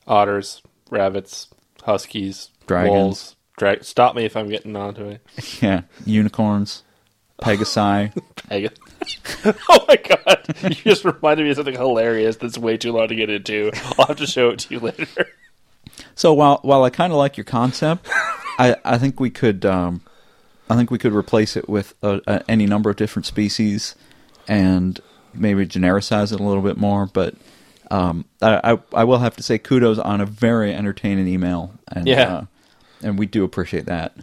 Otters, 0.06 0.62
rabbits, 0.90 1.48
huskies, 1.82 2.48
Dragons. 2.66 2.90
wolves. 2.90 3.36
Dra- 3.58 3.84
Stop 3.84 4.16
me 4.16 4.24
if 4.24 4.34
I'm 4.34 4.48
getting 4.48 4.76
onto 4.76 5.04
it. 5.08 5.20
Yeah, 5.62 5.82
unicorns, 6.06 6.83
pegasi. 7.44 8.12
Peg- 8.48 8.76
oh 9.68 9.84
my 9.88 9.96
god! 9.96 10.46
You 10.62 10.70
just 10.70 11.04
reminded 11.04 11.44
me 11.44 11.50
of 11.50 11.56
something 11.56 11.74
hilarious 11.74 12.36
that's 12.36 12.56
way 12.58 12.76
too 12.76 12.92
long 12.92 13.08
to 13.08 13.14
get 13.14 13.30
into. 13.30 13.70
I'll 13.98 14.06
have 14.06 14.16
to 14.16 14.26
show 14.26 14.50
it 14.50 14.60
to 14.60 14.74
you 14.74 14.80
later. 14.80 15.06
So 16.14 16.32
while 16.32 16.58
while 16.62 16.82
I 16.84 16.90
kind 16.90 17.12
of 17.12 17.18
like 17.18 17.36
your 17.36 17.44
concept, 17.44 18.06
I 18.58 18.76
I 18.84 18.98
think 18.98 19.20
we 19.20 19.30
could 19.30 19.64
um, 19.64 20.00
I 20.70 20.76
think 20.76 20.90
we 20.90 20.98
could 20.98 21.12
replace 21.12 21.56
it 21.56 21.68
with 21.68 21.94
uh 22.02 22.20
uh 22.26 22.40
any 22.48 22.66
number 22.66 22.90
of 22.90 22.96
different 22.96 23.26
species 23.26 23.94
and 24.48 25.00
maybe 25.32 25.66
genericize 25.66 26.32
it 26.32 26.40
a 26.40 26.42
little 26.42 26.62
bit 26.62 26.76
more. 26.76 27.06
But 27.06 27.34
um, 27.90 28.24
I, 28.42 28.72
I 28.72 28.78
I 29.00 29.04
will 29.04 29.18
have 29.18 29.36
to 29.36 29.42
say 29.42 29.58
kudos 29.58 29.98
on 29.98 30.20
a 30.20 30.26
very 30.26 30.74
entertaining 30.74 31.28
email, 31.28 31.72
and 31.88 32.06
Yeah. 32.06 32.34
uh, 32.34 32.44
and 33.02 33.18
we 33.18 33.26
do 33.26 33.44
appreciate 33.44 33.86
that. 33.86 34.16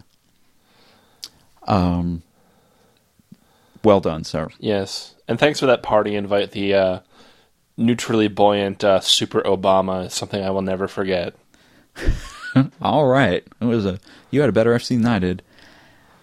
Um, 1.68 2.22
well 3.84 4.00
done, 4.00 4.24
sir. 4.24 4.48
Yes, 4.58 5.14
and 5.28 5.38
thanks 5.38 5.60
for 5.60 5.66
that 5.66 5.82
party 5.82 6.14
invite. 6.14 6.52
The 6.52 6.74
uh, 6.74 6.98
neutrally 7.76 8.28
buoyant 8.28 8.84
uh, 8.84 9.00
Super 9.00 9.40
Obama 9.42 10.06
is 10.06 10.14
something 10.14 10.42
I 10.42 10.50
will 10.50 10.62
never 10.62 10.88
forget. 10.88 11.34
All 12.82 13.06
right, 13.06 13.44
it 13.60 13.64
was 13.64 13.86
a 13.86 13.98
you 14.30 14.40
had 14.40 14.48
a 14.48 14.52
better 14.52 14.74
FC 14.74 14.96
than 14.96 15.06
I 15.06 15.18
did. 15.18 15.42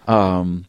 Um, 0.06 0.66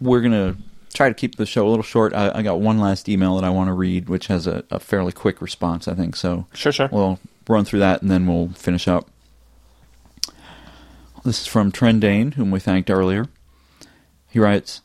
we're 0.00 0.20
gonna 0.20 0.56
try 0.94 1.08
to 1.08 1.14
keep 1.14 1.36
the 1.36 1.46
show 1.46 1.66
a 1.66 1.70
little 1.70 1.82
short. 1.82 2.14
I, 2.14 2.30
I 2.38 2.42
got 2.42 2.60
one 2.60 2.78
last 2.78 3.08
email 3.08 3.36
that 3.36 3.44
I 3.44 3.50
want 3.50 3.68
to 3.68 3.72
read, 3.72 4.08
which 4.08 4.26
has 4.26 4.46
a, 4.46 4.64
a 4.70 4.78
fairly 4.78 5.12
quick 5.12 5.40
response, 5.40 5.88
I 5.88 5.94
think. 5.94 6.16
So 6.16 6.46
Sure, 6.54 6.72
sure. 6.72 6.88
we'll 6.92 7.18
run 7.48 7.64
through 7.64 7.80
that 7.80 8.02
and 8.02 8.10
then 8.10 8.26
we'll 8.26 8.48
finish 8.48 8.86
up. 8.88 9.08
This 11.24 11.42
is 11.42 11.46
from 11.46 11.70
Trendane, 11.70 12.34
whom 12.34 12.50
we 12.50 12.58
thanked 12.60 12.90
earlier. 12.90 13.26
He 14.32 14.38
writes 14.38 14.80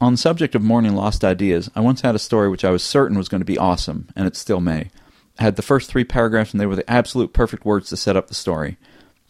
On 0.00 0.12
the 0.12 0.18
subject 0.18 0.54
of 0.54 0.62
mourning 0.62 0.94
lost 0.94 1.24
ideas, 1.24 1.68
I 1.74 1.80
once 1.80 2.02
had 2.02 2.14
a 2.14 2.20
story 2.20 2.48
which 2.48 2.64
I 2.64 2.70
was 2.70 2.84
certain 2.84 3.18
was 3.18 3.28
going 3.28 3.40
to 3.40 3.44
be 3.44 3.58
awesome, 3.58 4.06
and 4.14 4.24
it 4.24 4.36
still 4.36 4.60
may. 4.60 4.90
I 5.36 5.42
had 5.42 5.56
the 5.56 5.62
first 5.62 5.90
three 5.90 6.04
paragraphs, 6.04 6.52
and 6.52 6.60
they 6.60 6.66
were 6.66 6.76
the 6.76 6.88
absolute 6.88 7.32
perfect 7.32 7.64
words 7.64 7.88
to 7.88 7.96
set 7.96 8.16
up 8.16 8.28
the 8.28 8.34
story. 8.34 8.76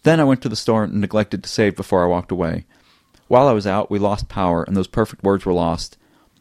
Then 0.02 0.20
I 0.20 0.24
went 0.24 0.42
to 0.42 0.50
the 0.50 0.54
store 0.54 0.84
and 0.84 1.00
neglected 1.00 1.42
to 1.42 1.48
save 1.48 1.76
before 1.76 2.04
I 2.04 2.08
walked 2.08 2.30
away. 2.30 2.66
While 3.26 3.48
I 3.48 3.52
was 3.52 3.66
out, 3.66 3.90
we 3.90 3.98
lost 3.98 4.28
power, 4.28 4.64
and 4.64 4.76
those 4.76 4.86
perfect 4.86 5.22
words 5.22 5.46
were 5.46 5.54
lost. 5.54 5.96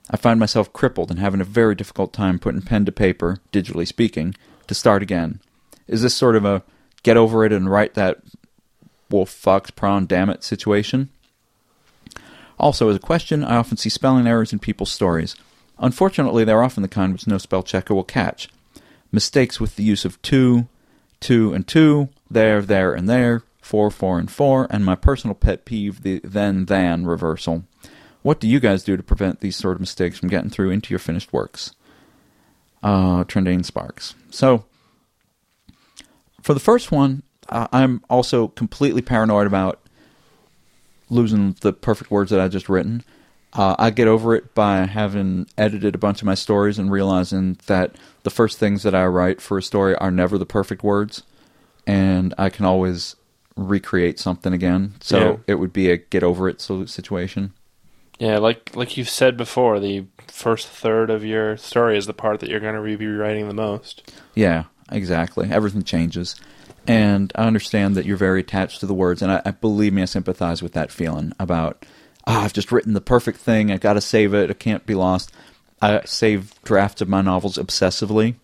I 0.09 0.17
find 0.17 0.38
myself 0.38 0.74
crippled 0.74 1.09
and 1.09 1.17
having 1.17 1.39
a 1.39 1.45
very 1.45 1.76
difficult 1.76 2.11
time 2.11 2.39
putting 2.39 2.61
pen 2.61 2.84
to 2.84 2.91
paper, 2.91 3.38
digitally 3.53 3.88
speaking, 3.88 4.36
to 4.67 4.76
start 4.76 5.01
again. 5.01 5.39
Is 5.88 6.01
this 6.01 6.13
sort 6.13 6.36
of 6.36 6.43
a 6.43 6.61
get 7.03 7.15
over 7.15 7.45
it 7.45 7.53
and 7.53 7.71
write 7.71 7.93
that 7.93 8.17
wolf 9.09 9.30
fox 9.30 9.71
prawn 9.71 10.07
damn 10.07 10.30
it 10.30 10.43
situation? 10.43 11.07
Also, 12.64 12.88
as 12.88 12.95
a 12.95 12.99
question, 12.99 13.43
I 13.43 13.57
often 13.57 13.76
see 13.76 13.89
spelling 13.89 14.26
errors 14.26 14.53
in 14.53 14.59
people's 14.59 14.89
stories. 14.89 15.36
Unfortunately, 15.80 16.45
they're 16.45 16.64
often 16.64 16.82
the 16.82 16.88
kind 16.88 17.11
which 17.11 17.28
no 17.28 17.38
spell 17.38 17.61
checker 17.61 17.93
will 17.93 18.05
catch. 18.05 18.47
Mistakes 19.11 19.59
with 19.59 19.76
the 19.76 19.84
use 19.84 20.05
of 20.05 20.22
two, 20.22 20.70
two 21.20 21.51
and 21.51 21.68
two, 21.68 22.07
there, 22.32 22.61
there, 22.61 22.93
and 22.93 23.09
there, 23.09 23.43
four, 23.61 23.91
four, 23.91 24.18
and 24.18 24.32
four, 24.32 24.66
and 24.70 24.86
my 24.86 24.95
personal 24.95 25.36
pet 25.36 25.66
peeve, 25.66 26.03
the 26.03 26.22
then, 26.24 26.68
than 26.68 27.05
reversal. 27.05 27.66
What 28.22 28.39
do 28.39 28.47
you 28.47 28.61
guys 28.61 28.86
do 28.86 28.95
to 28.95 29.03
prevent 29.03 29.41
these 29.41 29.57
sort 29.57 29.76
of 29.76 29.82
mistakes 29.82 30.18
from 30.18 30.30
getting 30.30 30.49
through 30.49 30.70
into 30.70 30.91
your 30.91 30.99
finished 30.99 31.34
works? 31.34 31.76
Uh, 32.82 33.26
Trendane 33.26 33.66
Sparks. 33.66 34.16
So, 34.30 34.64
for 36.41 36.53
the 36.53 36.61
first 36.61 36.93
one, 36.93 37.24
uh, 37.49 37.68
I'm 37.74 38.01
also 38.09 38.47
completely 38.47 39.01
paranoid 39.01 39.47
about 39.47 39.83
losing 41.14 41.55
the 41.61 41.72
perfect 41.74 42.11
words 42.11 42.32
that 42.32 42.39
I 42.39 42.47
just 42.47 42.70
written. 42.70 43.03
Uh, 43.53 43.76
I 43.78 43.91
get 43.91 44.07
over 44.07 44.34
it 44.34 44.55
by 44.55 44.86
having 44.86 45.47
edited 45.59 45.93
a 45.93 45.99
bunch 45.99 46.22
of 46.22 46.26
my 46.26 46.34
stories 46.34 46.80
and 46.80 46.91
realizing 46.91 47.59
that 47.68 47.95
the 48.24 48.32
first 48.32 48.57
things 48.57 48.82
that 48.82 48.95
I 48.95 49.05
write 49.05 49.41
for 49.41 49.59
a 49.59 49.61
story 49.64 49.95
are 49.97 50.09
never 50.09 50.39
the 50.39 50.45
perfect 50.45 50.84
words, 50.84 51.22
and 51.86 52.34
I 52.38 52.49
can 52.49 52.66
always 52.66 53.16
recreate 53.55 54.20
something 54.20 54.53
again. 54.53 54.95
So 55.01 55.20
Yeah. 55.20 55.36
it 55.45 55.55
would 55.55 55.72
be 55.72 55.91
a 55.91 55.97
get 55.97 56.24
over 56.24 56.49
it 56.49 56.59
situation. 56.61 57.53
Yeah, 58.20 58.39
like 58.39 58.76
like 58.76 58.97
you've 58.97 59.09
said 59.09 59.38
before, 59.38 59.80
the 59.80 60.05
first 60.28 60.68
third 60.68 61.09
of 61.11 61.24
your 61.24 61.57
story 61.57 61.97
is 61.97 62.07
the 62.07 62.14
part 62.14 62.39
that 62.39 62.49
you're 62.49 62.59
going 62.59 62.76
to 62.76 62.82
be 62.82 62.95
rewriting 62.95 63.47
the 63.47 63.53
most. 63.53 64.11
Yeah, 64.34 64.64
exactly. 64.91 65.51
Everything 65.51 65.84
changes. 65.84 66.36
And 66.86 67.32
I 67.36 67.46
understand 67.46 67.96
that 67.96 68.06
you're 68.06 68.18
very 68.18 68.42
attached 68.42 68.82
to 68.82 68.86
the 68.86 68.94
words, 68.94 69.22
and 69.22 69.32
I, 69.32 69.42
I 69.46 69.52
believe 69.52 69.94
me, 69.94 70.02
I 70.02 70.06
sympathize 70.06 70.62
with 70.62 70.74
that 70.74 70.92
feeling 70.92 71.32
about, 71.40 71.86
ah, 72.28 72.44
I've 72.44 72.54
just 72.54 72.72
written 72.72 72.94
the 72.94 73.02
perfect 73.02 73.40
thing, 73.40 73.72
I 73.72 73.78
gotta 73.78 74.02
save 74.02 74.34
it, 74.34 74.50
it 74.50 74.60
can't 74.60 74.86
be 74.86 74.96
lost. 74.96 75.32
I 75.82 76.02
save 76.06 76.62
drafts 76.64 77.02
of 77.02 77.10
my 77.10 77.22
novels 77.22 77.58
obsessively, 77.58 78.36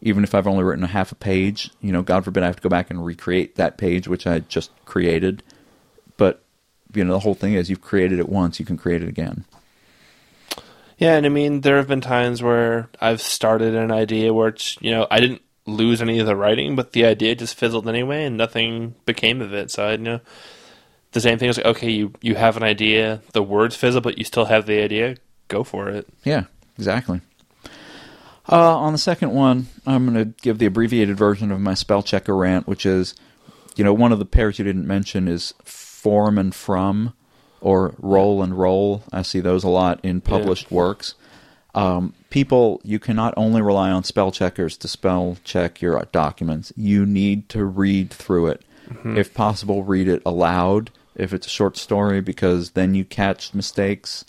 even 0.00 0.24
if 0.24 0.34
I've 0.34 0.46
only 0.46 0.64
written 0.64 0.84
a 0.84 0.88
half 0.88 1.12
a 1.12 1.14
page. 1.14 1.70
You 1.80 1.92
know, 1.92 2.02
God 2.02 2.24
forbid 2.24 2.42
I 2.42 2.46
have 2.46 2.56
to 2.56 2.62
go 2.62 2.68
back 2.68 2.90
and 2.90 3.04
recreate 3.04 3.56
that 3.56 3.78
page, 3.78 4.08
which 4.08 4.26
I 4.26 4.40
just 4.40 4.70
created. 4.84 5.42
But, 6.16 6.42
you 6.94 7.04
know, 7.04 7.12
the 7.12 7.20
whole 7.20 7.34
thing 7.34 7.54
is 7.54 7.68
you've 7.68 7.82
created 7.82 8.18
it 8.18 8.28
once, 8.28 8.58
you 8.58 8.66
can 8.66 8.78
create 8.78 9.02
it 9.02 9.08
again. 9.08 9.44
Yeah, 10.98 11.16
and 11.16 11.26
I 11.26 11.28
mean, 11.28 11.60
there 11.60 11.76
have 11.76 11.88
been 11.88 12.00
times 12.00 12.42
where 12.42 12.88
I've 13.00 13.20
started 13.20 13.74
an 13.74 13.92
idea 13.92 14.34
where 14.34 14.48
it's, 14.48 14.76
you 14.80 14.90
know, 14.90 15.06
I 15.10 15.20
didn't 15.20 15.42
lose 15.68 16.02
any 16.02 16.18
of 16.18 16.26
the 16.26 16.36
writing, 16.36 16.74
but 16.74 16.92
the 16.92 17.04
idea 17.04 17.34
just 17.34 17.54
fizzled 17.54 17.88
anyway, 17.88 18.24
and 18.24 18.36
nothing 18.36 18.94
became 19.06 19.40
of 19.40 19.52
it. 19.52 19.70
So 19.70 19.84
I 19.84 19.92
you 19.92 19.98
know 19.98 20.20
the 21.12 21.20
same 21.20 21.38
thing 21.38 21.48
is 21.48 21.56
like, 21.56 21.66
okay, 21.66 21.90
you 21.90 22.12
you 22.20 22.34
have 22.34 22.56
an 22.56 22.62
idea, 22.62 23.22
the 23.32 23.42
words 23.42 23.76
fizzle, 23.76 24.00
but 24.00 24.18
you 24.18 24.24
still 24.24 24.46
have 24.46 24.66
the 24.66 24.82
idea. 24.82 25.16
Go 25.48 25.64
for 25.64 25.88
it. 25.88 26.06
Yeah, 26.24 26.44
exactly. 26.76 27.20
Uh, 28.50 28.78
on 28.78 28.92
the 28.92 28.98
second 28.98 29.32
one, 29.32 29.66
I'm 29.86 30.06
going 30.06 30.24
to 30.24 30.42
give 30.42 30.58
the 30.58 30.66
abbreviated 30.66 31.16
version 31.18 31.52
of 31.52 31.60
my 31.60 31.74
spell 31.74 32.02
checker 32.02 32.34
rant, 32.34 32.66
which 32.66 32.86
is, 32.86 33.14
you 33.76 33.84
know, 33.84 33.92
one 33.92 34.10
of 34.10 34.18
the 34.18 34.24
pairs 34.24 34.58
you 34.58 34.64
didn't 34.64 34.86
mention 34.86 35.28
is 35.28 35.52
form 35.64 36.38
and 36.38 36.54
from, 36.54 37.12
or 37.60 37.94
roll 37.98 38.42
and 38.42 38.58
roll. 38.58 39.04
I 39.12 39.20
see 39.20 39.40
those 39.40 39.64
a 39.64 39.68
lot 39.68 40.00
in 40.02 40.22
published 40.22 40.70
works. 40.70 41.14
Um, 41.78 42.12
people, 42.30 42.80
you 42.82 42.98
cannot 42.98 43.34
only 43.36 43.62
rely 43.62 43.90
on 43.90 44.02
spell 44.02 44.32
checkers 44.32 44.76
to 44.78 44.88
spell 44.88 45.36
check 45.44 45.80
your 45.80 46.02
documents. 46.10 46.72
You 46.76 47.06
need 47.06 47.48
to 47.50 47.64
read 47.64 48.10
through 48.10 48.48
it. 48.48 48.62
If 49.04 49.34
possible, 49.34 49.84
read 49.84 50.08
it 50.08 50.22
aloud 50.24 50.90
if 51.14 51.32
it's 51.32 51.46
a 51.46 51.50
short 51.50 51.76
story, 51.76 52.20
because 52.20 52.70
then 52.70 52.94
you 52.94 53.04
catch 53.04 53.54
mistakes. 53.54 54.24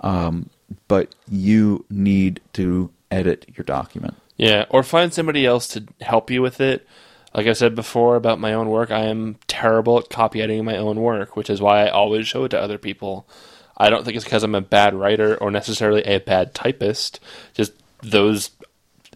Um, 0.00 0.50
but 0.88 1.14
you 1.30 1.84
need 1.88 2.40
to 2.54 2.90
edit 3.10 3.46
your 3.56 3.64
document. 3.64 4.16
Yeah, 4.36 4.66
or 4.70 4.82
find 4.82 5.12
somebody 5.12 5.46
else 5.46 5.68
to 5.68 5.84
help 6.00 6.30
you 6.30 6.42
with 6.42 6.60
it. 6.60 6.86
Like 7.34 7.46
I 7.46 7.52
said 7.52 7.74
before 7.74 8.16
about 8.16 8.40
my 8.40 8.54
own 8.54 8.70
work, 8.70 8.90
I 8.90 9.04
am 9.04 9.36
terrible 9.46 9.98
at 9.98 10.08
copy 10.08 10.40
editing 10.40 10.64
my 10.64 10.76
own 10.76 11.00
work, 11.00 11.36
which 11.36 11.50
is 11.50 11.60
why 11.60 11.86
I 11.86 11.90
always 11.90 12.26
show 12.26 12.44
it 12.44 12.48
to 12.50 12.60
other 12.60 12.78
people. 12.78 13.28
I 13.78 13.90
don't 13.90 14.04
think 14.04 14.16
it's 14.16 14.24
because 14.24 14.42
I'm 14.42 14.56
a 14.56 14.60
bad 14.60 14.94
writer 14.94 15.36
or 15.36 15.50
necessarily 15.50 16.02
a 16.02 16.18
bad 16.18 16.52
typist. 16.52 17.20
Just 17.54 17.72
those 18.02 18.50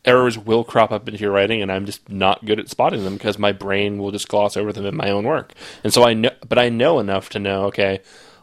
errors 0.05 0.39
will 0.39 0.65
crop 0.65 0.93
up 0.93 1.09
into 1.09 1.21
your 1.21 1.33
writing, 1.33 1.63
and 1.63 1.71
I'm 1.71 1.85
just 1.85 2.09
not 2.09 2.45
good 2.45 2.61
at 2.61 2.69
spotting 2.69 3.05
them 3.05 3.15
because 3.15 3.39
my 3.39 3.53
brain 3.53 3.99
will 3.99 4.13
just 4.13 4.29
gloss 4.29 4.57
over 4.57 4.73
them 4.73 4.87
in 4.87 4.97
my 4.97 5.11
own 5.11 5.25
work. 5.25 5.53
And 5.83 5.93
so 5.93 6.05
I 6.05 6.15
know, 6.15 6.31
but 6.49 6.59
I 6.59 6.69
know 6.69 7.01
enough 7.01 7.29
to 7.31 7.39
know. 7.39 7.65
Okay, 7.67 8.01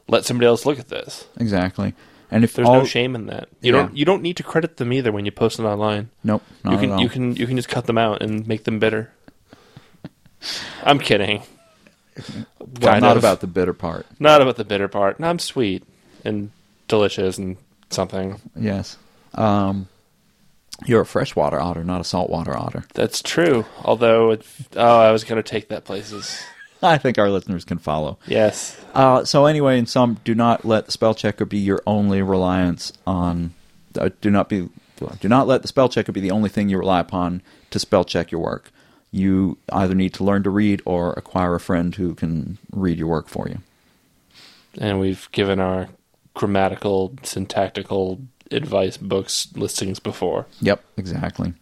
let 0.07 0.25
somebody 0.25 0.47
else 0.47 0.65
look 0.65 0.77
at 0.79 0.89
this. 0.89 1.25
Exactly. 1.37 1.93
And 2.31 2.43
if 2.43 2.53
There's 2.53 2.67
all, 2.67 2.79
no 2.79 2.85
shame 2.85 3.15
in 3.15 3.25
that. 3.27 3.49
You 3.61 3.73
Yeah. 3.73 3.83
don't 3.83 3.97
you 3.97 4.05
don't 4.05 4.21
need 4.21 4.37
to 4.37 4.43
credit 4.43 4.77
them 4.77 4.93
either 4.93 5.11
when 5.11 5.25
you 5.25 5.31
post 5.31 5.57
it 5.57 5.63
online. 5.63 6.09
Nope. 6.23 6.43
You 6.63 6.77
can 6.77 6.99
you 6.99 7.09
can 7.09 7.35
you 7.35 7.47
can 7.47 7.55
just 7.55 7.69
cut 7.69 7.85
them 7.85 7.97
out 7.97 8.21
and 8.21 8.45
make 8.47 8.65
them 8.65 8.77
bitter. 8.77 9.11
I'm 10.83 10.99
kidding. 10.99 11.43
well, 12.81 12.99
not 12.99 13.17
of. 13.17 13.23
about 13.23 13.41
the 13.41 13.47
bitter 13.47 13.73
part. 13.73 14.05
Not 14.19 14.41
about 14.41 14.57
the 14.57 14.63
bitter 14.65 14.87
part. 14.87 15.19
No, 15.19 15.27
I'm 15.29 15.39
sweet 15.39 15.83
and 16.25 16.51
delicious 16.87 17.37
and 17.37 17.57
something. 17.89 18.39
Yes. 18.55 18.97
Um, 19.33 19.87
you're 20.85 21.01
a 21.01 21.05
freshwater 21.05 21.59
otter, 21.59 21.83
not 21.83 22.01
a 22.01 22.03
saltwater 22.03 22.55
otter. 22.57 22.85
That's 22.93 23.21
true. 23.21 23.65
Although, 23.83 24.31
it, 24.31 24.45
oh, 24.75 24.99
I 24.99 25.11
was 25.11 25.23
going 25.23 25.41
to 25.41 25.47
take 25.47 25.69
that 25.69 25.85
places. 25.85 26.41
I 26.81 26.97
think 26.97 27.17
our 27.17 27.29
listeners 27.29 27.65
can 27.65 27.77
follow. 27.77 28.17
Yes. 28.25 28.79
Uh, 28.93 29.25
so 29.25 29.45
anyway, 29.45 29.77
in 29.77 29.85
sum, 29.85 30.19
do 30.23 30.33
not 30.33 30.63
let 30.63 30.85
the 30.85 30.91
spell 30.91 31.13
checker 31.13 31.45
be 31.45 31.57
your 31.57 31.81
only 31.85 32.21
reliance 32.21 32.93
on. 33.05 33.53
Uh, 33.97 34.09
do 34.21 34.31
not 34.31 34.49
be. 34.49 34.69
Do 35.21 35.29
not 35.29 35.47
let 35.47 35.61
the 35.61 35.69
spell 35.69 35.87
checker 35.87 36.11
be 36.11 36.19
the 36.19 36.31
only 36.31 36.49
thing 36.49 36.67
you 36.67 36.77
rely 36.77 36.99
upon 36.99 37.41
to 37.71 37.79
spell 37.79 38.03
check 38.03 38.31
your 38.31 38.41
work. 38.41 38.69
You 39.11 39.57
either 39.71 39.95
need 39.95 40.13
to 40.15 40.25
learn 40.25 40.43
to 40.43 40.49
read 40.49 40.81
or 40.85 41.13
acquire 41.13 41.55
a 41.55 41.59
friend 41.59 41.95
who 41.95 42.13
can 42.15 42.57
read 42.71 42.97
your 42.97 43.07
work 43.07 43.29
for 43.29 43.47
you. 43.47 43.59
And 44.77 44.99
we've 44.99 45.29
given 45.31 45.59
our 45.59 45.87
grammatical, 46.39 47.13
syntactical 47.23 48.21
advice 48.49 48.95
books 48.95 49.49
listings 49.55 49.99
before. 49.99 50.45
Yep, 50.61 50.81
exactly. 50.95 51.53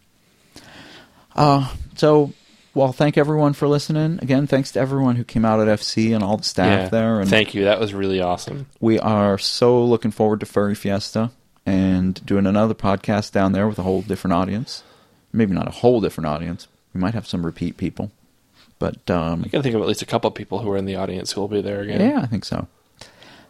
Uh, 1.34 1.68
so, 1.96 2.32
well, 2.74 2.92
thank 2.92 3.18
everyone 3.18 3.54
for 3.54 3.66
listening. 3.66 4.20
Again, 4.22 4.46
thanks 4.46 4.70
to 4.72 4.80
everyone 4.80 5.16
who 5.16 5.24
came 5.24 5.44
out 5.44 5.58
at 5.66 5.66
FC 5.80 6.14
and 6.14 6.22
all 6.22 6.36
the 6.36 6.44
staff 6.44 6.84
Yeah. 6.84 6.88
there. 6.90 7.20
And 7.20 7.28
Thank 7.28 7.54
you. 7.54 7.64
That 7.64 7.80
was 7.80 7.92
really 7.92 8.20
awesome. 8.20 8.66
we 8.80 9.00
are 9.00 9.36
so 9.36 9.82
looking 9.84 10.12
forward 10.12 10.38
to 10.40 10.46
Furry 10.46 10.76
Fiesta 10.76 11.30
and 11.66 12.24
doing 12.24 12.46
another 12.46 12.74
podcast 12.74 13.32
down 13.32 13.50
there 13.52 13.66
with 13.66 13.78
a 13.80 13.82
whole 13.82 14.02
different 14.02 14.34
audience. 14.34 14.84
Maybe 15.32 15.54
not 15.54 15.66
a 15.66 15.72
whole 15.72 16.00
different 16.00 16.28
audience. 16.28 16.68
We 16.94 17.00
might 17.00 17.14
have 17.14 17.26
some 17.26 17.44
repeat 17.44 17.76
people, 17.76 18.12
but 18.78 19.10
um, 19.10 19.42
I 19.44 19.48
can 19.48 19.62
think 19.62 19.74
of 19.74 19.82
at 19.82 19.88
least 19.88 20.02
a 20.02 20.06
couple 20.06 20.30
people 20.30 20.60
who 20.60 20.70
are 20.70 20.76
in 20.76 20.86
the 20.86 20.96
audience 20.96 21.32
who 21.32 21.40
will 21.40 21.48
be 21.48 21.60
there 21.60 21.80
again. 21.82 22.00
yeah, 22.00 22.20
I 22.22 22.26
think 22.26 22.44
so. 22.44 22.68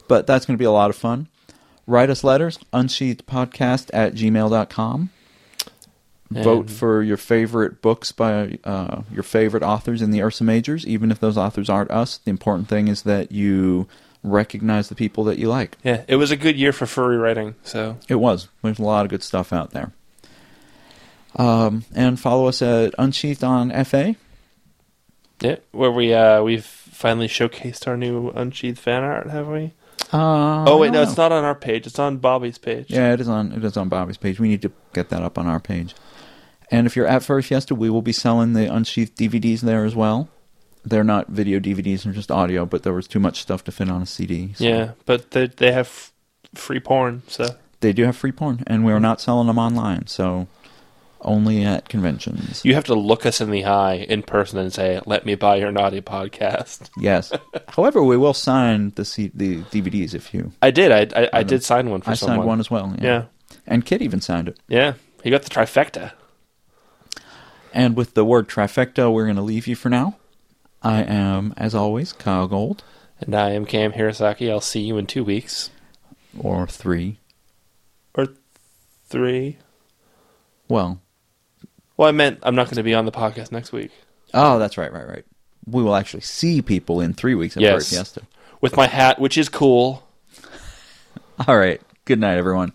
But 0.09 0.27
that's 0.27 0.47
going 0.47 0.57
to 0.57 0.59
be 0.59 0.65
a 0.65 0.71
lot 0.73 0.91
of 0.91 0.97
fun. 0.97 1.29
Write 1.87 2.11
us 2.11 2.25
letters, 2.25 2.59
unsheathedpodcast 2.73 3.91
at 3.93 4.15
gmail.com. 4.15 5.11
Vote 6.31 6.69
for 6.69 7.03
your 7.03 7.17
favorite 7.17 7.81
books 7.81 8.13
by 8.13 8.59
uh, 8.63 9.01
your 9.11 9.23
favorite 9.23 9.63
authors 9.63 10.03
in 10.03 10.11
the 10.11 10.23
Ursa 10.23 10.45
Majors, 10.45 10.87
even 10.87 11.11
if 11.11 11.19
those 11.19 11.39
authors 11.39 11.71
aren't 11.71 11.91
us. 11.91 12.19
The 12.19 12.31
important 12.31 12.69
thing 12.69 12.89
is 12.89 13.03
that 13.05 13.33
you 13.33 13.89
recognize 14.23 14.91
the 14.91 14.95
people 14.95 15.25
that 15.25 15.39
you 15.39 15.49
like. 15.49 15.79
Yeah, 15.83 16.03
it 16.07 16.17
was 16.17 16.31
a 16.31 16.37
good 16.37 16.57
year 16.59 16.73
for 16.75 16.85
furry 16.85 17.17
writing. 17.17 17.55
So 17.63 17.97
It 18.09 18.17
was. 18.17 18.49
There's 18.63 18.79
a 18.79 18.83
lot 18.85 19.07
of 19.07 19.11
good 19.11 19.23
stuff 19.23 19.55
out 19.55 19.71
there. 19.71 19.93
Um, 21.37 21.85
and 21.95 22.21
follow 22.21 22.47
us 22.49 22.61
at 22.61 22.95
Unsheathed 22.99 23.45
on 23.45 23.71
FA. 23.85 24.17
yeah, 25.41 25.57
where 25.71 25.91
we 25.93 26.13
uh 26.13 26.43
we've 26.43 26.65
finally 26.65 27.29
showcased 27.29 27.87
our 27.87 27.97
new 27.97 28.29
unsheathed 28.31 28.79
fan 28.79 29.03
art, 29.03 29.31
have 29.31 29.49
we? 29.49 29.73
Uh, 30.13 30.65
oh 30.67 30.79
wait, 30.79 30.89
no, 30.89 31.01
don't 31.01 31.09
it's 31.09 31.17
not 31.17 31.33
on 31.33 31.45
our 31.45 31.55
page. 31.55 31.87
It's 31.87 31.99
on 31.99 32.17
Bobby's 32.19 32.59
page. 32.59 32.87
Yeah, 32.91 33.13
it 33.13 33.21
is 33.21 33.29
on. 33.29 33.53
It 33.53 33.65
is 33.65 33.77
on 33.77 33.89
Bobby's 33.89 34.17
page. 34.17 34.41
We 34.41 34.49
need 34.49 34.63
to 34.63 34.73
get 34.95 35.09
that 35.11 35.23
up 35.23 35.37
on 35.39 35.47
our 35.47 35.61
page. 35.61 35.95
And 36.71 36.87
if 36.87 36.97
you're 36.97 37.07
at 37.07 37.23
Furry 37.23 37.43
Fiesta, 37.43 37.75
we 37.75 37.89
will 37.91 38.03
be 38.03 38.13
selling 38.13 38.53
the 38.53 38.73
unsheathed 38.73 39.17
DVDs 39.17 39.61
there 39.61 39.85
as 39.85 39.95
well. 39.95 40.29
They're 40.85 41.05
not 41.05 41.29
video 41.29 41.59
DVDs; 41.61 42.05
they're 42.05 42.13
just 42.13 42.31
audio. 42.31 42.65
But 42.67 42.83
there 42.83 42.93
was 42.95 43.07
too 43.07 43.21
much 43.21 43.41
stuff 43.43 43.65
to 43.65 43.73
fit 43.73 43.91
on 43.91 44.03
a 44.03 44.07
CD. 44.07 44.53
so- 44.55 44.65
Yeah, 44.65 44.93
but 45.07 45.33
they 45.33 45.47
they 45.49 45.73
have 45.73 45.87
f- 45.87 46.13
free 46.55 46.81
porn, 46.81 47.23
so 47.27 47.47
they 47.81 47.93
do 47.93 48.05
have 48.05 48.17
free 48.17 48.33
porn, 48.33 48.63
and 48.67 48.85
we 48.85 48.93
are 48.93 49.01
not 49.01 49.21
selling 49.21 49.47
them 49.47 49.59
online. 49.59 50.07
So 50.07 50.47
only 51.23 51.65
at 51.65 51.89
conventions. 51.89 52.65
you 52.65 52.75
have 52.75 52.85
to 52.85 52.95
look 52.95 53.27
us 53.27 53.41
in 53.41 53.51
the 53.51 53.65
eye 53.65 53.95
in 53.95 54.23
person 54.23 54.59
and 54.59 54.73
say, 54.73 55.01
"Let 55.07 55.27
me 55.27 55.35
buy 55.35 55.57
your 55.57 55.73
naughty 55.73 56.01
podcast." 56.01 56.89
yes. 56.99 57.33
However, 57.69 58.03
we 58.03 58.17
will 58.17 58.35
sign 58.35 58.93
the 58.95 59.05
C- 59.05 59.31
the 59.35 59.63
DVDs 59.63 60.15
if 60.15 60.33
you. 60.33 60.53
I 60.63 60.71
did. 60.71 60.93
I 61.15 61.21
I, 61.25 61.29
I 61.41 61.43
did 61.43 61.63
sign 61.65 61.91
one 61.91 62.01
for 62.03 62.11
I 62.11 62.15
someone. 62.15 62.39
signed 62.39 62.47
one 62.49 62.61
as 62.61 62.71
well. 62.71 62.95
Yeah. 62.99 63.05
Yeah, 63.05 63.25
And 63.67 63.85
Kit 63.85 64.03
even 64.03 64.21
signed 64.21 64.49
it. 64.49 64.59
yeah. 64.69 64.95
He 65.25 65.31
got 65.31 65.43
the 65.43 65.51
trifecta. 65.51 66.13
And 67.75 67.97
with 67.97 68.15
the 68.15 68.25
word 68.25 68.49
trifecta, 68.49 69.13
we're 69.13 69.25
going 69.25 69.37
to 69.37 69.43
leave 69.43 69.67
you 69.67 69.75
for 69.77 69.89
now. 69.91 70.17
I 70.83 71.03
am, 71.03 71.53
as 71.57 71.75
always, 71.75 72.13
Kyell 72.13 72.49
Gold, 72.49 72.85
And 73.21 73.35
I 73.35 73.51
am 73.51 73.67
Cam 73.67 73.93
Hirosaki. 73.93 74.49
I'll 74.51 74.61
see 74.61 74.81
you 74.81 74.97
in 74.97 75.07
two 75.07 75.25
weeks 75.25 75.71
or 76.39 76.67
three. 76.69 77.19
or 78.15 78.29
three. 79.09 79.59
Well, 80.69 81.01
Well, 81.99 82.09
I 82.09 82.13
meant 82.13 82.39
I'm 82.43 82.55
not 82.55 82.69
going 82.69 82.77
to 82.77 82.83
be 82.83 82.95
on 82.95 83.05
the 83.05 83.13
podcast 83.13 83.53
next 83.53 83.73
week 83.73 83.91
oh, 84.35 84.59
that's 84.59 84.79
right, 84.79 84.93
right, 84.93 85.09
right. 85.09 85.25
We 85.67 85.83
will 85.83 85.95
actually 85.95 86.23
see 86.23 86.63
people 86.63 87.01
in 87.01 87.15
three 87.15 87.35
weeks 87.35 87.57
at 87.57 87.63
Yes. 87.63 87.91
Fiesta. 87.91 88.23
with 88.61 88.77
my 88.77 88.87
hat, 88.87 89.19
which 89.19 89.37
is 89.37 89.49
cool. 89.49 90.07
All 91.47 91.57
right. 91.59 91.81
Good 92.05 92.19
night, 92.19 92.39
everyone. 92.39 92.73